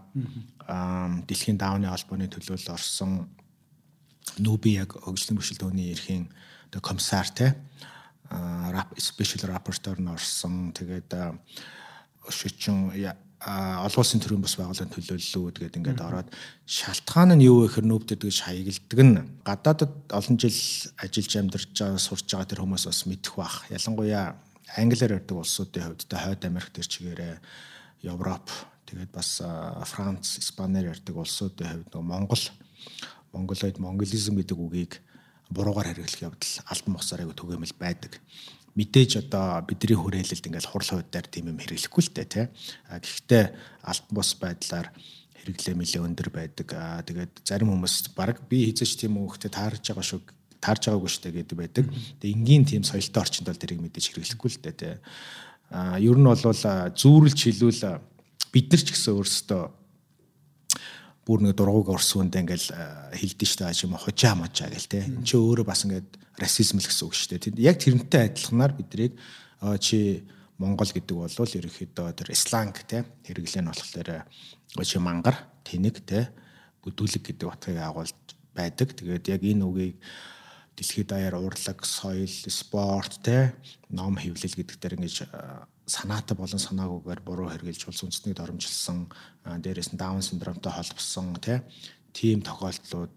[0.69, 3.27] Аа дэлхийн даавны холбооны төлөөлөл орсон
[4.39, 6.29] нүүби яг хөгжлийн бэхжилтөөний эрхийн
[6.71, 7.55] одоо комиссар те.
[8.31, 10.73] Рап спешиал рапортер нь орсон.
[10.73, 11.11] Тэгээд
[12.31, 12.95] өшөчөн
[13.41, 16.29] олон улсын төрийн бас байгууллагын төлөөллүүд гэдэг ингээд ороод
[16.69, 19.17] шалтгаан нь юу вэ гэхээр нүүбдэд гэж хаягддаг нь.
[19.43, 20.61] Гадаадд олон жил
[21.01, 23.65] ажиллаж амьдарч байгаа сурч байгаа тэр хүмүүс бас мэдэх бах.
[23.73, 24.37] Ялангуяа
[24.77, 27.35] англиар ярьдаг улсуудын хувьд та хойд Америк төр чигээрээ
[28.13, 28.47] Европ
[28.87, 29.41] тэгээд бас
[29.89, 32.45] Франц, Испаниар ярьдаг улсуудын хувьд нөгөө Монгол.
[33.33, 35.01] Монголоид монголизм гэдэг үгийг
[35.51, 38.22] буруугаар хэрэглэх явдал албан босоор айгу түгээмэл байдаг
[38.74, 42.47] мэдээж одоо бидний хүрээлэлд ингээл хурал хувьдаар тийм юм хэрэглэхгүй л дээ тий.
[42.86, 43.44] Гэхдээ
[43.82, 44.94] алтан бус байдлаар
[45.43, 46.68] хэрэглээ нэлээ өндөр байдаг.
[46.70, 50.20] Тэгээд зарим хүмүүс баг би хийжээч тийм үгтэй таарж байгаа шүү
[50.62, 51.86] таарж байгаагүй шүү гэдэг байдаг.
[52.22, 54.94] Тэгээд энгийн тийм соёлтой орчинд бол тэрийг мэдээж хэрэглэхгүй л дээ тий.
[55.74, 57.98] Аа ер нь бол зүүрлж хэлвэл
[58.55, 59.62] бид нар ч гэсэн өөрсдөө
[61.31, 65.07] бүр нэг дургуйг орсуунд ингээл хилдэж штэ юм хужаа мажаа гэл те.
[65.07, 67.62] Энд чи өөрөө бас ингээд расизм л гэсэн үг шүү дээ.
[67.70, 69.15] Яг тэрнтэй адилханаар биднийг
[69.78, 70.27] чи
[70.59, 74.27] Монгол гэдэг бол ерөнхийдөө тэр сланг те хэрэглээ нь болохоор
[74.82, 76.35] чи мангар, тэнэг те
[76.82, 78.19] бүдүүлэг гэдэг утгыг агуулж
[78.51, 78.90] байдаг.
[78.90, 79.97] Тэгээд яг энэ үгийг
[80.74, 83.55] дэлхийд даяар урлаг, соёл, спорт те
[83.86, 85.31] ном хэвлэл гэдэг дээр ингэж
[85.91, 89.11] санаатай болон санаагүйгээр буруу хэрэгжилж улс үндэстнийг доромжилсан
[89.43, 91.35] дээрээс нь даун синдромтой холбосон
[92.15, 93.11] тийм тохиолдлууд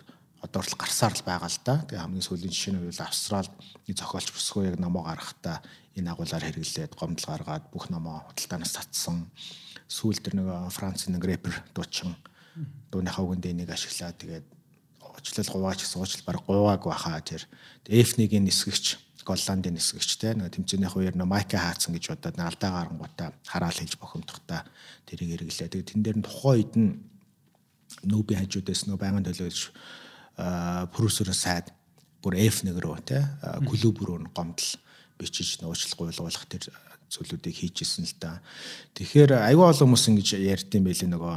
[0.43, 1.75] одоо хүртэл гарсаар л байгаа л да.
[1.87, 3.53] Тэгээ хамгийн сүүлийн жишээ нь бол Австралид
[3.87, 5.63] нэг зохиолч бүсгүй яг номоо гаргахтаа
[5.95, 9.31] энэ агуулгаар хэрэглээд гомдол гаргаад бүх номоо худалдаанаас татсан.
[9.87, 12.17] Сүүл тэр нэг Францын нэг рэпер дуучин
[12.91, 14.45] дууныхаа үгэнд энийг ашиглаад тэгээд
[14.99, 17.47] уучлал гуваач гэсэн уучлал баг гуугааг баха тэр
[17.87, 23.29] F1-ийн нисгэгч Голландын нисгэгч те нэг тэмцээнийх үеэр нөө майка хаацсан гэж бодоод алдаа гарангуудаа
[23.47, 24.61] хараал хийж бохомдохдоо
[25.07, 25.71] тэрийг хэрэглээ.
[25.71, 26.91] Тэгээд тэн дээр нь тухайн үед нь
[28.03, 29.61] нүүби хажуудаас нөө байнгын төлөөлж
[30.91, 31.71] продюсерын сайд
[32.23, 33.19] бүр F1 рүү те
[33.67, 34.71] клуб рүү гомдол
[35.19, 36.71] бичиж нууцлах гуйлгуулах тэр
[37.13, 38.41] зүйлүүдийг хийжсэн л да.
[38.97, 41.35] Тэгэхээр аюу олон хүмүүс ингэж ярьдсан байлээ нөгөө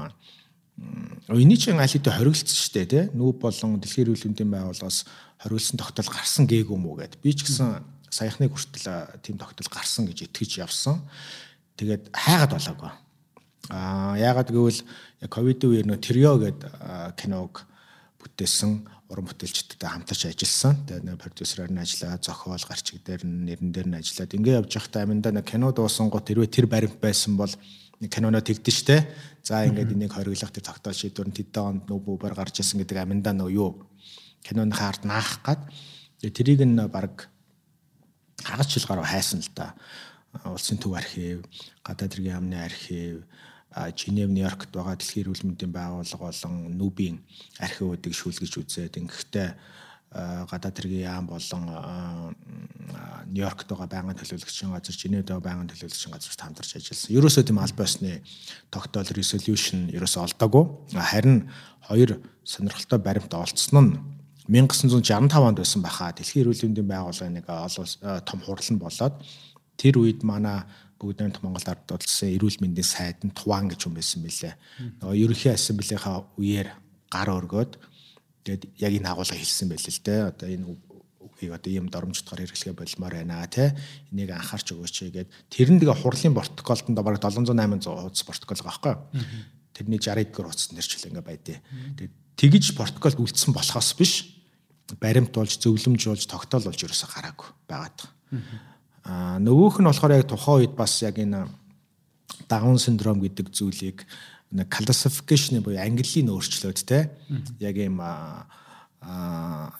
[1.28, 3.04] Эний чинь аль хэдийн хориглолцсон шүү дээ тий.
[3.16, 5.08] Нүүб болон дэлхийн эрүүл мэндийн байгууллагаас
[5.40, 7.18] хориглосон тогтол гарсан гээгүй мүү гэд.
[7.24, 7.80] Би ч гэсэн
[8.12, 11.00] саяхныг хүртэл тийм тогтол гарсан гэж итгэж явсан.
[11.80, 12.92] Тэгээд хайгаад болоогүй.
[13.72, 14.80] Аа яагаад гэвэл
[15.24, 16.70] яг ковидын үеэр нөө Трио гэдэг
[17.18, 17.64] киног
[18.20, 20.76] бүтээсэн уран бүтээлчдтэй хамтарч ажилласан.
[20.86, 24.72] Тэгээд нэг продюсераар нь ажиллаа, зохиол гарчиг дээр нь нэрэн дээр нь ажиллаад ингээ явж
[24.74, 27.50] байхдаа аминда нэг кино дуусан гот хэрвээ тэр баримт байсан бол
[28.00, 28.96] нэг киноно тэгдэж штэ.
[29.42, 32.98] За ингээд энийг хориглох тэр тогтоол шийдвэр нь тэдэн онд нөө бүбэр гарч исэн гэдэг
[33.00, 33.70] аминда нөө юу
[34.44, 35.60] киноны хаард наах гад.
[36.20, 37.30] Тэрийг нь баг
[38.42, 39.74] хагас жил гаруй хайсан л да.
[40.44, 41.46] Улсын төв архив,
[41.80, 43.24] гадаад хэргийн яамны архив,
[43.96, 47.20] Женев, Нью-Йоркт байгаа дэлхийн эрүүл мэндийн байгууллага болон Нүбийн
[47.60, 49.48] архивуудыг шүүлгэж үзээд ингэхдээ
[50.16, 51.64] гадаад хэргийн яам болон
[53.26, 57.12] Нью-Йоркт байгаа байнгын төлөөлөгчийн газар, Женевд байгаа байнгын төлөөлөгчийн газар хамтарч ажилласан.
[57.18, 58.22] Ерөөсөө тийм аль босны
[58.70, 60.64] тогтоол resolution ерөөсөө олдоогүй.
[60.94, 61.50] Харин
[61.90, 63.98] хоёр сонирхолтой баримт олцсон нь
[64.48, 66.14] 1965 онд байсан баха.
[66.14, 69.14] Дэлхийн эрүүл мэндийн байгууллагын нэг олон том хурал нь болоод
[69.76, 70.62] тэр үед манай
[70.96, 74.54] бүгд нэгт Монголд ард улсын эрүүл мэндийн сайд нь Туван гэж юм байсан билээ.
[75.02, 76.68] Нөгөө ерөнхий ассамблеийнхаа үеэр
[77.10, 77.72] гар өргөөд
[78.46, 80.30] тэгээд яг энэ агуулга хэлсэн байл л дээ.
[80.30, 80.64] Одоо энэ
[81.36, 83.74] үгийг одоо ийм доромжтгоор хэрэглэхэ болмоор байна те.
[84.14, 88.62] Энийг анхаарч өгөөч гэгээд тэр нь тэгээ хурлын протоколд нь бараг 700 800 хуудас протокол
[88.62, 89.20] байгаа байхгүй.
[89.74, 91.58] Тэрний 60 дэх хуудас нэрчил ингээ байдیں۔
[91.98, 94.14] Тэгээд тэгж протоколд үлдсэн болохоос биш
[94.94, 98.62] баримт болж зөвлөмж болж тогтоол болж ерөөсө гараагүй байгаад байгаа.
[99.02, 101.50] Аа нөгөөх нь болохоор яг тухайн үед бас яг энэ
[102.46, 104.06] даун синдром гэдэг зүйлийг
[104.52, 107.10] classification буюу английн өөрчлөлт те
[107.60, 108.46] яг юм а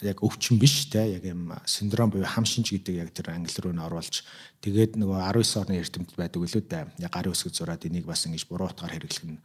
[0.02, 3.72] яг өвчин биш те яг юм синдром буюу хам шинж гэдэг яг тэр англи руу
[3.72, 4.22] н оруулж
[4.62, 6.86] тэгээд нөгөө 19 орны эрдэмтэд байдаг үлээ да.
[6.98, 9.38] Яг гарын үсгэд зураад энийг бас ингэж буруу утгаар хэрэглэх нь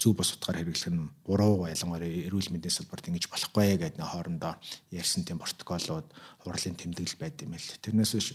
[0.00, 4.56] зөв бос утгаар хэрэглэх нь буруу ялангуяа эрүүл мэндийн салбарт ингэж болохгүй гэдэг нэг хоорондоо
[4.88, 6.08] ярьсан тийм протоколууд
[6.40, 7.68] хурлын тэмдэглэл байд юм л.
[7.84, 8.32] Тэрнээс биш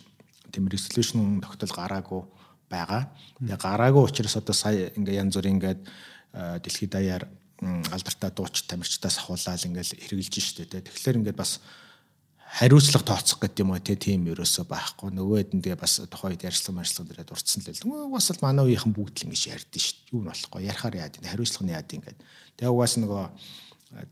[0.53, 2.21] тийм resolution тогтол гараагүй
[2.69, 3.11] байгаа.
[3.39, 5.81] Тэгээ гараагүй учраас одоо сая ингээ янз бүр ингээд
[6.35, 7.23] дэлхийд даяар
[7.63, 10.83] алдартай дууч тамирчдаас ахуулаад ингээл хэрэгжилж штэ тэ.
[10.83, 11.63] Тэгэхээр ингээд бас
[12.55, 15.09] хариуцлага тооцох гэдэг юм уу тийм ерөөсөө байхгүй.
[15.11, 18.11] Нөгөөд нь тэгээ бас тухайд ярьслан маршлан дээрээ дурдсан л л.
[18.11, 20.15] Угаас л манай үеийнхэн бүгд л ингэж ярьдэн шүү.
[20.15, 20.61] Юу нь болохгүй.
[20.67, 22.19] Ярахаар яад энэ хариуцлага нь яад ингээд.
[22.59, 23.25] Тэгээ угаас нөгөө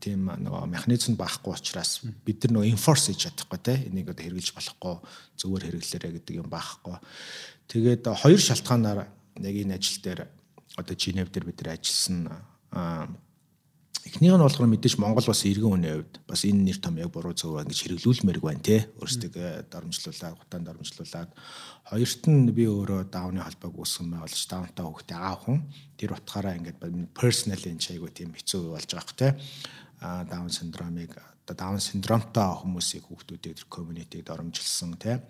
[0.00, 4.56] тийм нөгөө механизм байхгүй учраас бид нар нөгөө enforce хийж чадахгүй те энийг одоо хэрэгжилж
[4.56, 4.94] болохгүй
[5.40, 6.96] зөвөр хэрэглээрэ гэдэг юм байхгүй.
[7.68, 9.08] Тэгээд хоёр шалтгаанаар
[9.40, 10.20] яг энэ ажил дээр
[10.76, 12.28] одоо Женев дээр бид нар ажилласан
[14.04, 17.32] Эхнийх нь болохоор мэдээж Монгол бас иргэн хүний хувьд бас энэ нэр том яг буруу
[17.32, 18.92] зөв ингэж хэрэглүүлмээрг байна те.
[19.00, 21.30] Өөрсдөө дарамжлуулаад гутаан дарамжлуулаад
[21.88, 25.58] хоёрт нь би өөрөө даавны холбоог үүсгэн байгуулж даунтаа хүүхдээ аав хүн.
[25.96, 26.78] Тэр утгаараа ингээд
[27.16, 29.28] personal энэ чайгуу тийм хэцүү болж байгаа хэ те.
[30.04, 35.24] А даун синдромыг одоо даун синдромтой хүмүүсийг хүүхдүүдийг community-д оромжилсан а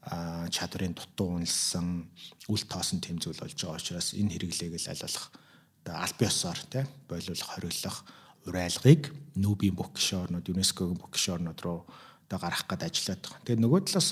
[0.00, 2.08] чадрын дутуу унлсан
[2.48, 5.26] үл тоосон тэмцэл болж байгаа учраас энэ хэрэглээг л аль болох
[5.88, 7.98] аль биесоор тий бойлуулах хориглох
[8.48, 11.84] урайлгыг нүүбийн бүх гишүүн орнууд ЮНЕСКОгийн бүх гишүүн орнууд руу
[12.24, 13.44] одоо гаргах гээд ажиллаад байгаа.
[13.44, 14.10] Тэгээд нөгөө талаас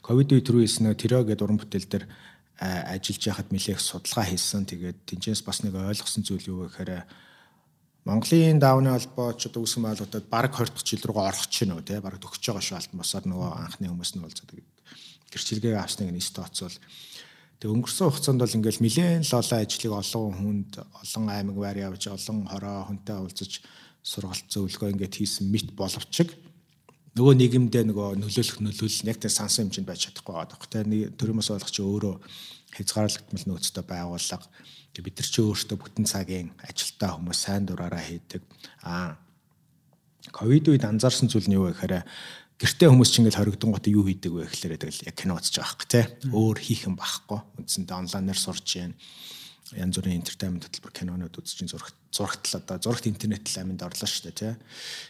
[0.00, 2.04] ковид үе түрүү хэлсэн тэрэ гэдэг уран бүтээл дээр
[2.60, 4.64] ажиллаж яхад нэлээх судалгаа хийсэн.
[4.64, 7.04] Тэгээд тэнцэнс бас нэг ойлгосон зүйл юу гэхээр
[8.04, 11.80] Монголын даавны холбоо ч одоо үүсгэн байгуулалтад баг 20 дахь жил рүү орох ч нөө
[11.88, 14.36] тий баг төгсөж байгаа шүү алтмасаар нөгөө анхны хүмүүс нь бол
[15.32, 16.76] гэрчлэгээ авсныг нь стооцвол
[17.64, 22.02] Тэгээ өнгөрсөн хугацаанд бол ингээл нэлээд л олон ажлыг олон хүнд олон аймаг байр явж
[22.12, 23.52] олон хороо хүнтэй уулзаж
[24.04, 26.28] сургалт зөвлөгөө ингээд хийсэн мэт боловч
[27.16, 30.66] нөгөө нийгэмдээ нөгөө нөлөөлөх нөлөөлөл яг тэ сансан хэмжээнд байж чадахгүй байгаа даа.
[30.66, 32.14] Тэгээ төрөөмөөс болох чи өөрөө
[32.74, 34.46] хязгаарлагдмал нөөцтэй байгууллага
[35.02, 38.42] бид нар чи өөртөө бүтэн цагийн ажилтаа хүмүүс сайн дураараа хийдэг.
[38.86, 39.18] Аа
[40.30, 42.06] ковид үед анзаарсан зүйл нь юу вэ гэхээр
[42.60, 45.74] гэртээ хүмүүс чинь ингээл хоригдсон гот юу хийдэг вэ гэхлээрээ тэгэл яг кино үзэж байгаа
[45.74, 47.40] хэрэг те өөр хийх юм байхгүй.
[47.58, 48.94] Үндсэндээ онлайнаар сурч जैन
[49.72, 54.30] янз бүрийн entertainment хөтөлбөр кинонууд үзэж зурагт зурагт л одоо зурагт интернет аминд орлоо шүү
[54.30, 54.54] дээ тий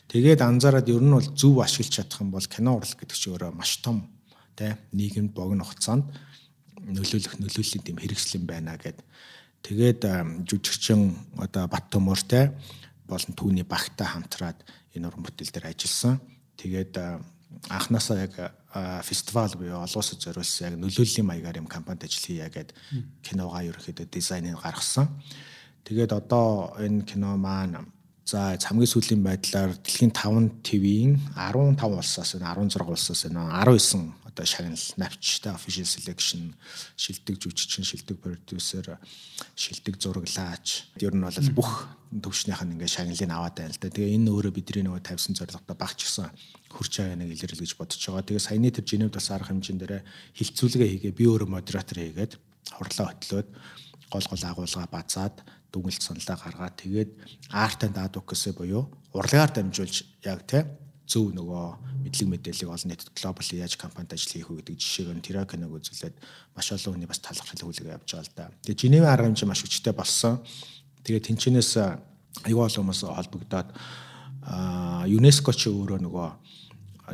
[0.08, 3.52] Тэгээд анзаараад ер нь бол зөв ашиглаж чадах юм бол кино урлаг гэдэг чинь өөрөө
[3.52, 4.08] маш том
[4.54, 6.06] тий нийгэмд богино хугацаанд
[6.86, 9.02] нөлөөлөх нөлөөллийн тийм хэрэгсэл юм байна гэд
[9.64, 10.00] тэгээд
[10.44, 12.50] жүжигчин одоо Бат төмөр тий
[13.08, 14.60] болон түүний багтай хамтраад
[14.94, 16.20] энэ уран бүтээл дээр ажилласан
[16.60, 17.00] тэгээд
[17.68, 18.34] анханасаа яг
[19.02, 22.74] фестивал буюу олон улсад зориулсан яг нөлөөллийн маягаар юм компанид ажил хийя гэд
[23.22, 25.08] киногоо ерөөхдөө дизайныг гаргасан.
[25.84, 27.86] Тэгээд одоо энэ кино маань
[28.24, 34.44] За хамгийн сүүлийн байдлаар дэлхийн 5 ТV-ийн 15 улсаас энэ 16 улсаас энэ 19 одоо
[34.44, 36.52] шагнал навчтай official selection
[36.98, 38.98] шилдэг жүжигчин, шилдэг продюсер,
[39.54, 40.90] шилдэг зураглаач.
[40.98, 43.94] Ер нь бол бүх төвшнийх нь ингээ шагналыг аваад байна л да.
[43.94, 46.30] Тэгээ энэ өөрөө бидний нөгөө тавьсан зорилготой багч гисэн
[46.66, 48.26] хурц аяа нэг илэрэл гэж бодож байгаа.
[48.26, 50.02] Тэгээ саяны тэр Женевд бас арга хэмжээнд дээр
[50.34, 52.32] хилцүүлгээ хийгээ би өөрөө модератор хийгээд
[52.74, 53.48] хурлаа хөтлөөд
[54.10, 55.36] гол гол агуулга базаад
[55.70, 57.10] дүгнэлт саналаа гаргаад тэгээд
[57.50, 60.66] артын даадуксээ буюу урлагаар дамжуулж яг те
[61.04, 61.64] зөв нөгөө
[62.08, 66.16] мэдлэг мэдээллийг олон нийтэд глобал яаж компанид ажил хийх вэ гэдэг жишээг нь Terracanыг үзүүлээд
[66.56, 68.48] маш олон хүний бас талархал хүлээг явж байгаа л да.
[68.64, 70.40] Тэгээд Женевийн арга хэмжээ маш хүчтэй болсон.
[71.04, 71.72] Тэгээд тэнчнээс
[72.48, 73.68] аюул хүмүүс холбогдоод
[75.12, 76.28] ЮНЕСКО ч өөрөө нөгөө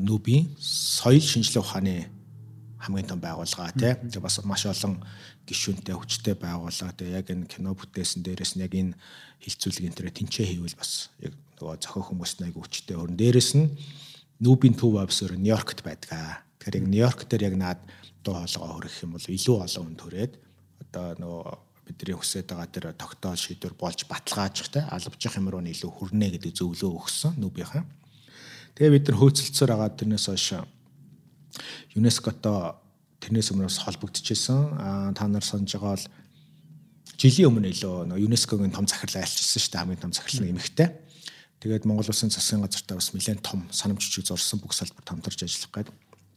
[0.06, 1.96] нүүбийн соёл шинжилгээ ухааны
[2.78, 3.92] хамгийн том байгууллага тий.
[3.94, 5.02] Тэгээ бас маш олон
[5.50, 6.94] гишүүнтэй хүчтэй байгууллага.
[6.94, 8.94] Тэгээ яг энэ кино бүтээсэн дээрээс нь яг энэ
[9.42, 13.20] хилцүүлэг энэ төрө тэнцээ хийвэл бас яг нөгөө зохио хүмүүст нэг хүчтэй өрн.
[13.20, 13.68] Дээрээс нь
[14.40, 16.42] нүүбийн төв офисер Нью-Йоркт байдаг.
[16.58, 17.80] Тэгэхээр яг Нью-Йорк дээр яг наад
[18.24, 20.32] дуу хоолойгоо хөрөх юм бол илүү олон хүн төрээд
[20.88, 21.44] одоо нөгөө
[21.90, 26.52] бидний хүсэж байгаа тэр тогтоол шийдвэр болж баталгаажих те албажих юм руу илүү хүрнэ гэдэг
[26.56, 27.84] зөвлөө өгсөн нүүбийнхаа.
[28.76, 30.48] Тэгээ бид нар хөөцөлцөөр агаад тэрнээс хойш
[31.96, 32.78] ЮНЕСКОтой
[33.20, 34.60] тэрнээс өмнөөс холбогдчихсэн.
[34.78, 36.06] Аа та нар санаж байгаа бол
[37.18, 39.80] жилийн өмнө илүү ЮНЕСКОгийн том захирал айлчилсан шүү дээ.
[39.82, 40.88] Хамгийн том захирал нь эмэгтэй.
[41.60, 45.72] Тэгээд Монгол Улсын засгийн газартаа бас нэлээд том санамж жижиг зурсан бүх салбарт хамтарч ажиллах
[45.84, 45.88] гээд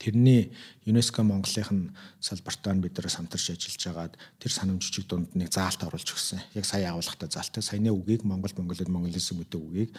[0.04, 0.52] тэрний
[0.84, 4.14] ЮНЕСКО Монголынх нь салбартаа бид нараас хамтарч ажиллаж байгаад
[4.44, 6.44] тэр санамж жижиг дунд нэг заалт оруулж өгсөн.
[6.60, 7.56] Яг сая агуулгатай заалт.
[7.64, 9.96] Саяны үгийг Монгол Монголд Монголын мэдээ үгийг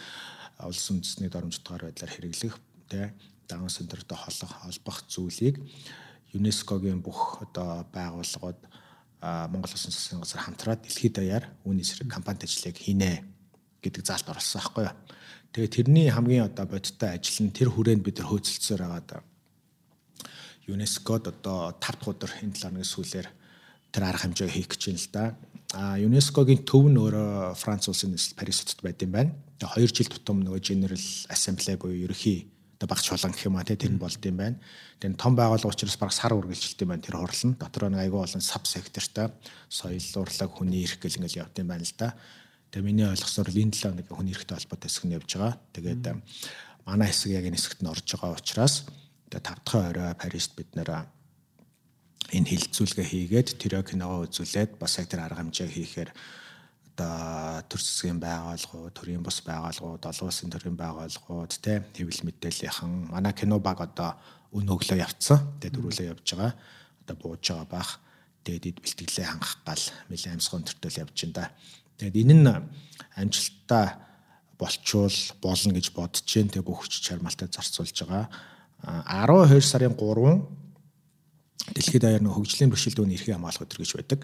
[0.61, 3.17] улсын үндэсний доромжтгаар байдлаар хэрэглэх тэ
[3.49, 5.57] даун синдромтой холбох зүйлийг
[6.37, 8.61] ЮНЕСКОгийн бүх одоо байгууллагууд
[9.25, 13.34] Монгол Улсын засгийн газар хамтраад дэлхийд даяар үүний эсрэг компанид ажлыг хийнэ
[13.85, 14.95] гэдэг заалт оруулсан байхгүй юу.
[15.53, 19.23] Тэгээ тэрний хамгийн одоо бодиттой ажил нь тэр хүрээнд бид нар хөөцөлдсөөр байгаа
[20.67, 23.27] ЮНЕСКОд одоо 5 дахь өдөр энэ 7 оны сүүлээр
[23.93, 25.23] тэр арга хэмжээ хийх гэж байна л да.
[25.77, 29.31] А ЮНЕСКОгийн төв нь өөрөө Франц улсын нийслэл Парис хотод байд юм байна.
[29.61, 32.49] Тэгээ 2 жил тутам нөгөө General Assembly буюу ерөнхий
[32.81, 34.57] одоо багш чулан гэх юм а тэр нь болд юм байна.
[34.99, 37.53] Тэгээд том байгууллага учраас баг сар үргэлжилт юм байна тэр хурлан.
[37.61, 39.29] Дотор нэг айгүй олон саб сектортой
[39.69, 42.17] соёл урлаг хүний эрх гэл ингээл явд юм байна л да.
[42.71, 45.53] Тэгээ миний ойлгосоор энэ 7 нэг хүний эрхтэй холбоотой хэсэг нь явж байгаа.
[45.73, 46.03] Тэгээд
[46.85, 48.75] манай хэсэг яг энэ хэсэгт нь орж байгаа учраас
[49.29, 50.89] тэгээ 5 дахь орой Парист бид нэр
[52.33, 56.09] энэ хилцүүлгээ хийгээд тэр киногоо үзүүлээд бас яг тэр арга хэмжээ хийхээр
[56.95, 63.33] одоо төр засгийн байгууллагууд, төрийн бус байгууллагууд, олон улсын төрийн байгууллагууд те хэвлэл мэдээллийнхэн манай
[63.35, 64.15] кино баг одоо
[64.55, 65.59] өн өглөө явцсан.
[65.59, 66.53] Тэгээд дөрүүлээ явж байгаа.
[67.03, 67.99] Одоо бууж байгаа бах.
[68.47, 71.45] Тэгээд эд бэлтгэлээ хангах гал нэлээд амьсгал төртөл явж байна да.
[71.97, 72.51] Тэгээд энэ нь
[73.15, 73.87] амжилттай
[74.59, 78.27] болчвол болно гэж бодож जैन тэг бүх хүч чармаалтаа зарцуулж байгаа.
[78.83, 80.65] 12 сарын 3
[81.73, 84.21] Дэлхийд даяар нэг хөгжлийн бэрхшээлдүүний эрхийг хамгаалах өдөр гэж байдаг.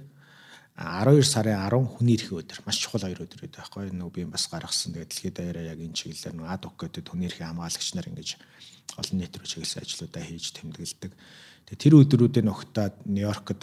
[0.77, 4.45] 12 сарын 10 хүний эрхийн өдөр маш чухал хоёр өдөр байдаг байхгүй нөгөө би бас
[4.45, 4.93] гаргасан.
[4.93, 8.30] Тэгээд дэлхийд даяараа яг энэ чиглэлээр нөгөө ад гэдэг хүний эрхийн хамгаалагч нар ингэж
[9.02, 11.11] олон нийт рүү чиглэсэн ажлуудаа хийж тэмдэглэдэг.
[11.65, 13.61] Тэгээд тэр өдрүүдэд нөхтөөд Нью-Йоркод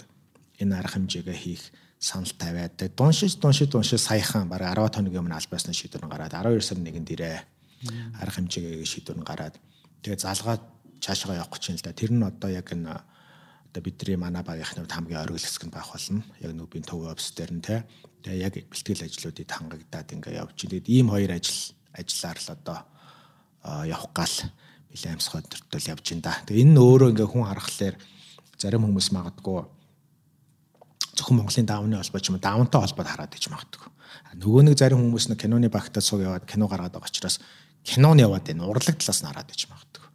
[0.59, 1.63] энэ арга хэмжээгээ хийх
[1.99, 6.63] санал тавиад дуншиж дуншиж дуншиж саяхан бараг 10 хоногийн өмнө албасны шийдвэр нь гараад 12
[6.63, 7.37] сарын 1-нд ирээ
[8.19, 9.55] арга хэмжээгээ шийдвэр нь гараад
[10.01, 10.63] тэгээ залгаад
[10.99, 11.95] цаашаа явах гэж юм л да.
[11.95, 16.23] Тэр нь одоо яг энэ одоо бидний манай багийнхны хамгийн оргил хэсэг нь байх болно.
[16.43, 17.83] Яг нүбийн төв офс дээр нь те.
[18.23, 20.71] Тэгээ яг бэлтгэл ажлуудыг хангагдаад ингээ явж байна.
[20.75, 22.79] Тэгээд ийм хоёр ажил ажиллаар л одоо
[23.87, 24.35] явах гал
[24.91, 26.33] нэлээд амьсгал төртөл явж байна да.
[26.47, 27.95] Тэгээ энэ нь өөрөө ингээ хүн харахаар
[28.59, 29.59] зарим хүмүүс магадгүй
[31.19, 33.91] зөвхөн Монголын давны холбоо ч юм уу давнтай холбоод хараад иж магадгүй.
[34.39, 37.43] Нөгөө нэг зарим хүмүүс нэг киноны багтаа сууг яваад кино гаргаад байгаа учраас
[37.83, 40.07] киноны яваад энэ урлаг талаас нь хараад иж магадгүй.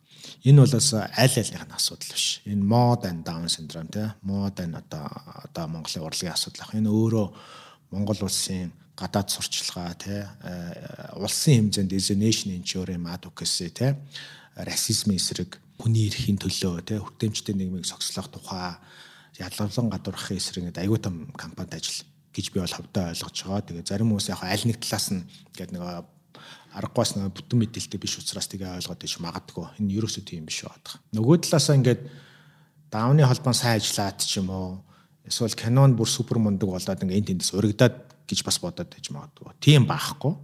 [0.48, 2.40] Энэ бол бас аль альных нь асуудал биш.
[2.48, 4.09] Энэ мод and down syndrome тий.
[4.22, 5.09] Мод and одоо
[5.44, 6.74] одоо Монголын урлагийн асуудал ах.
[6.74, 7.26] Энэ өөрөө
[7.93, 10.22] Монгол улсын гадаад сурчлагаа тий
[11.18, 13.94] улсын хэмжээнд nation insurance advocacy тий
[14.55, 18.78] расизмын эсрэг хүний эрхийн төлөө тий хүртээмжтэй нийгмийг цогцлох тухай
[19.39, 23.66] ялгарлан гадуурхахын эсрэг гэдэг аюу тум компанид ажил гэж би бол хөвдөө ойлгож байгаа.
[23.66, 25.23] Тэгээ зарим хүмүүс яг аль нэг талаас нь
[25.55, 25.82] гэдэг нэг
[26.74, 29.66] аргагүйс нэг бүтэн мэдээлэлтэй биш учраас тэгээ ойлгоод иж магадгүй.
[29.78, 30.98] Энэ ерөөсөө тийм биш байгаа.
[31.15, 32.02] Нөгөө талаасаа ингээд
[32.90, 34.82] давны холбоон сайн ажиллаад ч юм уу
[35.27, 37.97] эсвэл кинон бүр супер мундаг болоод ингээд энэ тэндээс урагдаад
[38.27, 39.55] гэж бас бодоод иж магадгүй.
[39.62, 40.35] Тийм баахгүй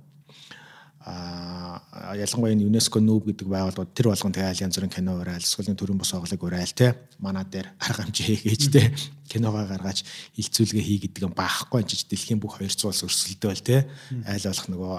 [1.00, 5.72] а ялангуяа энэ ЮНЕСКО нүүб гэдэг байгууллагууд тэр болгон тэгээ янз бүрийн кино урайл, эсвэл
[5.72, 6.92] төрийн бус оглыг урайл те.
[7.16, 8.92] Манай дээр арга хэмжээ хийгээж те.
[9.24, 10.04] Киногоо гаргаж
[10.36, 13.88] хилцүүлгээ хий гэдэг юм баахгүй ч дэлхийн бүх 200 улс өрсөлдөөл те.
[14.28, 14.96] Айл болох нөгөө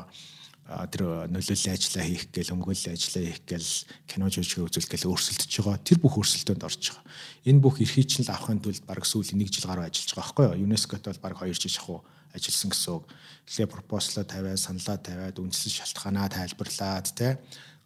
[0.91, 3.71] тэр нөлөөллийн ажиллаа хийх гээл өмгөөллийн ажиллаа хийх гээл
[4.07, 5.83] кино жүжиг үзүүлэх гээл өрсөлдөж байгаа.
[5.83, 7.05] Тэр бүх өрсөлдөөнд орж байгаа.
[7.47, 10.45] Энэ бүх эрхийг чинь л авахын тулд баг сүүл 1 жил гаруй ажиллаж байгаа байхгүй
[10.55, 10.61] юу?
[10.65, 11.99] ЮНЕСКОт бол баг 2 жил шахуу
[12.31, 13.03] ажилласан гэсэн үг.
[13.47, 17.35] Тэгэхээр пропозлоо тавиад, саналаа тавиад, үндсэн шалтгаанаа тайлбарлаад тий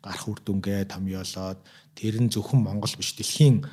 [0.05, 1.59] гарах үр дүнгээ томьёолоод
[1.97, 3.65] тэр нь зөвхөн Монгол биш дэлхийн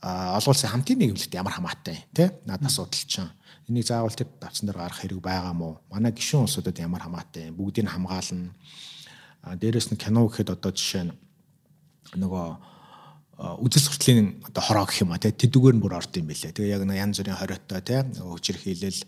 [0.00, 3.26] олон улсын хамтын нийгэмлэгт ямар хамаатай тий над асуудал чинь
[3.70, 5.78] энийг заавал тэр давцсан дээр гарах хэрэг байгаа мó.
[5.90, 8.50] Манай гишүүн улсуудад ямар хамаатай бүгдийг хамгаална.
[9.46, 11.14] Дээрэс нь кино гэхэд одоо жишээ нь
[12.18, 12.46] нөгөө
[13.62, 16.52] үзэл суртлын одоо хороо гэх юм а тий тэдүгээр нь бүр орд юм билээ.
[16.52, 19.00] Тэгээ яг янз бүрийн хориотой тий хөгжир хийлэл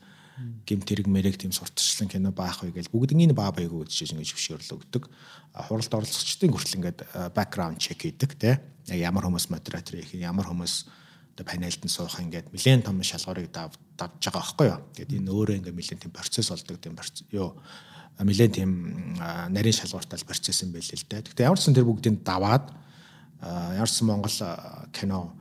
[0.64, 4.78] гимт хэрэг мэрэг тийм сурталчлан кино баах вэ гэж бүгднийг баа байг үзэж ингэж хөшөөрлө
[4.78, 5.04] өгдөг.
[5.68, 6.98] Хуралд оролцогчдын хүртэл ингээд
[7.36, 8.40] бэкграунд чек хийдэг.
[8.88, 11.01] Яг ямар хүмүүс модератор их ямар хүмүүс
[11.32, 14.80] одоо панелд нь суух ингээд нэлээд том шалгуурыг давж байгаа байхгүй юу.
[14.92, 16.94] Тэгээд энэ өөрөө ингээд нэлээд тийм процесс болдог тийм
[17.32, 17.56] юу
[18.20, 18.70] нэлээд тийм
[19.48, 21.24] нарийн шалгууртай процесс юм байл л дээ.
[21.24, 22.68] Гэхдээ ямар ч сан тэр бүгдийг даваад
[23.40, 24.38] ямарсан Монгол
[24.92, 25.32] кино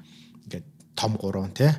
[0.48, 0.66] ингээд
[0.96, 1.76] том гурван те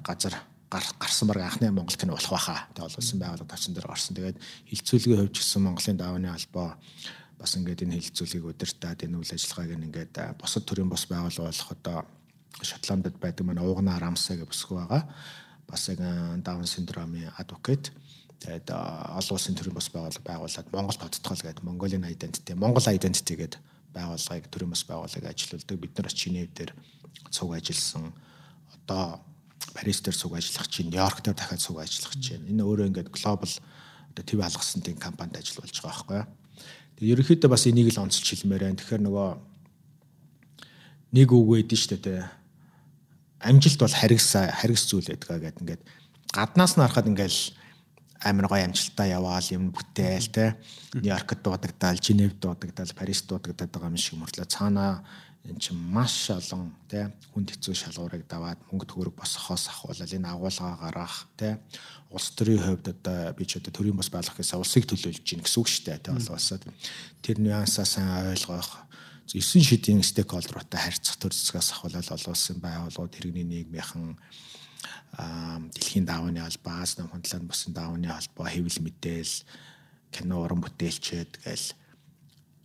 [0.00, 0.34] газар
[0.72, 2.66] гарсан баг анхны Монгол кино болох байхаа.
[2.74, 4.16] Тэгээ олсон байгууллага тавцсан дээр гарсан.
[4.16, 4.38] Тэгээд
[4.72, 6.80] хилцүүлгийн хувьд ч гэсэн Монголын давааны албаа
[7.38, 11.98] бас ингээд энэ хилцүүлгийг удирдаад энэ үйл ажиллагааг ингээд бусад төрлийн бос байгууллага болох одоо
[12.62, 15.02] Шотландд байдаг манай уугнаа Рамсаа гэх бүсгүй байгаа.
[15.66, 15.98] Бас яг
[16.44, 17.90] даун синдромын адвокат.
[18.44, 23.60] Тэгээд олон улсын төрлийн бос байгууллага байгуулад Монгол тодтгол гэдэг Mongolian identity, Монгол identity гэдэг
[23.94, 25.80] байгууллагыг төрийн бос байгууллагыг ажилуулдаг.
[25.80, 26.72] Бид нар Чинев дээр
[27.30, 28.12] цуг ажилласан.
[28.74, 29.24] Одоо
[29.72, 32.46] Парис дээр суг ажиллах чинь, Нью-Йорк дээр дахиад суг ажиллах чинь.
[32.46, 33.54] Энэ өөрөө ингээд глобал
[34.12, 36.22] одоо төв алгасан тийм компанид ажил болж байгаа байхгүй.
[37.00, 38.78] Тэгээ ерөнхийдөө бас энийг л онцлж хэлмээр байна.
[38.78, 39.28] Тэгэхээр нөгөө
[41.16, 42.22] нэг үг байдэн шүү дээ.
[43.44, 45.82] Амжилт бол харигс харигс зүйл байдаг гэдэг ингээд
[46.32, 47.36] гаднаас нь харахад ингээд
[48.24, 50.56] амар гоё амжилттай яваал юм бүтээл те.
[50.96, 54.48] Нью-Йоркд дуудагдал, Женевд дуудагдал, Парист дуудагдаад байгаа юм шиг мөртлөө.
[54.48, 55.04] Цаанаа
[55.44, 57.04] эн чинь маш олон тий
[57.36, 61.52] хүнд хэцүү шалгуурыг даваад мөнгө төгрөг босгохоос ахуулаад энэ агуулгаа гаргах тий
[62.08, 65.60] улс төрийн хувьд одоо би ч одоо төрийн бас байлгах гэсэн улсыг төлөөлж гин гэсэн
[65.60, 66.58] үг шүү дээ тий болоосоо
[67.20, 68.88] тэр нюансаа сайн ойлгох
[69.28, 74.16] 9 шидийн стейкхолдеруудтай харьцах төр зэсгээс ахуулаад олон улсын байгууллагууд тэрэгний нийгмийнхэн
[75.74, 79.34] дэлхийн давааны албаа, Азийн хөндлөн бусын давааны албаа, хэвлэл мэдээл,
[80.12, 81.66] кино уран бүтээлчэд гээл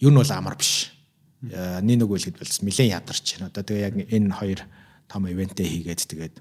[0.04, 1.00] юу нь бол амар биш
[1.40, 3.48] Э, нэг нэг үлгэд болсон нэлээд ядарч байна.
[3.48, 4.60] Одоо тэгээ яг энэ хоёр
[5.08, 6.36] том ивентээ хийгээд тэгээд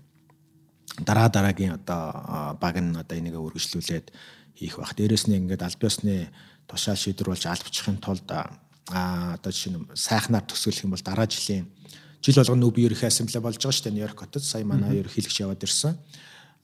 [1.07, 4.11] дараа дараагийн одоо баг нь одоо энийг үргэлжлүүлээд
[4.59, 4.99] хийх байх.
[4.99, 6.35] Дээрээс нь ингээд аль биесны
[6.67, 8.27] тушаал шийдвэрлж албчихын тулд
[8.93, 11.67] аа одоо жишээ нь сайхнаар төсөөлөх юм бол дараа жилийн
[12.23, 15.63] жил болгоно нүүби ерөнхий ассамбле болж байгаа шүү дээ Нью-Йорк хотод сая манай ерөнхийлөгч яваад
[15.63, 15.95] ирсэн.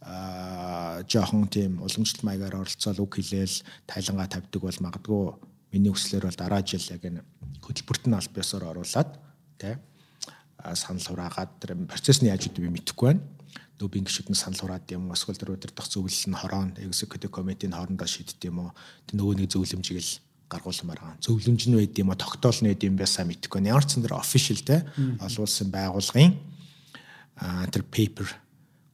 [0.03, 5.23] Аа жоохон тийм уламжлалт маягаар оролцоод үг хэлээл тайлангаа тавьдаг бол магадгүй
[5.73, 7.25] миний хүслээр бол дараа жил яг энэ
[7.65, 9.11] хөтөлбөрт нь аль биесээр оруулаад
[9.59, 9.75] тий
[10.73, 13.23] санал хураагаад тэр процесс нь яаж үгүй мэдэхгүй байна.
[13.81, 18.09] Нүүбийн гишүүд нь санал хураад юм эсвэл тэр удирдах зөвлөл нь хороон executive committee-ийн хоорондоо
[18.09, 18.71] шийддэг юм уу?
[19.05, 21.23] Тэр нөгөө нэг зөвлөмжийг л гаргуулмаар байгаа.
[21.25, 23.65] Зөвлөмж нь байд юм уу тогтоол нь байд юм байсаа мэдэхгүй.
[23.65, 24.85] Ямар ч зэн дээр official те
[25.21, 26.33] олуулсан байгууллагын
[27.73, 28.29] тэр paper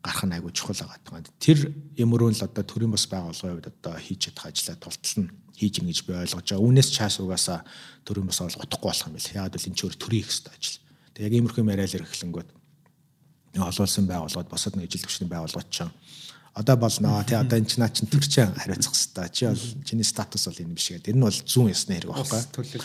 [0.01, 1.27] гарах нь айгүй чухал байгаа.
[1.43, 5.75] Тэр юмруу л одоо төрийн бас байгууллагын хувьд одоо хийж чадах ажлаа тултал нь хийж
[5.83, 6.65] ин гэж би ойлгож байгаа.
[6.65, 7.61] Үүнээс чаас угаасаа
[8.09, 9.35] төрийн бас олгохгүй болох юм бэл.
[9.37, 10.79] Яагаад бол энэ ч өөр төрийн их хэвээр ажил.
[11.13, 12.49] Тэг яг иймэрхүү яриад ирэхлэнгүүд
[13.61, 15.85] олуулсан байгууллагууд босод нэг ижил төвчний байгууллагууд ч
[16.55, 20.47] одоо болно тий одоо энэ ч наа чин төрчин хариуцах хэвээр чи бол чиний статус
[20.47, 21.15] бол энэ биш гэдэг.
[21.15, 22.41] Энэ бол зүүн ясны хэрэг байхгүй.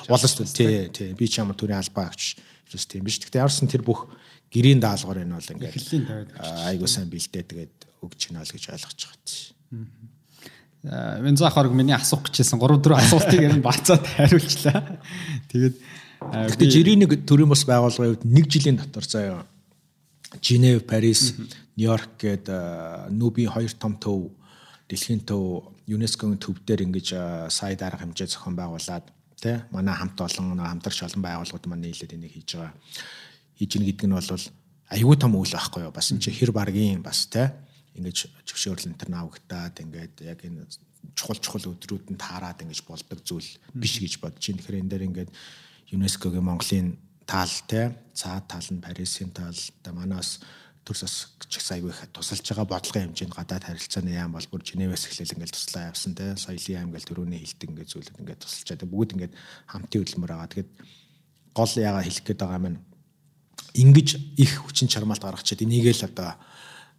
[0.09, 2.37] Улс төл тий тий би ч ямар төрийн албаа авч
[2.69, 3.17] ерөөс тийм биш.
[3.19, 4.05] Гэхдээ яарсан тэр бүх
[4.53, 7.75] гэрийн даалгавар энэ бол ингээд айгуу сайн бэлдээ тэгээд
[8.05, 11.25] өгч гинэ л гэж ойлгож байгаа.
[11.25, 15.01] Вензах хорог миний асуух гэжсэн 3 4 асуултыг энэ бацаад хариулчлаа.
[15.49, 15.75] Тэгээд
[16.21, 19.45] Гэхдээ жирийн нэг төрийн бас байгууллагын хувьд нэг жилийн дотор заяа
[20.41, 21.35] Женев, Парис,
[21.75, 22.47] Нью-Йорк гээд
[23.11, 24.31] нүүбийн хоёр том төв
[24.89, 27.07] дэлхийн төв ЮНЕСКОгийн төв дээр ингэж
[27.49, 29.05] сая дарга хэмжээ зохион байгуулад
[29.41, 32.73] тий манай хамт олон хамтарч олон байгууллагууд маань нийлээд энийг хийж байгаа.
[33.57, 34.29] Хийж гин гэдэг нь бол
[34.89, 35.93] аюул том үйл байхгүй юу?
[35.93, 37.49] Бас энэ чи хэр баргийн бас тий
[37.97, 40.65] ингэж зөвшөөрлөн төр навагтаад ингээд яг энэ
[41.13, 44.59] чухал чухал өдрүүдэнд таарад ингэж болдог зүйл биш гэж бодож байна.
[44.61, 45.31] Тэгэхээр энэ дээр ингээд
[45.93, 50.39] ЮНЕСКОгийн Монголын тал те цаад тал нь Парисын тал да манаас
[50.85, 51.15] төрс бас
[51.49, 55.33] ч их айгүй их тусалж байгаа бодлогын хэмжээнд гадаад харилцааны яам бол бүр Женевээс эхлээл
[55.33, 59.33] ингээл туслаа явсан те соёлын яам ингээл төрөний хилдэг ингээд зүйлүүд ингээд тусалчаад бүгд ингээд
[59.65, 60.51] хамтын хөдөлмөр байгаа.
[60.53, 60.71] Тэгээд
[61.57, 62.77] гол яага хэлэх гээд байгаа юм
[63.73, 66.37] ингэж их хүчин чармаалт гаргачаад энийг л одоо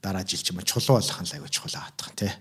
[0.03, 2.35] дараа жил ч юм уу чулуу болох нь айгүй чухал аадах те.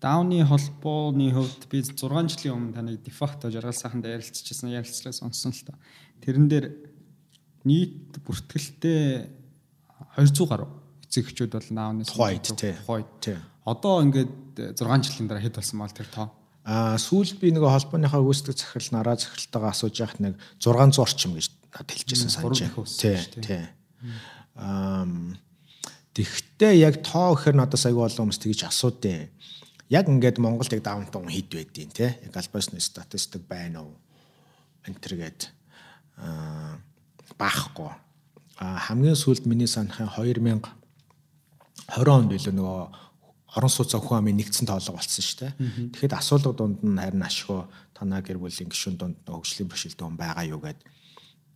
[0.00, 5.64] Дауны холбооны хувьд би 6 жилийн өмнө таныг дефакто жаргал сайханд ярилцчихсан ярилцлаа сонссон л
[5.68, 5.74] та.
[6.20, 6.66] Тэрэн дээр
[7.64, 9.28] нийт бүртгэлтэй
[10.16, 10.68] 200 гаруй
[11.10, 13.36] эцэгчүүд бол наавны тухайд тий.
[13.66, 16.30] Одоо ингээд 6 жилийн дараа хэд болсон мал тэр тоо.
[16.64, 21.46] Аа сүүлд би нөгөө холбооныхаа гүйцэтгэх захирал нараа захиралтайгаа асууж яхад нэг 600 орчим гэж
[21.50, 22.86] надад хэлжсэн санаж байна.
[22.86, 23.64] Тий, тий.
[24.54, 25.08] Аа
[26.14, 29.32] тэгтээ яг тоо гэхээр надад аягүй олон хүмүүс тгийж асуудیں۔
[29.90, 32.10] Яг ингээд Монголд яг даунтон хэд байдیں۔ Тий.
[32.22, 33.96] Яг аль босны статистик байна уу?
[34.86, 35.59] Энтер гэдэг
[37.38, 37.90] баахгүй.
[38.60, 40.62] А хамгийн сүүлд миний санахын 2020
[42.08, 42.80] онд билүү нөгөө
[43.56, 45.52] орон сууц охин амын нэгдсэн тоолго болсон шүү дээ.
[45.96, 47.64] Тэгэхэд асуулга дунд нь харин ашгүй
[47.96, 50.78] танаа гэр бүлийн гишүүн дунд хөгжлийн бэрхшээлтэй хүн байгаа юу гэд.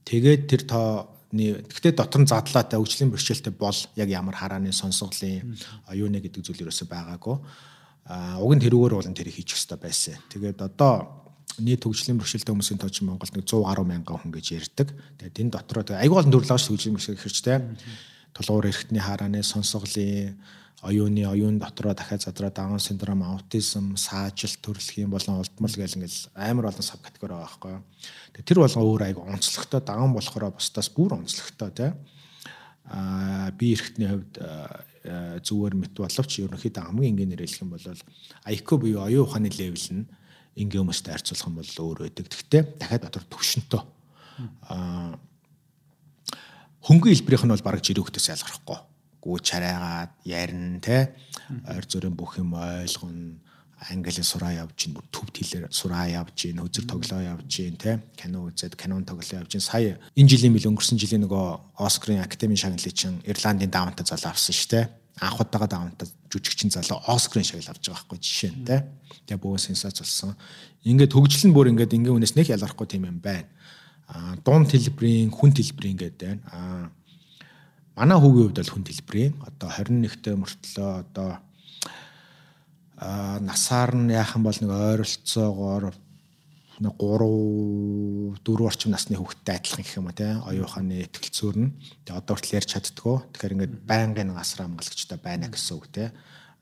[0.09, 5.55] Тэгээд тэр тооны гэхдээ дотор нь задлаатай хөгжлийн бэрхшээлтэй бол яг ямар харааны сонсголын
[5.87, 7.37] оюуны гэдэг зүйл ерөөсөй байгаагүй
[8.05, 10.17] а уг нь тэрүүгээр болон тэрийг хийчих хэрэгтэй байсан.
[10.29, 11.24] Тэгээд одоо
[11.59, 14.89] нийт төгжлийн бэрхшээлтэй хүмүүсийн тоо чинь Монголд нэг 100 гаруй мянган хүн гэж ярьдаг.
[15.19, 17.57] Тэгээд энэ дотроо аягүй олон төрөл ааш төгжлийн бэрхшээл гэхэрчтэй.
[18.35, 20.35] Толгуур эрхтний харааны сонсголын
[20.83, 26.29] оюуны оюун дотроо дахиад задраа даун синдром, аутизм, саажилт төрөлх юм болон олдмол гэл ингээл
[26.35, 27.79] амар олон саб категори байгаа байхгүй.
[28.35, 31.91] Тэгээд тэр болгон өөр айгу онцлогтой даун болохоор бусдаас бүр онцлогтой тий.
[32.85, 34.35] А би эрхтний хувьд
[35.41, 37.87] зүгээр мэт боловч ерөнхийдөө хамгийн энгийн нэр хэлэх юм бол
[38.45, 40.05] IQ буюу оюун ухааны левел нь
[40.57, 42.27] энгийн хүмүүстэй харьцуулах юм бол өөр байдаг.
[42.31, 43.83] Гэхдээ дахиад дотор төвшөнтөө.
[44.71, 45.19] Аа
[46.87, 48.79] хөнгөн хэлбэрийнх нь бол бараг хөлтөөс ялгархгүй.
[49.23, 51.15] Гүү чарайгаад ярина те.
[51.67, 53.41] Ойр зүрийн бүх юм ойлгоно
[53.91, 58.01] английн сураа явж гин төвд хэлээр сураа явж гин үзэр тоглоо явж гин те.
[58.17, 59.65] Кино үзээд кинон тоглоо явж гин.
[59.65, 64.55] Сая энэ жилийн мэл өнгөрсөн жилийн нөгөө Оскарын академийн шагналыг чин Ирландын даунтаа залуу авсан
[64.55, 64.81] шүү те
[65.21, 68.77] анх удаага даунтаа жүжигчин залуу Оскарын шагнал авч байгаа байхгүй жишээ нь те
[69.27, 70.35] тэгээ бөө сенсац болсон.
[70.83, 73.47] Ингээд хөгжил нь бүр ингээд ингийн хүнээс нэг ялгархгүй тийм юм байна.
[74.11, 76.43] А дунд хэлбэрийн хүн хэлбэрийн ингээд байна.
[76.51, 76.91] А
[77.95, 81.31] манай хүүгийн хувьд бол хүн хэлбэрийн одоо 21-т мөртлөө одоо
[82.99, 85.95] а насаар нь яахан бол нэг ойролцоогоор
[86.81, 91.71] нэг 3 4 орчим насны хүүхдтэй адилхан гэх юм а тий оюуханы ихтгэлцүүр нь.
[92.07, 96.09] Тэгээ одоо хүртэл ярьж чаддгүй тэгэхээр ингээд байнгын асар хамгаалагчтай байна гэсэн үг тий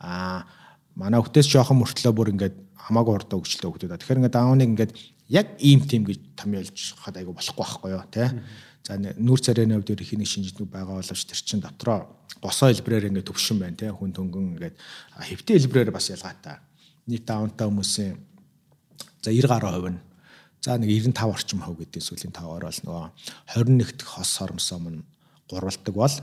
[0.00, 0.44] а
[0.96, 4.92] манай хүүхдээс жоохон мөртлөө бүр ингээд хамаагүй урдаа өгчлөө хүүхдүүд тэгэхээр ингээд дауныг ингээд
[5.32, 8.28] яг ийм тим гэж томьёолж хад айгу болохгүй байхгүй юу тий
[8.82, 13.30] За нүүр царайны хувьд их нэг шинжлэх байгаа боловч тэр чин дотроо госоо хэлбрээр ингээд
[13.30, 13.94] төвшин байна те?
[13.94, 14.74] Хүн төнгөн ингээд
[15.22, 16.58] хэвтэй хэлбрээр бас ялгаатай.
[17.06, 18.18] нийт даунтай хүмүүсийн
[19.22, 20.00] за 90 гаруй хувь нь
[20.62, 23.06] за нэг 95 орчим хувь гэдэг сүүлийн 5-аар бол нөгөө
[23.54, 25.02] 21 дэх хос хоромсоо мань
[25.50, 26.16] гурвалдаг бол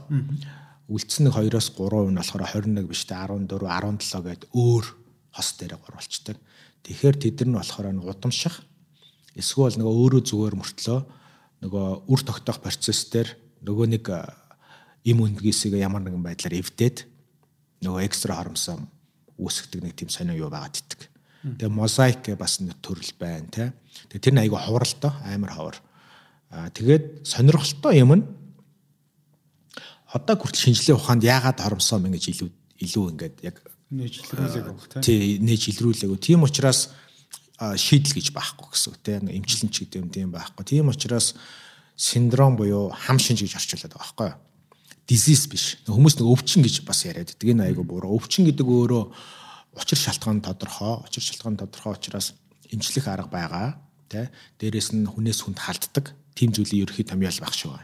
[0.89, 4.85] үлдсэн нэг 2-оос 3% нь болохоор 21 биш тэ 14 17 гээд өөр
[5.35, 6.37] хос дээр гурвалцдаг.
[6.83, 8.55] Тэгэхээр тэд нар нь болохоор нэг удамших
[9.35, 10.99] эсвэл нөгөө өөрөө зүгээр мөртлөө
[11.61, 14.05] нөгөө үр тогтоох процесс дээр нөгөө нэг
[15.05, 17.05] им үндгийсийг ямар нэгэн байдлаар эвдээд
[17.83, 18.79] нөгөө экстра хоромсоо
[19.37, 21.18] үүсгдэг нэг тийм сонио юу байгаад итдэг.
[21.43, 23.65] Тэгээ мозаик бас нэг төрөл байна те.
[24.11, 25.77] Тэгээ тэр нь айгүй ховролтой амар ховор.
[26.51, 28.25] Аа тэгээд сонирхолтой юм нь
[30.11, 32.49] одоо хүртэл шинжилгээ ухаанд яагаад хоромсоо мэн гэж илүү
[32.83, 33.55] илүү ингээд яг
[33.93, 36.19] нээжлүүлээг баг тий нээжлүүлээг.
[36.19, 36.91] Тийм учраас
[37.55, 39.23] шийдэл гэж байхгүй гэсэн үг те.
[39.23, 40.65] Эмчлэн ч гэдэг юм тийм байхгүй.
[40.67, 41.39] Тийм учраас
[41.95, 44.37] синдром буюу хам шинж гэж орчуулдаг байхгүй юу?
[45.09, 45.81] disease биш.
[45.89, 47.49] Хүмүүс нэг өвчин гэж бас яриад байдаг.
[47.49, 48.13] Энэ айгу буруу.
[48.13, 49.03] Өвчин гэдэг өөрөө
[49.75, 51.03] учир шалтгаан тодорхой.
[51.05, 52.33] Учир шалтгаан тодорхой учраас
[52.71, 53.67] эмчлэх арга байгаа.
[54.09, 54.29] Тэ?
[54.57, 56.15] Дээрээс нь хүнээс хүнд халддаг.
[56.33, 57.77] Тим зүйлийн ерөөхий томьёол байх шүү.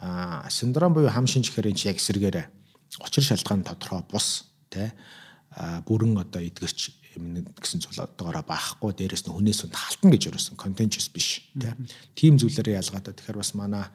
[0.00, 2.46] Аа, синдром буюу хам шинж гэхээр энэ яг эсрэгээрээ
[3.00, 4.44] учир шалтгаан тодорхой бус.
[4.70, 4.92] Тэ?
[5.86, 8.92] Бүрэн одоо эдгэрч юм гэсэн зүйл одоогоор баахгүй.
[8.94, 11.46] Дээрээс нь хүнээс хүнд халтна гэж ерөөсөн contagious биш.
[12.14, 13.14] Тим зүйлээрээ ялгаатай.
[13.14, 13.86] Тэгэхээр бас манай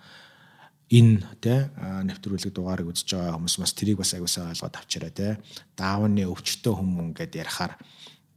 [0.89, 5.37] энэ тэ нэвтрүүлэг дугаарыг үзэж байгаа хүмүүс бас тэрийг бас аягуулсаа ойлгоод авчираа тэ
[5.77, 7.73] даавны өвчтөө хүмүүс гэдээ ярахаар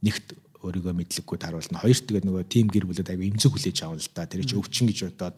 [0.05, 1.83] нэгт өөрийгөө мэдлэггүй таруулна.
[1.83, 4.23] Хоёрт тэгээд нөгөө тим гэр бүлэд аягүй эмзэг хүлээж авах л да.
[4.23, 5.35] Тэр чинь өвчин гэж бодоод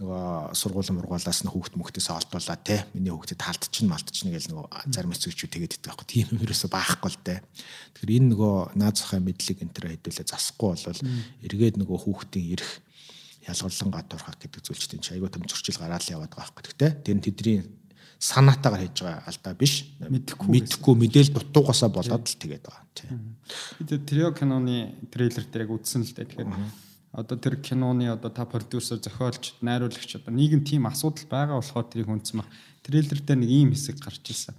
[0.00, 2.88] нөгөө сургуулийн мургуулаас нь хүүхд мөхтөөс олдуулаа те.
[2.96, 6.06] Миний хүүхдэд таалтчихна малтчихна гэж нөгөө зарим эцэгчүүд тэгээд идэх байхгүй.
[6.08, 7.44] Тийм юм ерөөсө баахгүй л те.
[7.92, 11.00] Тэгэхээр энэ нөгөө наад захаа мэдлэг энэ төр хэдүүлээ засахгүй болвол
[11.44, 12.70] эргээд нөгөө хүүхдийн эрх
[13.48, 16.62] ялгарлан гадуурхах гэдэг зүйл чинь айгүй том зөрчил гараал яваад байгаа байхгүй.
[16.64, 17.58] Тэгтээ тэр нь тэдний
[18.18, 19.74] санаатаагаар хийж байгаа алдаа биш.
[20.00, 22.84] Мэдхгүй мэдхгүй мэдээл дутуугасаа болоод л тэгээд байгаа.
[22.96, 23.36] Тийм.
[23.78, 26.28] Би Трио киноны трейлер дээр яг үзсэн л дээ.
[26.32, 26.52] Тэгэхээр
[27.12, 32.08] одоо тэр киноны одоо та продюсер, зохиолч, найруулагч одоо нийгэм тийм асуудал байгаа болохоор тэрийг
[32.08, 32.48] хүндсэн баг.
[32.80, 34.56] Трейлер дээр нэг ийм хэсэг гарч ирсэн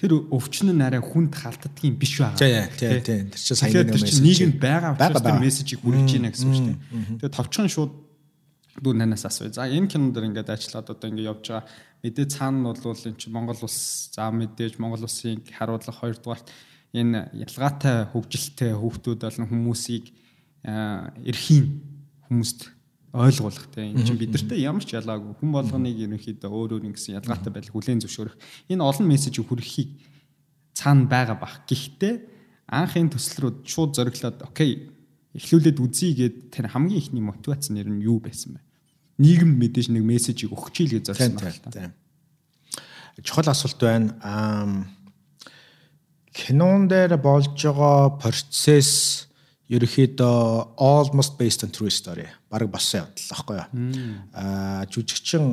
[0.00, 2.72] тэр өвчин нь арай хүнд халддгийн биш байгаа.
[2.72, 3.28] Тийм тийм.
[3.28, 4.24] Тэр чинь сайн нэг мессеж.
[4.24, 6.78] Нийгэмд байгаа учраас тэр мессежийг хүргэж байна гэсэн үг шүү дээ.
[7.20, 7.92] Тэгээ товчхон шууд
[8.80, 9.52] дүү нанаас асууя.
[9.52, 11.68] За энэ кинон дэр ингээд ажиллаад одоо ингээд явж байгаа.
[12.00, 16.48] Мэдээ цаана нь бол энэ чинь Монгол улс за мэдээж Монгол улсын харуулах хоёрдугаарт
[16.96, 20.04] энэ ялгаатай хөгжилтэй хүүхдүүд болон хүмүүсийг
[20.64, 21.66] эрхийн
[22.24, 22.72] хүмүүст
[23.12, 27.50] ойлгуулах те энэ чинь бидэртээ ямар ч ялгаагүй хүн болгоныг ерөнхийдөө өөр өөр ингэсэн ялгаатай
[27.50, 28.36] байдал хүлээн зөвшөөрөх
[28.70, 29.90] энэ олон мессежийг хүргэхийг
[30.78, 31.66] цаана байгаа бах.
[31.66, 32.14] Гэхдээ
[32.70, 34.94] анхын төсөл рүү шууд зориглоод окей
[35.34, 38.62] эхлүүлээд үзье гэд тэр хамгийн ихний мотивац нэр нь юу байсан бэ?
[39.18, 41.90] Нийгэмд мэдээж нэг мессежийг өгч ийл гэж зорьсон байна л та.
[43.26, 44.86] Чухал асуулт байна.
[46.30, 49.29] Кинон дээр болж байгаа процесс
[49.70, 52.26] ерөөхдөө almost based on true story.
[52.50, 53.66] Бараг болсон явдал аахгүй юу.
[54.34, 55.44] Аа жүжигчин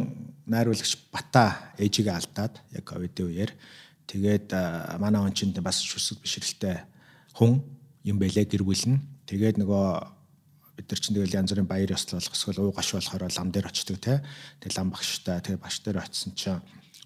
[0.49, 3.51] найруулагч Бата ээжигээ алдаад яг ковидын үеэр
[4.09, 4.57] тэгээд
[4.97, 6.81] манай он чинь бас шүсэг бишрэлтэй
[7.37, 7.61] хүн
[8.09, 9.05] юм бэлээ гэр бүл нь.
[9.29, 9.85] Тэгээд нөгөө
[10.81, 14.01] бид нар чинь тэгэл янз бүрийн баяр ёслол эсвэл уу гаш болохоор лам дээр очдөг
[14.01, 14.25] те.
[14.65, 16.63] Тэгээд лам багштай тэгээд багш дээр очисон чинь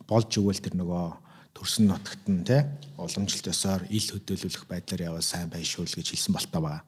[0.08, 1.06] болж өгөөл тэр нөгөө
[1.52, 6.84] төрсөн нутагт нь те уламжлалтасаар ил хөдөөлөх байдлаар явал сайн байшуул гэж хэлсэн болтоо байгаа.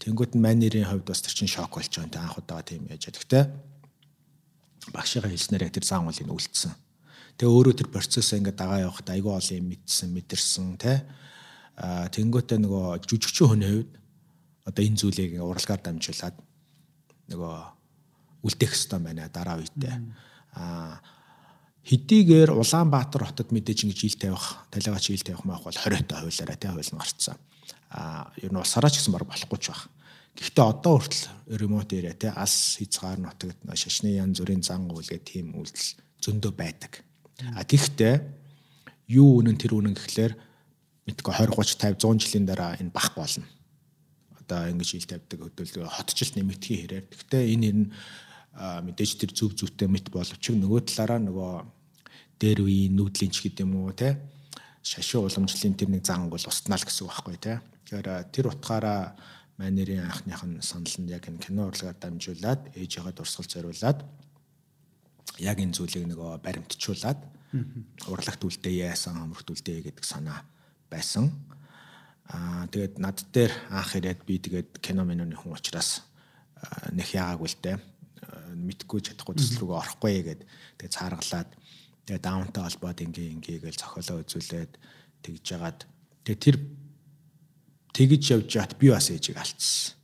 [0.00, 2.08] Тэнгүүт нь манерийн хувьд бас тэр чинь шок болж байгаа.
[2.08, 3.40] Тэ анх удаага тийм яаж яддаг те.
[4.96, 6.72] Багшигаа хэлснээр тэр зан уулыг үлдсэн.
[7.36, 11.04] Тэгээ өөрөө тэр процессаа ингээд дагаа явахад айгүй олон юм мэдсэн, мэдэрсэн те.
[11.76, 13.92] Аа тэнгүүтээ нөгөө жүжигчин хүний хувьд
[14.64, 16.36] одоо энэ зүйлийг уралгаар дамжуулаад
[17.28, 17.56] нөгөө
[18.40, 19.96] үлдээх хэвээр байна дараа үедээ.
[20.56, 20.96] Аа
[21.84, 26.56] хэдийгээр Улаанбаатар хотод мэдээж ингэж ил тавих, талигач ил тавих маах бол 20 та хуулаараа
[26.56, 27.36] тий хууль нь гарцсан
[27.90, 29.90] ер нь улсаараа ч гэсэн баг болохгүй ч баг.
[30.38, 31.26] Гэхдээ одоо хүртэл
[31.58, 37.02] ремонт area те алс хязгаар нутагт шашны янз бүрийн зан үйлгээ тийм үйлдэл зөндөө байдаг.
[37.58, 38.14] А гэхдээ
[39.10, 40.32] юу үнэн тэр үнэн гэхлээр
[41.10, 43.46] мэдгүй 20 30 50 100 жилийн дараа энэ бах болно.
[44.38, 47.06] Одоо ингэж ил тавьдаг хөдөлгөөн хотчлт нэмэгдэхин хэрэг.
[47.10, 47.88] Гэхдээ энэ ер нь
[48.54, 51.52] мэдээж тэр зүв зүвтэй мэт боловч нөгөө талаараа нөгөө
[52.38, 54.08] дээр үеийн нүүдлийн ч гэдэм үү те
[54.82, 57.60] шашин уламжлалын тэр нэг зан бол устнаа л гэсэн үг байхгүй те
[57.90, 59.18] Тэгэхээр тэр утгаараа
[59.58, 64.06] манерийн анхных нь санал нь яг энэ кино урлагаар дамжуулаад ээжигээ дурсгал зориулаад
[65.42, 67.18] яг энэ зүйлийг нөгөө баримтжуулаад
[68.06, 70.46] урлагт үлдээ яасан амрагт үлдээ гэдэг санаа
[70.86, 71.34] байсан.
[72.30, 76.06] Аа тэгээд над дээр анх ирээд би тэгээд кино менюны хүн учраас
[76.94, 77.76] нэх яагаагүй л дээ
[78.54, 80.40] мэдгүй чадахгүй төсөл рүүгээ орохгүй гэгээд
[80.78, 81.50] тэгээд цааргалаад
[82.06, 84.72] тэгээд даунтай холбоод ингээ ингээ гээл зохиолоо үзүүлээд
[85.26, 85.78] тэгж жагаад
[86.22, 86.56] тэгээд тэр
[87.94, 89.96] тэгж явж яат би бас ээжийг алдсан.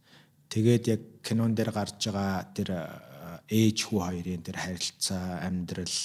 [0.51, 2.69] Тэгээд яг кинон дээр гарч байгаа тэр
[3.51, 5.97] ээж хүү хоёрын тэр харилцаа амьдрал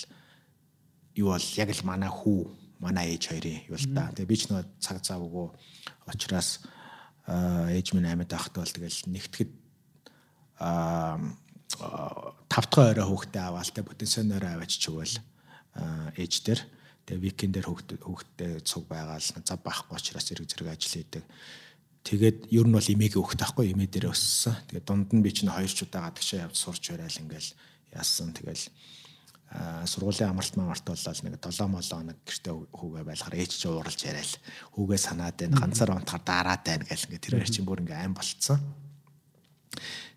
[1.15, 2.41] юу бол яг л манай хүү
[2.81, 4.09] манай ээж хоёрын юу л та.
[4.13, 5.47] Тэгээ би ч нөгөө цаг цав өгөө
[6.09, 6.61] учраас
[7.27, 9.51] ээж минь амьд байхад бол тэгэл нэгтгэд
[10.61, 11.17] аа
[12.51, 15.15] тавтгай орой хүүхдээ аваал тэ потенциал орой аваач чигвэл
[16.19, 16.61] ээж дээр
[17.07, 21.23] тэгээ викенд дээр хүүхдээ хүүхдээ цуг байгаал зав байхгүй учраас зэрэг зэрэг ажил хийдэг.
[22.01, 24.57] Тэгээд ер нь бол имээгээ өгөх таахгүй имээ дээр өссөн.
[24.73, 27.49] Тэгээд дунд нь би чинь хоёр ч удаа гадагшаа явж сурч байраал ингээл
[27.93, 28.33] яасан.
[28.33, 28.65] Тэгэл
[29.85, 34.31] сургуулийн амралт мамарт боллоо нэг 7 молоо нэг гэртээ хүүгээ байлахаар ээж чи ууралж яриад
[34.71, 38.63] хүүгээ санаад байна ганцаар унтахаар дараад байна гэл ингээ тэр чинь бүр ингээ аим болцсон.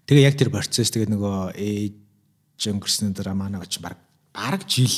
[0.06, 3.98] Тэгээ яг тэр процесс тэгээ нөгөө ээж өнгөрсөн дараа манай оч баг
[4.30, 4.94] бараг жил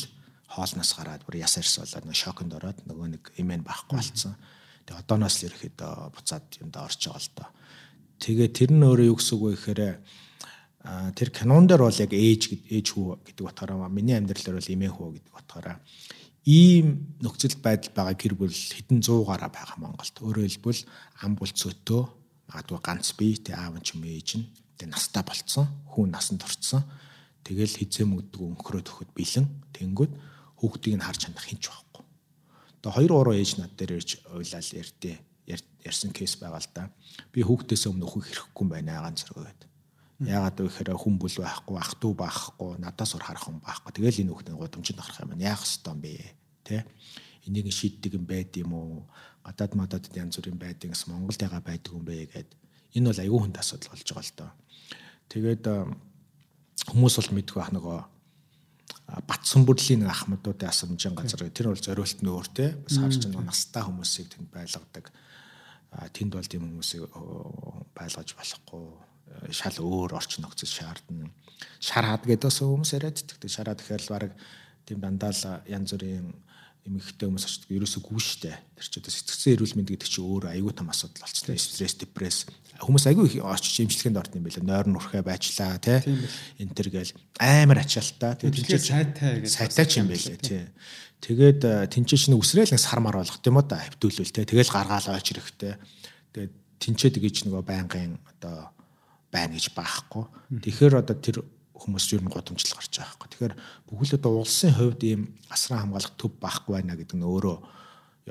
[0.53, 4.37] хоолноос гараад бүр яс арс болоод нөгөө шоконд ороод нөгөө нэг имэн байхгүй болсон.
[4.87, 7.49] Тэгээ одооноос л ерөөхдөө буцаад юмда орж байгаа л доо.
[8.23, 9.83] Тэгээ тэр нь өөрөө юу гэсэн үг вэ гэхээр
[11.19, 15.09] тэр канон дээр бол яг ээж ээж хүү гэдэг утгаараа миний амьдралаар бол эмээ хүү
[15.19, 15.77] гэдэг утгаараа
[16.47, 20.15] ийм нөхцөл байдал байгаа гэр бүл хэдэн 100 гараа байгаа Монголд.
[20.23, 20.87] Өөрөөр хэлбэл
[21.27, 22.03] ам бол цөтөө
[22.47, 24.47] магадгүй ганц бие тэ аав ч юм ээж нь
[24.77, 25.67] Тэгээ настаа болцсон.
[25.89, 26.85] Хүн насанд орцсон.
[27.41, 29.49] Тэгэл хизээ мөгдөг өнхрөө төхөд бэлэн.
[29.73, 30.13] Тэнгүүд
[30.61, 31.86] хүүхдийг нь харж хандах хинч байхгүй.
[32.87, 35.19] Тэгээ хоёр гурван ээж над дээр ирж уйлал ярьдээ.
[35.83, 36.87] Ярьсан кейс байгаа л да.
[37.35, 39.67] Би хүүхдээс өмнө өхөх хэрэггүй юм байна ганц зэрэг.
[40.23, 43.91] Яагаад вэ гэхээр хүн бүл байхгүй, ах トゥ байхгүй, надаас ор харах хүн байхгүй.
[43.91, 45.35] Тэгэл энэ хүүхдийн гудамжинд харах юм.
[45.35, 46.15] Яах ёстой юм бэ?
[46.63, 46.87] Тэ?
[47.51, 49.03] Энийг шийддэг юм байд юм уу?
[49.43, 52.51] Гадаад мадад янз бүрийн байдаг гэсэн Монголд яга байдаг юм бэ гэгээд
[53.03, 54.51] энэ бол аюу хүнд асуудал болж байгаа л доо.
[55.27, 55.65] Тэгээд
[56.87, 57.99] хүмүүс бол мэдгүй ах нөгөө
[59.07, 62.75] бат сүмбүрлийн нэг ахмадуудын асамжийн газар тэр бол зориулт нь өөр те.
[62.83, 65.05] Бас харж байгаа настай хүмүүсийг тэнд байлгадаг.
[66.11, 67.07] Тэнд бол тийм хүмүүсийг
[67.95, 68.85] байлгаж болохгүй.
[69.55, 71.31] Шал өөр орчин нөхцөл шаардна.
[71.79, 74.35] Шараад гэдэг бас хүмүүс яриад тэгтээ шараад гэхээр баг
[74.83, 76.35] тийм дандаа л янз бүрийн
[76.87, 78.55] эмэгтэй хүмүүс очдог ерөөсөө гүү штэ.
[78.79, 81.59] Тэр чи одоо сэтгцэн эрүүл мэнд гэдэг чи өөр аюу тум асуудал болчихлоо.
[81.59, 82.47] Стресс, депресс.
[82.79, 84.63] Хүмүүс аюу их очиж имчилгээнд орд юм байла.
[84.63, 85.99] Нойр нүрхээ байчлаа тий.
[86.63, 88.39] Энд төр гээл амар ачаалтаа.
[88.39, 90.65] Тэгээд сайтай гэж сайтай ч юм байлаа тий.
[91.25, 94.45] Тэгээд тэнцээ чинь үсрээл нэг сар мар болгох юм да хөвтүүлвэл тий.
[94.47, 95.75] Тэгэл гаргаал ойч ирэхтэй.
[96.37, 98.71] Тэгээд тэнцээ тэгэж нөгөө байнгын одоо
[99.33, 100.25] байна гэж баахгүй.
[100.61, 101.37] Тэгэхээр одоо тэр
[101.77, 103.29] хүмүүс ер нь гудамжлал гарч байгаа байхгүй.
[103.31, 103.55] Тэгэхээр
[103.87, 105.23] бүхэл одоо улсын хувьд ийм
[105.53, 107.57] асран хамгаалах төв байхгүй байна гэдэг нь өөрөө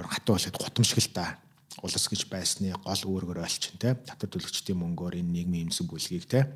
[0.02, 1.40] ер нь хатуу болоод гудамжиг л та
[1.84, 3.96] улс гэж байсны гол үүргээр олчин те.
[3.96, 6.48] Татвар төлөгчдийн мөнгөөр энэ нийгмийн эмзэг бүлгийг те.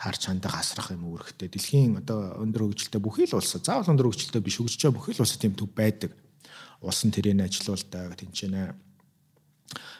[0.00, 1.48] Харж хандах асрах юм үүрэгтэй.
[1.48, 5.22] Дэлхийн одоо өндөр хөгжилтэй бүхий л улс заавал өндөр хөгжилтэй биш хөгжиж байгаа бүхий л
[5.22, 6.10] улс тийм төв байдаг.
[6.82, 8.74] Улс нь тэрийг ажилуулдаг тэнцэнэ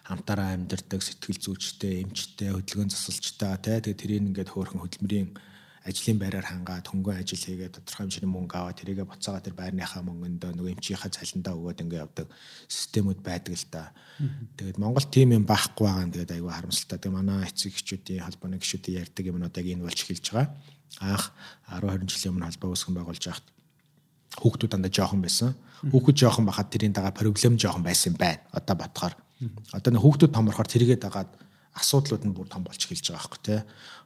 [0.08, 3.78] хамтараа амьдардаг сэтгэл зүйчтэй эмчтэй хөдөлгөөн засалчтай те.
[3.78, 5.28] Тэгээ тэрийг ингээд хөөрхөн хөдөлмөрийн
[5.80, 10.52] ажлын байраар хангаад хөнгөн ажил хийгээд тодорхой хэмжээний мөнгө аваад тэрийгэ буцаага тэр байрныхаа мөнгөндөө
[10.52, 12.28] нөгөө эмчийнхаа цалиндаа өгөөд ингэ явдаг
[12.68, 13.96] системүүд байдаг л та.
[14.60, 16.98] Тэгээд Монгол тим юм байхгүй байгаа нь тэгээд айгүй харамсалтай.
[17.00, 20.48] Тэгээд манай эцэг эхчүүдийн холбооны гишүүдийн ярьдаг юмнууд яг энэ болж эхэлж байгаа.
[21.00, 21.24] Анх
[21.72, 23.46] 10 20 жилийн өмнө холбоо үүсгэн байгуулж байхад
[24.36, 25.56] хүүхдүүд дандаа жоохон байсан.
[25.80, 28.44] Хүүхэд жоохон байхад тэрийн дагаа проблем жоохон байсан байна.
[28.52, 29.16] Одоо ботхоор.
[29.72, 31.32] Одоо хүүхдүүд томорхоор тэрийгэ дагаад
[31.74, 33.60] асуудлууд нь бүр том болж эхэлж байгаа байхгүй тий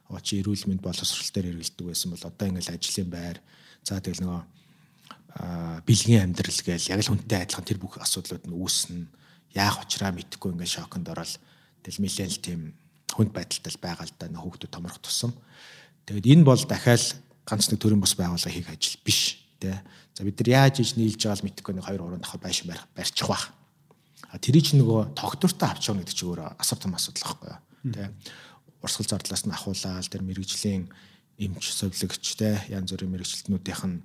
[0.09, 3.37] очи эрүүл мэнд боловсрал дээр хэрэгэлдэг байсан бол одоо ингээл ажлын байр
[3.81, 4.41] за тэгэл нөгөө
[5.83, 9.03] бэлгийн амьдрал гээл яг л хүнтэй адилхан тэр бүх асуудлууд нь үүснэ.
[9.51, 11.33] Яах учраа мэдхгүй ингээд шоконд орол
[11.83, 12.61] тэл нэлээд л тийм
[13.11, 15.35] хүнд байдалтай байгаа л да нөх хүүхдүүд томрох тусам.
[16.07, 19.75] Тэгэд энэ бол дахиад ганц нэг төрийн бас байгууллага хийх ажил биш тий.
[20.15, 22.87] За бид нар яаж иж нийлж байгаа л мэдхгүй нэг 2 3 дахь байшин барих
[22.95, 23.51] барьчих бах.
[24.31, 27.91] А тэрий ч нөгөө тогтвортой авч явах гэдэг чи өөр асар том асуудал байхгүй юу
[27.91, 28.07] тий
[28.85, 30.93] урсгал зардлаас нь ахуулаад тэр мэрэгжлийн
[31.41, 34.03] эмч совлогч те янз бүрийн мэрэгчлэтнүүдийнх нь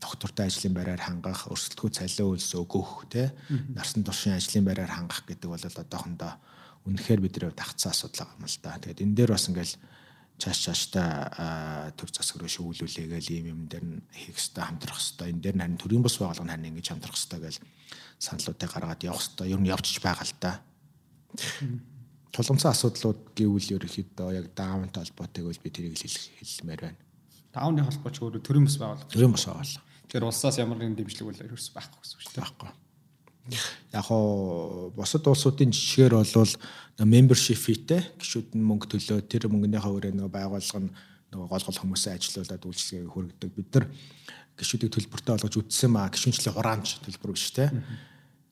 [0.00, 3.32] доктортой ажлын байраар хангах, өрсөлдөхүй цалин үйлс өгөх те
[3.72, 6.32] нарсан туршийн ажлын байраар хангах гэдэг бол одоохондоо
[6.84, 8.78] үнэхээр бидний тагцсан асуудал юм л да.
[8.78, 9.74] Тэгээд энэ дээр бас ингээл
[10.36, 11.08] чааш чааштай
[11.96, 15.28] төр засаг руу шүүлүүлээгээл ийм юм дээр нь хийх хэрэгтэй хамтрах хэрэгтэй.
[15.32, 17.56] Энэ дээр нь харин төрийн бус байгууллага харин ингэж хамтрах хэрэгтэй гэж
[18.20, 19.48] саналуудыг гаргаад явах хэрэгтэй.
[19.50, 20.52] Ер нь явчих байгаа л да
[22.36, 27.00] тулгымсан асуудлууд гэвэл ерөөхдөө яг даунтай холбоотой гэвэл би тэрийг хэлмээр байна.
[27.56, 29.08] Дауны холбоо ч өөрөө төрийн бас байгууллага.
[29.08, 29.80] Төрийн бас байгууллага.
[30.06, 32.44] Тэгэхээр улсаас ямар нэгэн дэмжлэг бол ерөөс байхгүй гэсэн үг шүү дээ.
[32.44, 32.70] Байхгүй.
[33.96, 36.54] Яг хоо бусад улсуудын жишгээр болвол
[37.00, 40.90] membership fee-тэй гişүүд нь мөнгө төлөө тэр мөнгөнийхөө өрөө нөгөө байгууллага нь
[41.30, 43.50] нөгөө гол гол хүмүүсээ ажилуулад үйлчлэгээ хөргөдөг.
[43.54, 43.86] Бид нар
[44.58, 47.70] гişүүдийг төлбөртэй болгож үтсэн маа гişүнчлээ хураамж төлбөр биш те.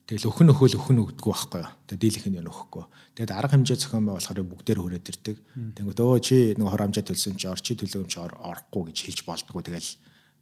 [0.05, 1.73] Тэгэл өхөн өхөөл өхөн өгдөггүй байхгүй юу.
[1.89, 2.85] Тэгээ дийлэх нь өгөхгүй.
[3.17, 5.37] Тэгээд арга хэмжээ зохион байгуулахаар бүгдээр хүрээд ирдэг.
[5.81, 9.65] Тэнгүүд өө чи нэг хор хамжаа төлсөн чи орчи төлөв чи орохгүй гэж хэлж болдгоо.
[9.65, 9.91] Тэгэл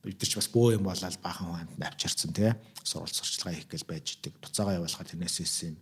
[0.03, 2.51] бид нар ч бас бөө юм болоод баахан хүнд авчирсан тий.
[2.83, 4.35] Сурвалж сурчлагаа хийх гээл байж идэг.
[4.43, 5.77] Буцаагаа явуулахаар тэрнээс ирсэн юм.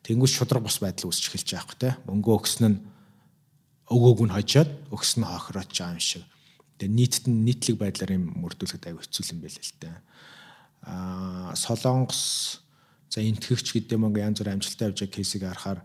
[0.00, 1.92] Тэнгүүд шудраг бус байдал үүсч эхэлж байгаа байхгүй тий.
[2.08, 2.78] Мөнгө өгсөн нь
[3.92, 6.24] өгөөг нь хожоод өгсөн нь хохирооч байгаа юм шиг.
[6.80, 9.96] Тэгээ нийтэд нь нийтлэг байдлаар юм мөрдүүлэхэд аяг хэцүү юм байл л дээ.
[10.88, 12.64] Аа Солонгос
[13.10, 15.80] за энтгэгч гэдэг мөнгө янз бүр амжилттай явж байгаа кейсийг харахаар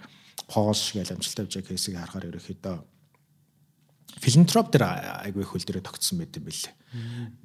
[0.48, 2.78] Поолш гэж амжилттай явж байгаа кейсийг харахаар ерөөхдөө
[4.20, 4.84] филантроп дээр
[5.26, 6.74] айгүй хөл дээрээ тогтсон байт юм билээ.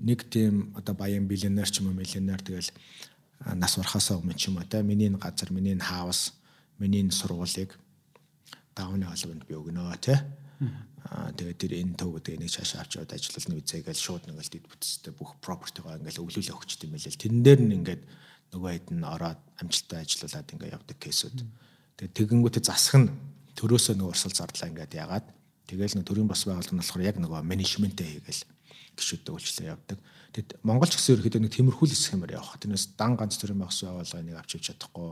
[0.03, 2.71] Нэг тийм одоо баян биллионер ч юм уу миллионер тэгэл
[3.55, 6.35] нас барахаасаа өмнө ч юм уу те миний газар миний хаус
[6.79, 7.79] миний сургуулийг
[8.75, 10.27] давны холбоонд би өгнө те
[11.07, 14.43] Аа тэгээд тэр энэ төв гэдэг нэг цаашаа авч яваад ажиллал нь үзээгээл шууд нэг
[14.43, 17.15] л дид бүтцтэй бүх пропертигоо ингээл өглөөлөө өгчт юм байлээ.
[17.15, 18.03] Тэн дээр нь ингээд
[18.55, 21.39] нөгөө хэд нь ороод амжилттай ажиллаулаад ингээд явдаг кейсүүд.
[21.97, 23.09] Тэгээд тэгэнгүүтээ засах нь
[23.57, 25.27] төрөөсөө нөгөө урсгал зардлаа ингээд ягаад
[25.67, 28.43] тэгээл нэг төрийн бас байгууллага нь болохоор яг нөгөө менежментээ хийгээл
[28.97, 29.99] гişүүдтэй үйлчлээ явдаг.
[30.33, 32.61] Тэгэд Монгол ч гэсэн ерөөхдөө нэг тиймэрхүүл хэсэг юмар явах.
[32.61, 35.11] Тэрнээс дан ганц төрийн бас байгууллага нэг авч явж чадахгүй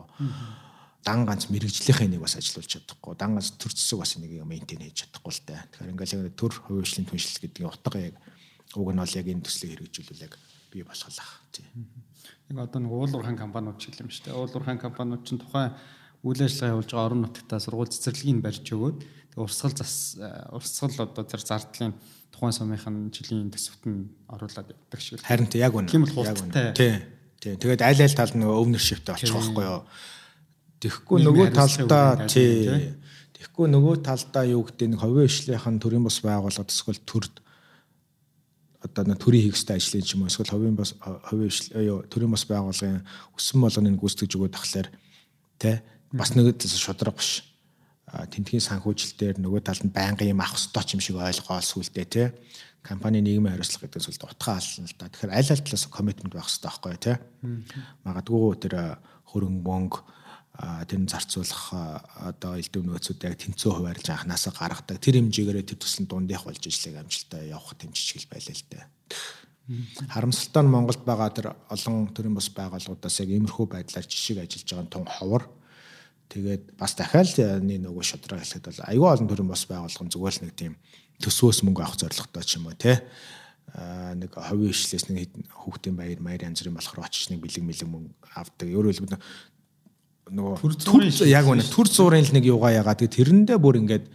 [1.05, 4.89] дан ганц мэрэгжлийнхээ нэг бас ажиллуулж чадахгүй дан ганц төр зэсэг бас нэг юм мейнтейн
[4.89, 5.65] хийж чадахгүй л та.
[5.69, 8.17] Тэгэхээр ингээл яг төр хувийн түншлэл гэдэг нь утга яг
[8.73, 10.35] уг нь бол яг энэ төслийг хэрэгжүүлүүл яг
[10.73, 11.69] бий болохлах тий.
[12.55, 14.39] Яг одоо нэг уулуурхан компаниуд ч юм шүү дээ.
[14.39, 15.75] Уулуурхан компаниуд ч тухайн
[16.23, 18.99] үйл ажиллагаа явуулж байгаа орон нутгатаа сургууль цэцэрлэгийг барьж өгөөд
[19.43, 21.93] урсгал зас э, урсгал одоо тэр зардлын
[22.31, 25.19] тухайн сумынхын жилийн төсөвт нь оруулаад явдаг шиг.
[25.19, 25.91] Харин тэ яг үнэ.
[25.91, 26.71] Тийм л хурдтай.
[26.79, 27.03] Тийм.
[27.43, 27.59] Тийм.
[27.59, 29.83] Тэгээд аль аль тал нөгөө өвнөршөвтэй олчих واخгүй юу.
[30.79, 32.95] Тэгэхгүй нөгөө талдаа тий.
[33.35, 37.44] Тэгэхгүй нөгөө талдаа юу гэдэг нэг ховын ишлийнхэн төрийн бас байгууллага эсвэл төрд
[38.85, 41.73] одоо төрийн хийхстэй ажлын ч юм уу эсвэл ховын бас ховын ишл
[42.13, 43.01] төрийн бас байгууллагын
[43.33, 44.89] өссөн болгоныг гүйцэтгэж өгөх тахлаар
[45.59, 45.77] тий
[46.13, 47.49] бас нэг шудраг биш
[48.31, 52.29] тентгийн санхүүжилтээр нөгөө талд нь байнгын юм авах ёстой ч юм шиг ойлгоол сүулдэ тий
[52.85, 55.09] компани нийгмийн хариуцлага гэдэг зүйлд утгаа алсан л да.
[55.09, 57.17] Тэгэхээр аль аль талаас коммитмент байх хэрэгтэй байхгүй тий.
[58.05, 58.75] Магадгүй тэр
[59.33, 59.99] хөрөнгө мөнгө
[60.55, 61.75] тэр нь зарцуулах
[62.15, 67.03] одоо элдв нөөцүүд яг тэнцүү хуваарлж анханасаа гаргадаг тэр хэмжээгээр тэр төсөл дундих болж ижлэг
[67.03, 68.85] амжилттай явах тэмцэл байлаа л дээ.
[70.15, 74.93] Харамсалтай нь Монголд байгаа тэр олон төрлийн бас байгууллагуудаас яг иймэрхүү байдлаар жишг ажиллаж байгаа
[74.95, 75.43] тун ховор
[76.31, 77.35] тэгээд бас дахиад
[77.67, 80.73] нэг нөгөө шудраг хэлэхэд бол аюул олон төрлийн бас байгууллага зүгээр л нэг тийм
[81.19, 83.03] төсвөөс мөнгө авах зорилготой ч юм уу те
[83.75, 88.13] нэг ховын ишлээс нэг хүүхдийн баяр маяр янз бүрийн болохоор очиж нэг бэлэг мэлэг мөнгө
[88.39, 88.69] авдаг.
[88.71, 89.19] Өөрөөр хэлбэл
[90.31, 94.09] нөгөө төр яг үнэ төр зуурын л нэг юугаа ягаад тэгээ тэрэндээ бүр ингээд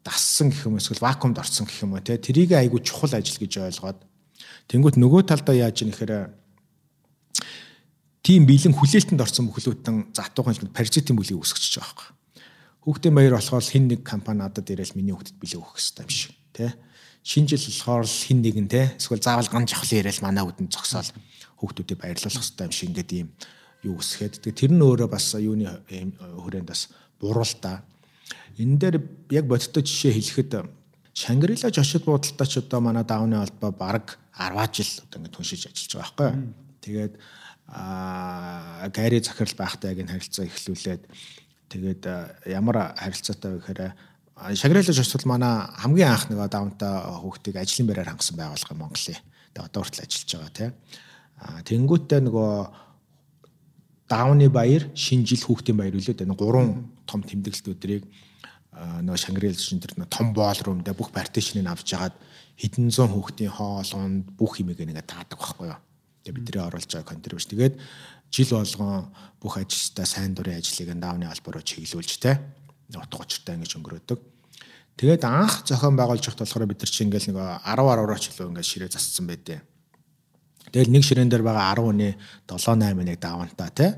[0.00, 3.60] дассан гэх юм эсвэл вакуумд орсон гэх юм уу те тэрийг айгу чухал ажил гэж
[3.60, 4.00] ойлгоод.
[4.66, 6.32] Тэнгуут нөгөө талдаа яаж юм нэхэр
[8.24, 12.08] тийм бэлэн хүлээлтэнд орсон бүхлүүдэн затуухан л паразитын бүлийг үүсгэж байгаа байхгүй.
[12.82, 16.32] Хүүхдийн баяр болохоор хин нэг компани надад ирээл миний хүүхдэд бэлэг өгөх хэрэгтэй юм шиг
[16.56, 16.66] те
[17.22, 21.10] шинэ жил болохоор хин нэгэн те эсвэл заавал ган жавхлын ирээл манай үдэнд зогсоол.
[21.62, 23.28] Хүүхдүүдэд баярлуулах хэрэгтэй юм шиг ингээд ийм
[23.82, 26.88] юу үсгээд тэр нь өөрөө бас юуны хүрээнд бас
[27.18, 27.82] буруу та.
[28.58, 28.96] Энэ дээр
[29.30, 30.52] яг бодиттой жишээ хэлэхэд
[31.12, 35.92] Шангрила жошид буудалтай ч одоо манай давны албаа баг 10 жил одоо ингэ түншиж ажиллаж
[35.92, 36.30] байгаа байхгүй.
[36.80, 37.14] Тэгээд
[37.68, 41.02] аа гари захирал байхтай яг энэ харилцаа эхлүүлээд
[41.68, 42.02] тэгээд
[42.48, 43.82] ямар харилцаатай вэ гэхээр
[44.56, 49.20] Шагрила жошид манай хамгийн анх нэг давнтай хүүхдийг ажлын байраар хангасан байгууллага Монголын.
[49.52, 50.72] Тэгээд одоо хүртэл ажиллаж байгаа тийм.
[51.44, 52.52] Аа тэнгуүтээ нөгөө
[54.12, 58.04] даавны баяр, шинэ жил хүүхдийн баяр үлээд энэ гурван том тэмдэглэлт өдрийг
[58.72, 62.16] нөгөө Шангрил шин тэр том боолрумдаа бүх партишныг авч жагаад
[62.56, 65.80] хэдэн зуун хүүхдийн хоолоонд бүх юмыг ингээ таадаг байхгүй юу.
[66.24, 67.48] Тэгээ бидний оруулж байгаа контрибьюш.
[67.52, 67.74] Тэгээд
[68.32, 72.40] жил болгон бүх ажилчдаа сайн дурын ажлыг даавны албаруу чиглүүлж тэ
[72.96, 74.18] утга учиртай ингэж өнгөрөөдөг.
[74.96, 78.70] Тэгээд анх зохион байгуулж байхад болохоор бид нар чинь ингээл нэг 10 10-аар чөлөө ингээд
[78.72, 79.60] ширээ зассан байдیں۔
[80.72, 82.12] Тэгэл нэг ширээн дээр байгаа 10 хүний
[82.48, 83.92] 7 8 нэг давантаа тий.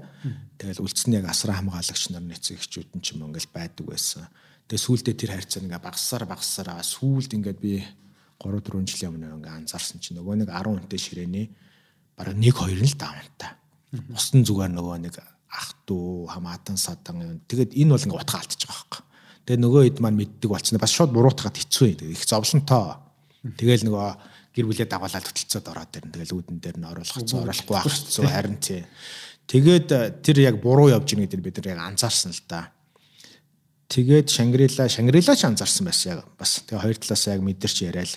[0.58, 4.26] Тэгэл үлдсэн яг асраа хамгаалагч нар нэцэг эхчүүд нь ч юм ингээл байдаг байсан.
[4.66, 7.78] Тэгээ сүүлдээ тэр харьцаа ингээ багасаар багасаар сүүлд ингээд би
[8.42, 11.46] 3 4 жилийн өмнө ингээ анзаарсан чинь нөгөө нэг 10 хүнтэй ширээний
[12.18, 13.52] бараг 1 2 нь л давантаа.
[14.10, 15.14] Бусдын зүгээр нөгөө нэг
[15.54, 19.02] ах トゥ хамаатан садан тэгээд энэ бол ингээ утга алдчих байгаа байхгүй.
[19.46, 22.10] Тэгээ нөгөө хэд маань мэддэг болчихно бас шууд буруутгаад хэцүү юм.
[22.10, 22.98] Их зовлонтой.
[23.54, 24.08] Тэгэл нөгөө
[24.54, 26.12] гэр бүлээ дагуулаад хөтөлцөөд ороод ирнэ.
[26.14, 28.82] Тэгэл үүдэн дээр нь оруулах хэцүү, оруулахгүй хэцүү харин тий.
[29.50, 32.70] Тэгээд э, тэр яг буруу явж байгаа гэдэг бид нар яг анзаарсан л да.
[33.90, 36.62] Тэгээд Шангрила, Шангрила ч анзаарсан байсан яг бас.
[36.64, 38.12] Тэгээ хоёр талаас яг мэдэрч яриад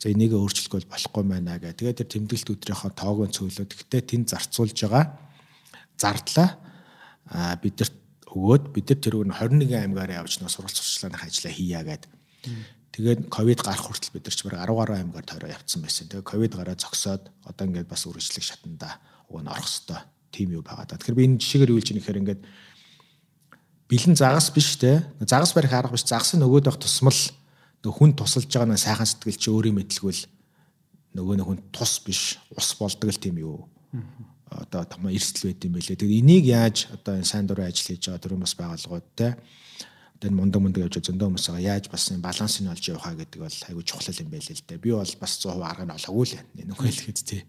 [0.00, 1.78] за энийг өөрчлөхөөл болохгүй байна гэх.
[1.78, 3.66] Тэгээд тэр тэмдэглэлт өдрийнхөө тоог нь цөөлөө.
[3.70, 5.04] Тэгтээ тэнд зарцуулж байгаа
[6.02, 6.58] зардлаа
[7.62, 7.94] бидэрт
[8.32, 12.02] өгөөд бид нар тэр нэг 21 аймгаар явж нэг сургалт сурчлааных ажиллаа хийя гэд.
[12.92, 16.12] Тэгээд ковид гарах хүртэл бид нар ч бараг 10 гаруй аймгаар тойроо явцсан байсан.
[16.12, 19.00] Тэгээд ковид гараа зогсоод одоо ингээд бас үргэлжлэх шатанда
[19.32, 21.00] уг нь орох хэвээр тийм юу байгаа да.
[21.00, 22.42] Тэгэхээр би энэ жишээгээр үйлж нэхэр ингээд
[23.88, 25.08] бэлэн загас биш те.
[25.24, 26.04] Загас барих арга биш.
[26.04, 27.16] Загас нь өгөөд байх тусмал
[27.80, 30.22] нөгөө хүн тусалж байгаа нэг сайхан сэтгэл чи өөрийн мэдлэгвэл
[31.16, 33.68] нөгөө нэг хүн тус биш ус болдог л тийм юу
[34.52, 35.96] одоо том эрсдэл байд юм байлээ.
[35.96, 39.40] Тэгээд энийг яаж одоо энэ сайн дурын ажил хийж байгаа төрийн бас байгууллагууд те одоо
[40.26, 43.58] энэ мундаг мундаг явж зөндөө хүмүүс байгаа яаж бас энэ балансыг олж явахаа гэдэг бол
[43.68, 44.82] айгүй чухал юм байлээ л дээ.
[44.82, 46.34] Би бол бас 100% арга нь олоогүй л
[46.68, 47.42] нүгөө хэлэхэд тий.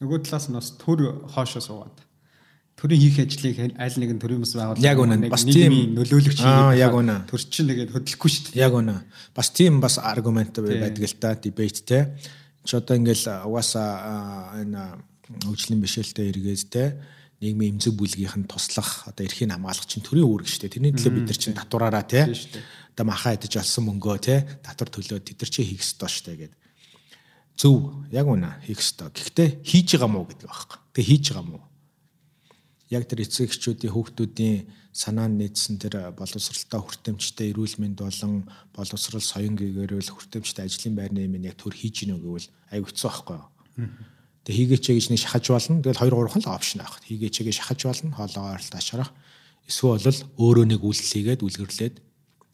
[0.00, 1.00] Нөгөө талаас нь бас төр
[1.32, 1.96] хоошоо суугаад
[2.76, 6.40] төрийн хийх ажлыг аль нэгэн төрийн бас байгууллага яг үнэ бас тийм нөлөөлөгч
[6.76, 8.60] яг үнэ төр чинь тэгээд хөдлөхгүй шүү дээ.
[8.60, 8.96] Яг үнэ.
[9.32, 12.20] Бас тийм бас аргумент байдаг л та дебет те.
[12.68, 15.00] Чи одоо ингээл угаасаа энэ
[15.48, 16.84] хөгжлийн бишэлтэй эргээд те
[17.40, 20.74] нийгмийн эмзэг бүлгийнх нь туслах одоо эрхийн хамгаалах чинь төрийн үүрэг шүү дээ.
[20.80, 22.20] Тэрний төлөө бид нар чинь татвараараа те
[22.96, 24.34] одоо махаа идэж олсон мөнгөө те
[24.64, 26.60] татвар төлөө тэд нар чи хийх ёстой шүү дээ гэдэг.
[27.60, 27.76] Зөв
[28.08, 29.12] яг үнэ хийх ёстой.
[29.12, 30.78] Гэхдээ хийж байгаа мó гэдэг байхгүй.
[30.96, 31.60] Тэгээ хийж байгаа мó.
[32.88, 34.56] Яг тэр эцэг эхчүүдийн хүүхдүүдийн
[34.96, 41.36] санаанд нийцсэн тэр боловсралтай хүртээмжтэй эрүүл мэнд болон боловсрал соён гээгээрэл хүртээмжтэй ажлын байрны юм
[41.44, 43.46] яг төр хийж гинөө гэвэл аюулцсан байхгүй юу?
[44.46, 45.82] Тэгээ хийгээч гэж нэг шахаж болно.
[45.82, 47.02] Тэгэл 2 3 хан л опшн авах.
[47.02, 48.14] Хийгээч гэж шахаж болно.
[48.14, 49.10] Хоолоо ойролт ашрах.
[49.66, 51.96] Эсвэл бол өөрөө нэг үйлчлэгээд үлгэрлээд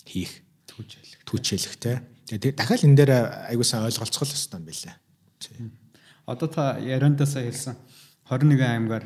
[0.08, 0.40] хийх.
[0.72, 1.20] Түүчээлэх.
[1.28, 2.00] Түүчээлэх те.
[2.32, 3.12] Тэгээ дахиад энэ дээр
[3.52, 4.96] аягүй сайн ойлголцох л хэвээр юм байлаа.
[6.24, 7.76] Одоо та яриандаасаа хэлсэн
[8.24, 9.04] 21 аймгаар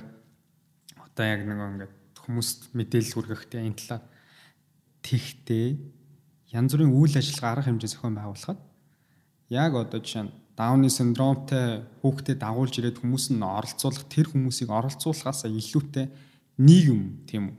[0.95, 4.05] одоо яг нэг ингээд хүмүүст мэдээлэл хүргэхтэй энэ талаар
[5.03, 5.69] тэгтээ
[6.55, 8.61] янз бүрийн үйл ажиллагаа арга хэмжээ зохион байгуулахад
[9.51, 15.45] яг одоо жишээ нь Дауны синдромтой хүүхдэд дагуулж ирээд хүмүүс нь оролцуулах тэр хүмүүсийг оролцуулахаас
[15.45, 16.09] илүүтэй
[16.57, 17.57] нийгэм тийм үү.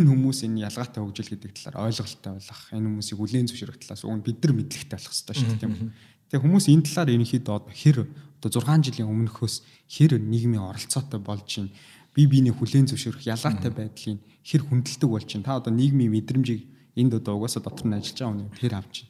[0.00, 4.16] Энэ хүмүүс энэ ялгаатай хөгжил гэдэг талаар ойлголттой болох, энэ хүмүүсийг үлийн зөвшөөрөх талаас уг
[4.16, 5.90] нь бид нар мэдлэгтэй болох хэрэгтэй шүү дээ тийм үү.
[6.30, 7.98] Тэгээ хүмүүс энэ талаар ерөнхийдөө хэр
[8.40, 9.54] одоо 6 жилийн өмнөхөөс
[9.90, 11.74] хэр нийгмийн оролцоотой болж байна.
[12.14, 15.44] Би биений хүлийн зөвшөөрөх ялгаатай байдлыг хэр хүндэлдэг болж байна.
[15.44, 16.64] Та одоо нийгмийн мэдрэмжийг
[16.96, 19.09] энд одоо угаасаа дотор нь ажиллаж байгаа хүн тэр авч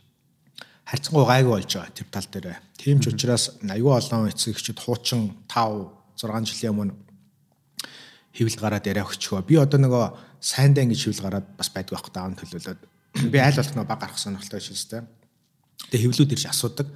[0.91, 2.59] байна харьцангуй гайгүй болж байгаа тэр тал дээр.
[2.77, 5.87] Тийм ч учраас аюу олон эцэг эхчүүд хуучин 5
[6.19, 6.95] 6 жилийн өмнө
[8.35, 9.47] хэвлэл гараад яриа өгчгөө.
[9.47, 10.05] Би одоо нөгөө
[10.43, 12.81] сайндаа ингэж хэвлэл гараад бас байдгүй байхгүй даун төлөөлөд.
[13.31, 15.03] Би аль болох нөгөө баг гарах сонирхолтой шилжтэй.
[15.95, 16.89] Тэгээ хэвлүүд ирж асуудаг.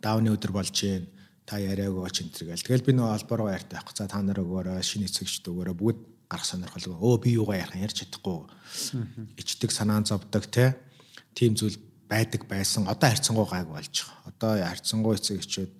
[0.00, 1.08] Даавны өдөр болж гин
[1.44, 2.64] та яриаг өгөөч энэ төр гэл.
[2.64, 3.94] Тэгэл би нөгөө албаруу ярьтай байхгүй.
[3.96, 5.76] За та нар өгөөрэй, шинэ эцэгчд өгөөрэй.
[5.76, 6.96] Бүгд гарах сонирхолтой.
[6.96, 8.48] Өө би юугаа ярих ярьж чадахгүй.
[9.38, 10.74] Ичдэг санаан зовдөг те.
[11.34, 11.78] Тим зүйл
[12.12, 12.84] байдаг байсан.
[12.92, 14.28] Одоо харьцангуй гайг болж байгаа.
[14.28, 15.72] Одоо харьцангуй эцэг эхчүүд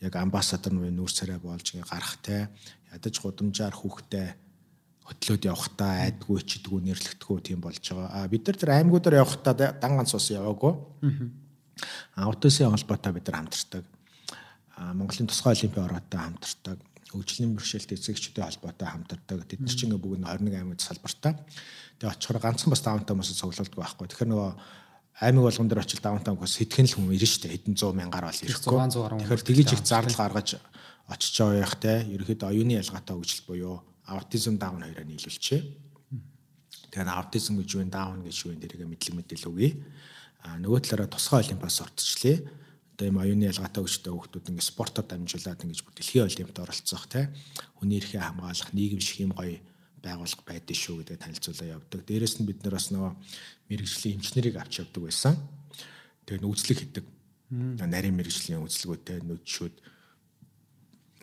[0.00, 2.48] яг амбассадор нь нүүр царай болж гарах те
[2.92, 4.28] ядаж гудамжаар хүүхдээ
[5.06, 8.10] хөтлөөд явахтаа айдгүй чидгүй нэрлэгдэхгүй тийм болж байгаа.
[8.10, 10.72] А бид нар тэр аймагуудаар явахтаа дан ганц ус яваагүй.
[12.16, 13.84] А аутосын холбоотой бид нар хамтардаг.
[14.76, 16.78] А Монголын тусгай олимпийн ороотой хамтардаг.
[17.12, 19.46] Хөгжлийн бэрхшээлт эцэгчүүдийн холбоотой хамтардаг.
[19.46, 21.38] Тэд нар чинь бүгд 21 аймагт салбартаа.
[22.02, 24.10] Тэгээ очихоор ганцхан бас даунтай хүмүүс цуглуулдаг байхгүй.
[24.10, 24.50] Тэгэхээр нөгөө
[25.20, 27.54] аймаг болгон дээр очил даунтаунаас хэдхэн л хүн ирнэ шүү дээ.
[27.56, 28.78] Хэдэн 100 мянгаар бол ирэхгүй.
[29.24, 30.60] Тэгэхээр тгийж их зардал гаргаж
[31.08, 32.04] очиж явах те.
[32.04, 35.64] Ерөөхдөө оюуны ялгаатай хөгжил буюу аутизм даун хоёроо нийлүүлчихэ.
[36.92, 39.70] Тэгэхээр аутизм гэж юу, даун гэж юу энэ дэрэг мэдлэг мэдээлэл өгье.
[40.44, 42.36] А нөгөө талаараа тусгай олимпиас орцчлээ.
[42.96, 47.32] Одоо юм оюуны ялгаатай хөгжтэй хүүхдүүд ингээд спортоор дамжуулаад ингээд дэлхийн олимпиад оролцох те.
[47.80, 49.60] Хүний эрхээ хамгаалах нийгэм шиг юм гоё
[50.06, 52.00] байгуулга байдсан шүү гэдэг танилцуулаа явдаг.
[52.06, 53.12] Дээрэс нь бид нар бас нөгөө
[53.68, 55.34] мэрэгжлийн эмчнэрийг авч явдаг байсан.
[56.26, 57.04] Тэгээд үзлэг хийдэг.
[57.50, 59.74] Нарийн мэрэгжлийн үзлэгүүтэй нүдшүүд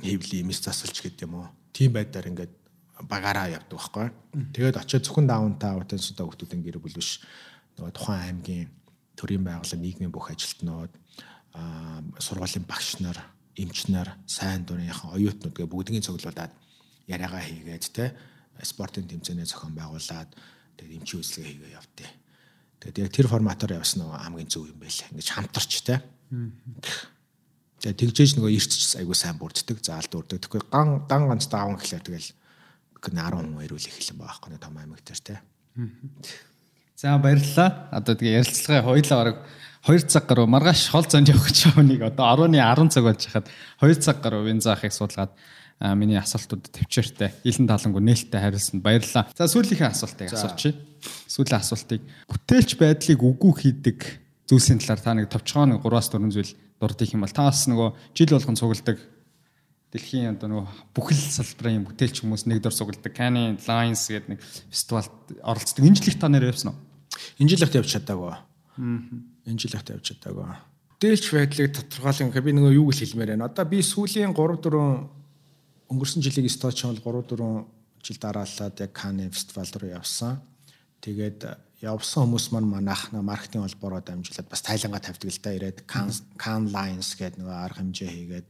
[0.04, 1.48] хэвлийн эмс засалж гэдэг юм уу.
[1.72, 2.54] Тийм байдлаар ингээд
[3.08, 4.08] багаараа явдаг байхгүй.
[4.54, 7.24] Тэгээд очиод зөвхөн даунтаа аутенсудаа хүмүүсийн гэр бүл биш.
[7.80, 8.70] Нөгөө тухайн аймгийн
[9.18, 10.92] төрийн байгууллага нийгмийн бүх ажилтнууд
[11.54, 13.18] аа сургуулийн багш нар,
[13.58, 16.54] эмч нар, сайн дурынхан оюутнууд гэ бүгднийг цуглуулад
[17.08, 18.14] яриагаа хийгээд те
[18.62, 20.30] спортын тэмцээнээ зохион байгуулад
[20.78, 22.10] тэгээд эмчийн үйлчлэгээ хийгээ явтыг.
[22.84, 25.10] Тэгээд яг тэр форматаар явсан нь хамгийн зөв юм байлаа.
[25.10, 26.04] Ингэж хамтарч те.
[27.82, 30.40] Тэгээд тэгжээж нөгөө эртч айгуу сайн бүрддэг, заалд үрдэг.
[30.44, 32.30] Тэгэхгүй ган дан ганц даавн гэхлээр тэгэл
[33.04, 35.36] 10 хүн ирүүл эхэлсэн байгаа байхгүй том аймаг дээр те.
[36.96, 37.92] За баярлалаа.
[37.92, 39.38] Одоо тэгээ ярилцлагаа хоёлаа бараг
[39.84, 43.22] 2 цаг гаруй маргааш хол зонд явах гэж байгаа нэг одоо 10-ны 10 цаг болж
[43.28, 43.48] хахад
[43.84, 45.36] 2 цаг гаруй вин заахыг суулгаад
[45.92, 49.28] миний асуултууд төвчээртэй илэн талангу нээлттэй хариулсанд баярлалаа.
[49.36, 50.80] За сүүлийнхээ асуултыг асуучих.
[51.28, 52.02] Сүүлийн асуултыг
[52.32, 54.00] бүтээлч байдлыг үгүй хийдэг
[54.48, 58.32] зүйлсийн талаар та нэг товчгоо нэг 3-4 зүйл дурдчих юм бол та бас нөгөө жил
[58.32, 58.98] болгон цугладаг
[59.94, 65.14] дэлхийн одоо нөгөө бүхэл салбарын бүтээлч хүмүүс нэг дор сугалдаг Cannes Lions гэдэг нэг фестивалд
[65.46, 65.86] оролцдог.
[65.86, 66.80] Энэ жил их та нэр явсан уу?
[67.38, 68.34] Энэ жил ихт явж чадаагүй.
[69.46, 70.50] Энэ жил ихт явж чадаагүй.
[70.98, 73.52] Бүтээлч байдлыг тодорхойлох би нөгөө юу гэж хэлмээр байна.
[73.54, 75.23] Одоо би сүүлийн 3 4
[75.94, 80.42] өнгөрсөн жилийн сточ бол 3 4 жил дараалаад яг Cannes фестивал руу явсан.
[81.00, 81.40] Тэгээд
[81.80, 87.16] явсан хүмүүс маань манайх маркетинг холбоороо дамжуулаад бас тайлангаа тавьдаг л да ирээд Cannes Lions
[87.16, 88.48] гэдэг нөгөө арга хэмжээ хийгээд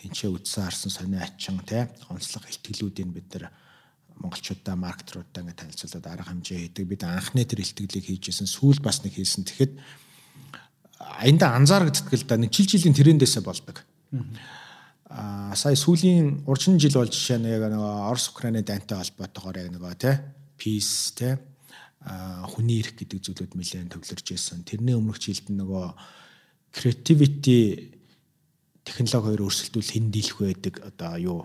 [0.00, 3.52] тэнцээ үдсэн харсан сонио ачин те онцлог ихтгэлүүдийг бид нар
[4.20, 6.84] монголчуудаа маркетруудаа ингээд танилцуулаад арга хэмжээ хийдэг.
[6.88, 9.44] Бид анхны тэр ихтгэлийг хийжсэн сүүл бас нэг хийсэн.
[9.44, 9.72] Тэгэхэд
[11.00, 13.84] аянда анзаарэгддэг л да нэг жил жилийн трендээсээ болдог.
[14.12, 14.63] Аа
[15.14, 19.84] сая сүүлийн урчин жил бол жишээ нь яг нэг Орос Украины дайнтай холбоотойгоор яг нэг
[19.94, 20.18] те
[20.58, 21.38] peace те
[22.02, 24.66] хүний эрх гэдэг зүйлүүд нэлээд төвлөрж ирсэн.
[24.66, 25.86] Тэрний өмнөх жилд нөгөө
[26.74, 27.94] creativity
[28.82, 31.40] технологи хоёр өрсөлдвөл хэн дийлэх байдаг одоо юу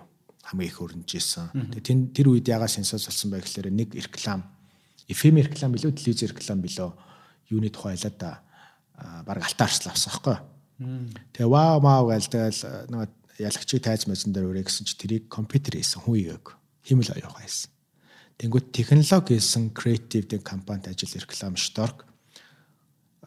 [0.49, 1.53] хамгийн их өрнөж исэн.
[1.53, 4.49] Тэгээ тэр үед ягаа сенсоц болсон байх гэхээр нэг реклам
[5.05, 6.89] FM реклам билүү телевиз реклам билүү
[7.53, 8.31] юуны тухай ялаа да
[9.23, 10.37] баг алтаарчлаа авсан байхгүй.
[11.37, 13.09] Тэгээ вау маа гээл тэгэл нэг
[13.39, 16.45] ялагчийг тайз мэзэн дээр өрөө гэсэн чи тэрийг компьютер хийсэн хүн игээг
[16.83, 17.71] химэл аяага хийсэн.
[18.39, 22.09] Тэнгүүд технологи хийсэн креатив дэг компанид ажил реклам шторк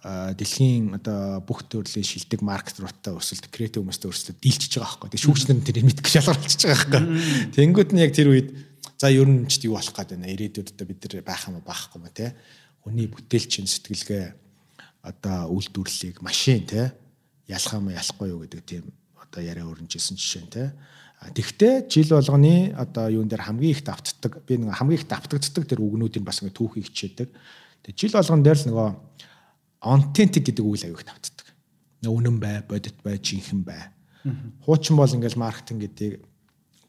[0.02, 5.10] дэлхийн одоо бүх төрлийн шилдэг маркетруудтай өрсөлд креатив хүмүүстэй өрсөлдөд дийлчихэж байгаа байхгүй.
[5.14, 7.02] Тэгээ шүүгчнэр нь тэрийг мэдгэж шалгаруулчихж байгаа байхгүй.
[7.55, 8.48] Тэнгүүд нь яг тэр үед
[8.98, 10.32] за ер нь ч юу болох гээд байна.
[10.34, 12.34] Ирээдүйдээ бид нар байх юм баахгүй мө те.
[12.82, 14.26] Хүний бүтээлчин сэтгэлгээ
[15.06, 16.98] одоо үйлдвэрлэлийг машин те
[17.47, 18.90] ялах юм ялахгүй юу гэдэг тийм
[19.33, 20.73] одоо яриа өрнжсэн жишээ те.
[21.33, 25.81] Тэгвэл жил болгоны одоо юун дээр хамгийн их давтдаг би нэг хамгийн их давтагддаг тэр
[25.81, 27.29] үгнүүдийг бас ингээ түүхийг хичээдэг.
[27.89, 28.89] Тэгээ жил болгон дээр л нөгөө
[29.89, 31.47] authentic гэдэг үйл аяг тавтдаг.
[32.05, 33.83] Үнэн бай, бодит бай, жинхэнэ бай.
[34.67, 36.27] Хуучин бол ингээл маркетинг гэдэг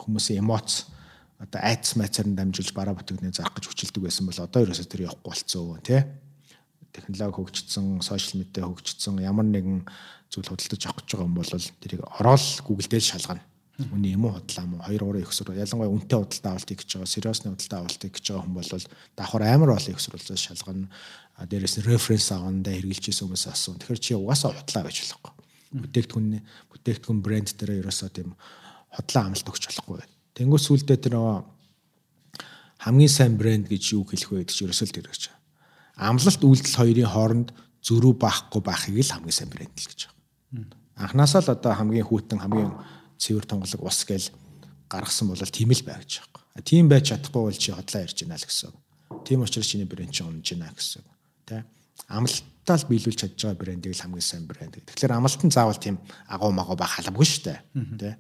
[0.02, 0.90] хүмүүсийн эмоц
[1.38, 5.06] одоо айц майцаар нь дамжуулж бараа бүтээгдэхүүн заах гэж хүчилдэг байсан бол одоо ерөөсөө тэр
[5.06, 6.02] явахгүй болцсон тий.
[6.94, 9.82] Технологи хөгжсөн, сошиал медиа хөгжсөн, ямар нэгэн
[10.34, 13.46] зүйл худалдаж авах гэж байгаа юм бол тэрийг ороод Google дээр шалгана.
[13.74, 17.10] Үний юм уу худлаа мó 2 3 их сурвал ялангуяа үнэтэй худалдаа авалтыг гэж байгаа,
[17.10, 18.70] сериосны худалдаа авалтыг гэж байгаа хүн бол
[19.18, 20.90] давхар амар олон их сурвалжаас шалгана
[21.38, 23.78] дээрээс нь референс авандаа хэрэгжилжсэн хүмүүс асуун.
[23.82, 25.34] Тэгэхээр чи угаасаа хутлаа байж болохгүй.
[25.74, 26.28] Бүтээгдэхүүн
[26.70, 28.30] бүтээгдэхүүн брэнд дээр ерөөсөө тийм
[28.94, 30.06] хутлаа амлалт өгч болохгүй.
[30.38, 31.16] Тэнгүү сүулдэ тэр
[32.78, 35.24] хамгийн сайн брэнд гэж юу хэлэх вэ гэдэг чи ерөөсөө л тэр гэж.
[35.98, 37.50] Амлалт үйлдэл хоёрын хооронд
[37.82, 40.13] зөрүү баахгүй байхыг л хамгийн сайн брэнд л гэж
[40.96, 41.10] байна.
[41.10, 42.72] Анхнаасаа л одоо хамгийн хүүтэн хамгийн
[43.18, 44.30] цэвэр тонголог ус гээл
[44.88, 46.64] гаргасан бол тийм л бай гэж байна.
[46.64, 48.72] Тийм байж чадахгүй бол чи хотлоо ярьж байна л гэсэн.
[49.26, 51.04] Тийм учраас чиний брэнд чинь унаж байна гэсэн
[51.46, 51.62] тий
[52.08, 54.84] амлалтаа л биелүүлж чадж байгаа брендийг л хамгийн сайн брэнд.
[54.88, 57.60] Тэгэхээр амлалт нь заавал тийм агуу магуу байх халамгүй шүү дээ.
[58.00, 58.18] Тэ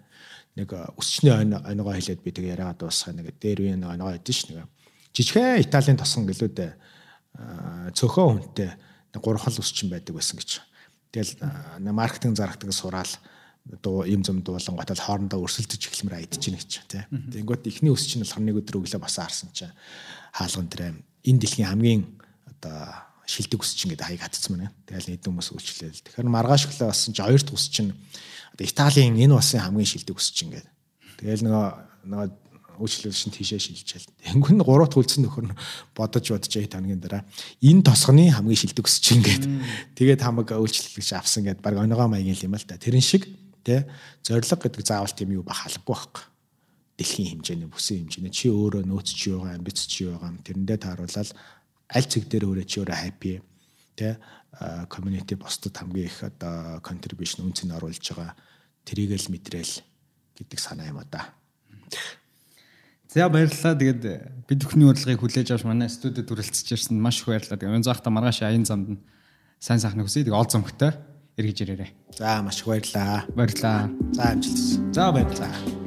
[0.60, 4.44] нэг өсчний оногоо хэлээд би тэг яриагаад дуусгах нэг дээр үе нэг оногоо хэдэж ш
[4.54, 4.70] нэг
[5.14, 6.72] жижигхэн Италийн тосон гэлүүдээ
[7.98, 8.70] цөхөө хүнтэй
[9.14, 10.62] нэг гурван өсчин байдаг байсан гэж.
[11.14, 11.38] Тэгэл
[11.94, 13.14] маркетинг зарагдаг сураал
[13.81, 17.06] дуу юм зам дуулан готол хоорондоо өрсөлдөж эхлэмээр айдж гин гэж тий.
[17.07, 19.72] Тэнгүүт ихний өсчин болохоор нэг өдөр өглөө босоо харсан чинь
[20.34, 22.02] хаалган дээр энэ дэлхийн хамгийн
[22.49, 24.73] одоо шилдэг ус чинь гэдэг хаяг хатцсан байна.
[24.90, 26.03] Тэгэл эд хүмүүс үйлчлээл.
[26.03, 27.95] Тэгэхээр маргааш өглөө басан чи хоёр дахь ус чинь
[28.52, 30.68] одоо Италийн энэ улсын хамгийн шилдэг ус чинь гэдэг.
[31.23, 31.68] Тэгэл нөгөө
[32.03, 32.27] нөгөө
[32.80, 34.10] үйлчлэл шин тийшээ шилжчихэл.
[34.34, 35.58] Тэнгүүн гурав дахь үлдсэн нөхөр нь
[35.94, 37.24] бодож бодож яа таныгийн дараа
[37.62, 39.52] энэ тосгоны хамгийн шилдэг ус чинь гэдэг.
[39.98, 42.80] Тэгээд хамаг үйлчлэлгч авсан гэдэг баг оногоо маягийн юм л та.
[42.80, 43.30] Тэрэн шиг
[43.64, 43.88] тэ
[44.22, 46.24] зориг гэдэг заавал тийм юу бах албагүй байхгүй
[46.98, 51.30] дэлхийн хэмжээний бүсэн хэмжээний чи өөрөө нөөц чи байгаа амбиц чи байгаа тэрэндээ тааруулаад
[51.90, 53.34] аль цэг дээр өөрөө чи өөрөө happy
[53.98, 54.18] тэ
[54.94, 58.38] community босдод хамгийн их одоо contribution үнцэн оруулж байгаа
[58.86, 59.74] тэрийг л мэдрээл
[60.38, 61.34] гэдэг санаа юм да.
[63.14, 63.77] За баярлалаа.
[63.77, 64.02] Тэгээд
[64.49, 67.61] бид бүхний урилгыг хүлээж авч манай студид хүрэлцэж ирсэн маш их баярлалаа.
[67.61, 69.06] Тэгээд энэ захта маргааш аян замд
[69.61, 70.26] сайн сайхан хүсье.
[70.26, 70.98] Тэгээд ол зомгтой
[71.38, 71.94] эргэж ирээрэй.
[72.18, 73.30] За маш их баярлалаа.
[73.38, 73.94] Баярлалаа.
[74.18, 74.98] За амжилт.
[74.98, 75.82] За баярлалаа.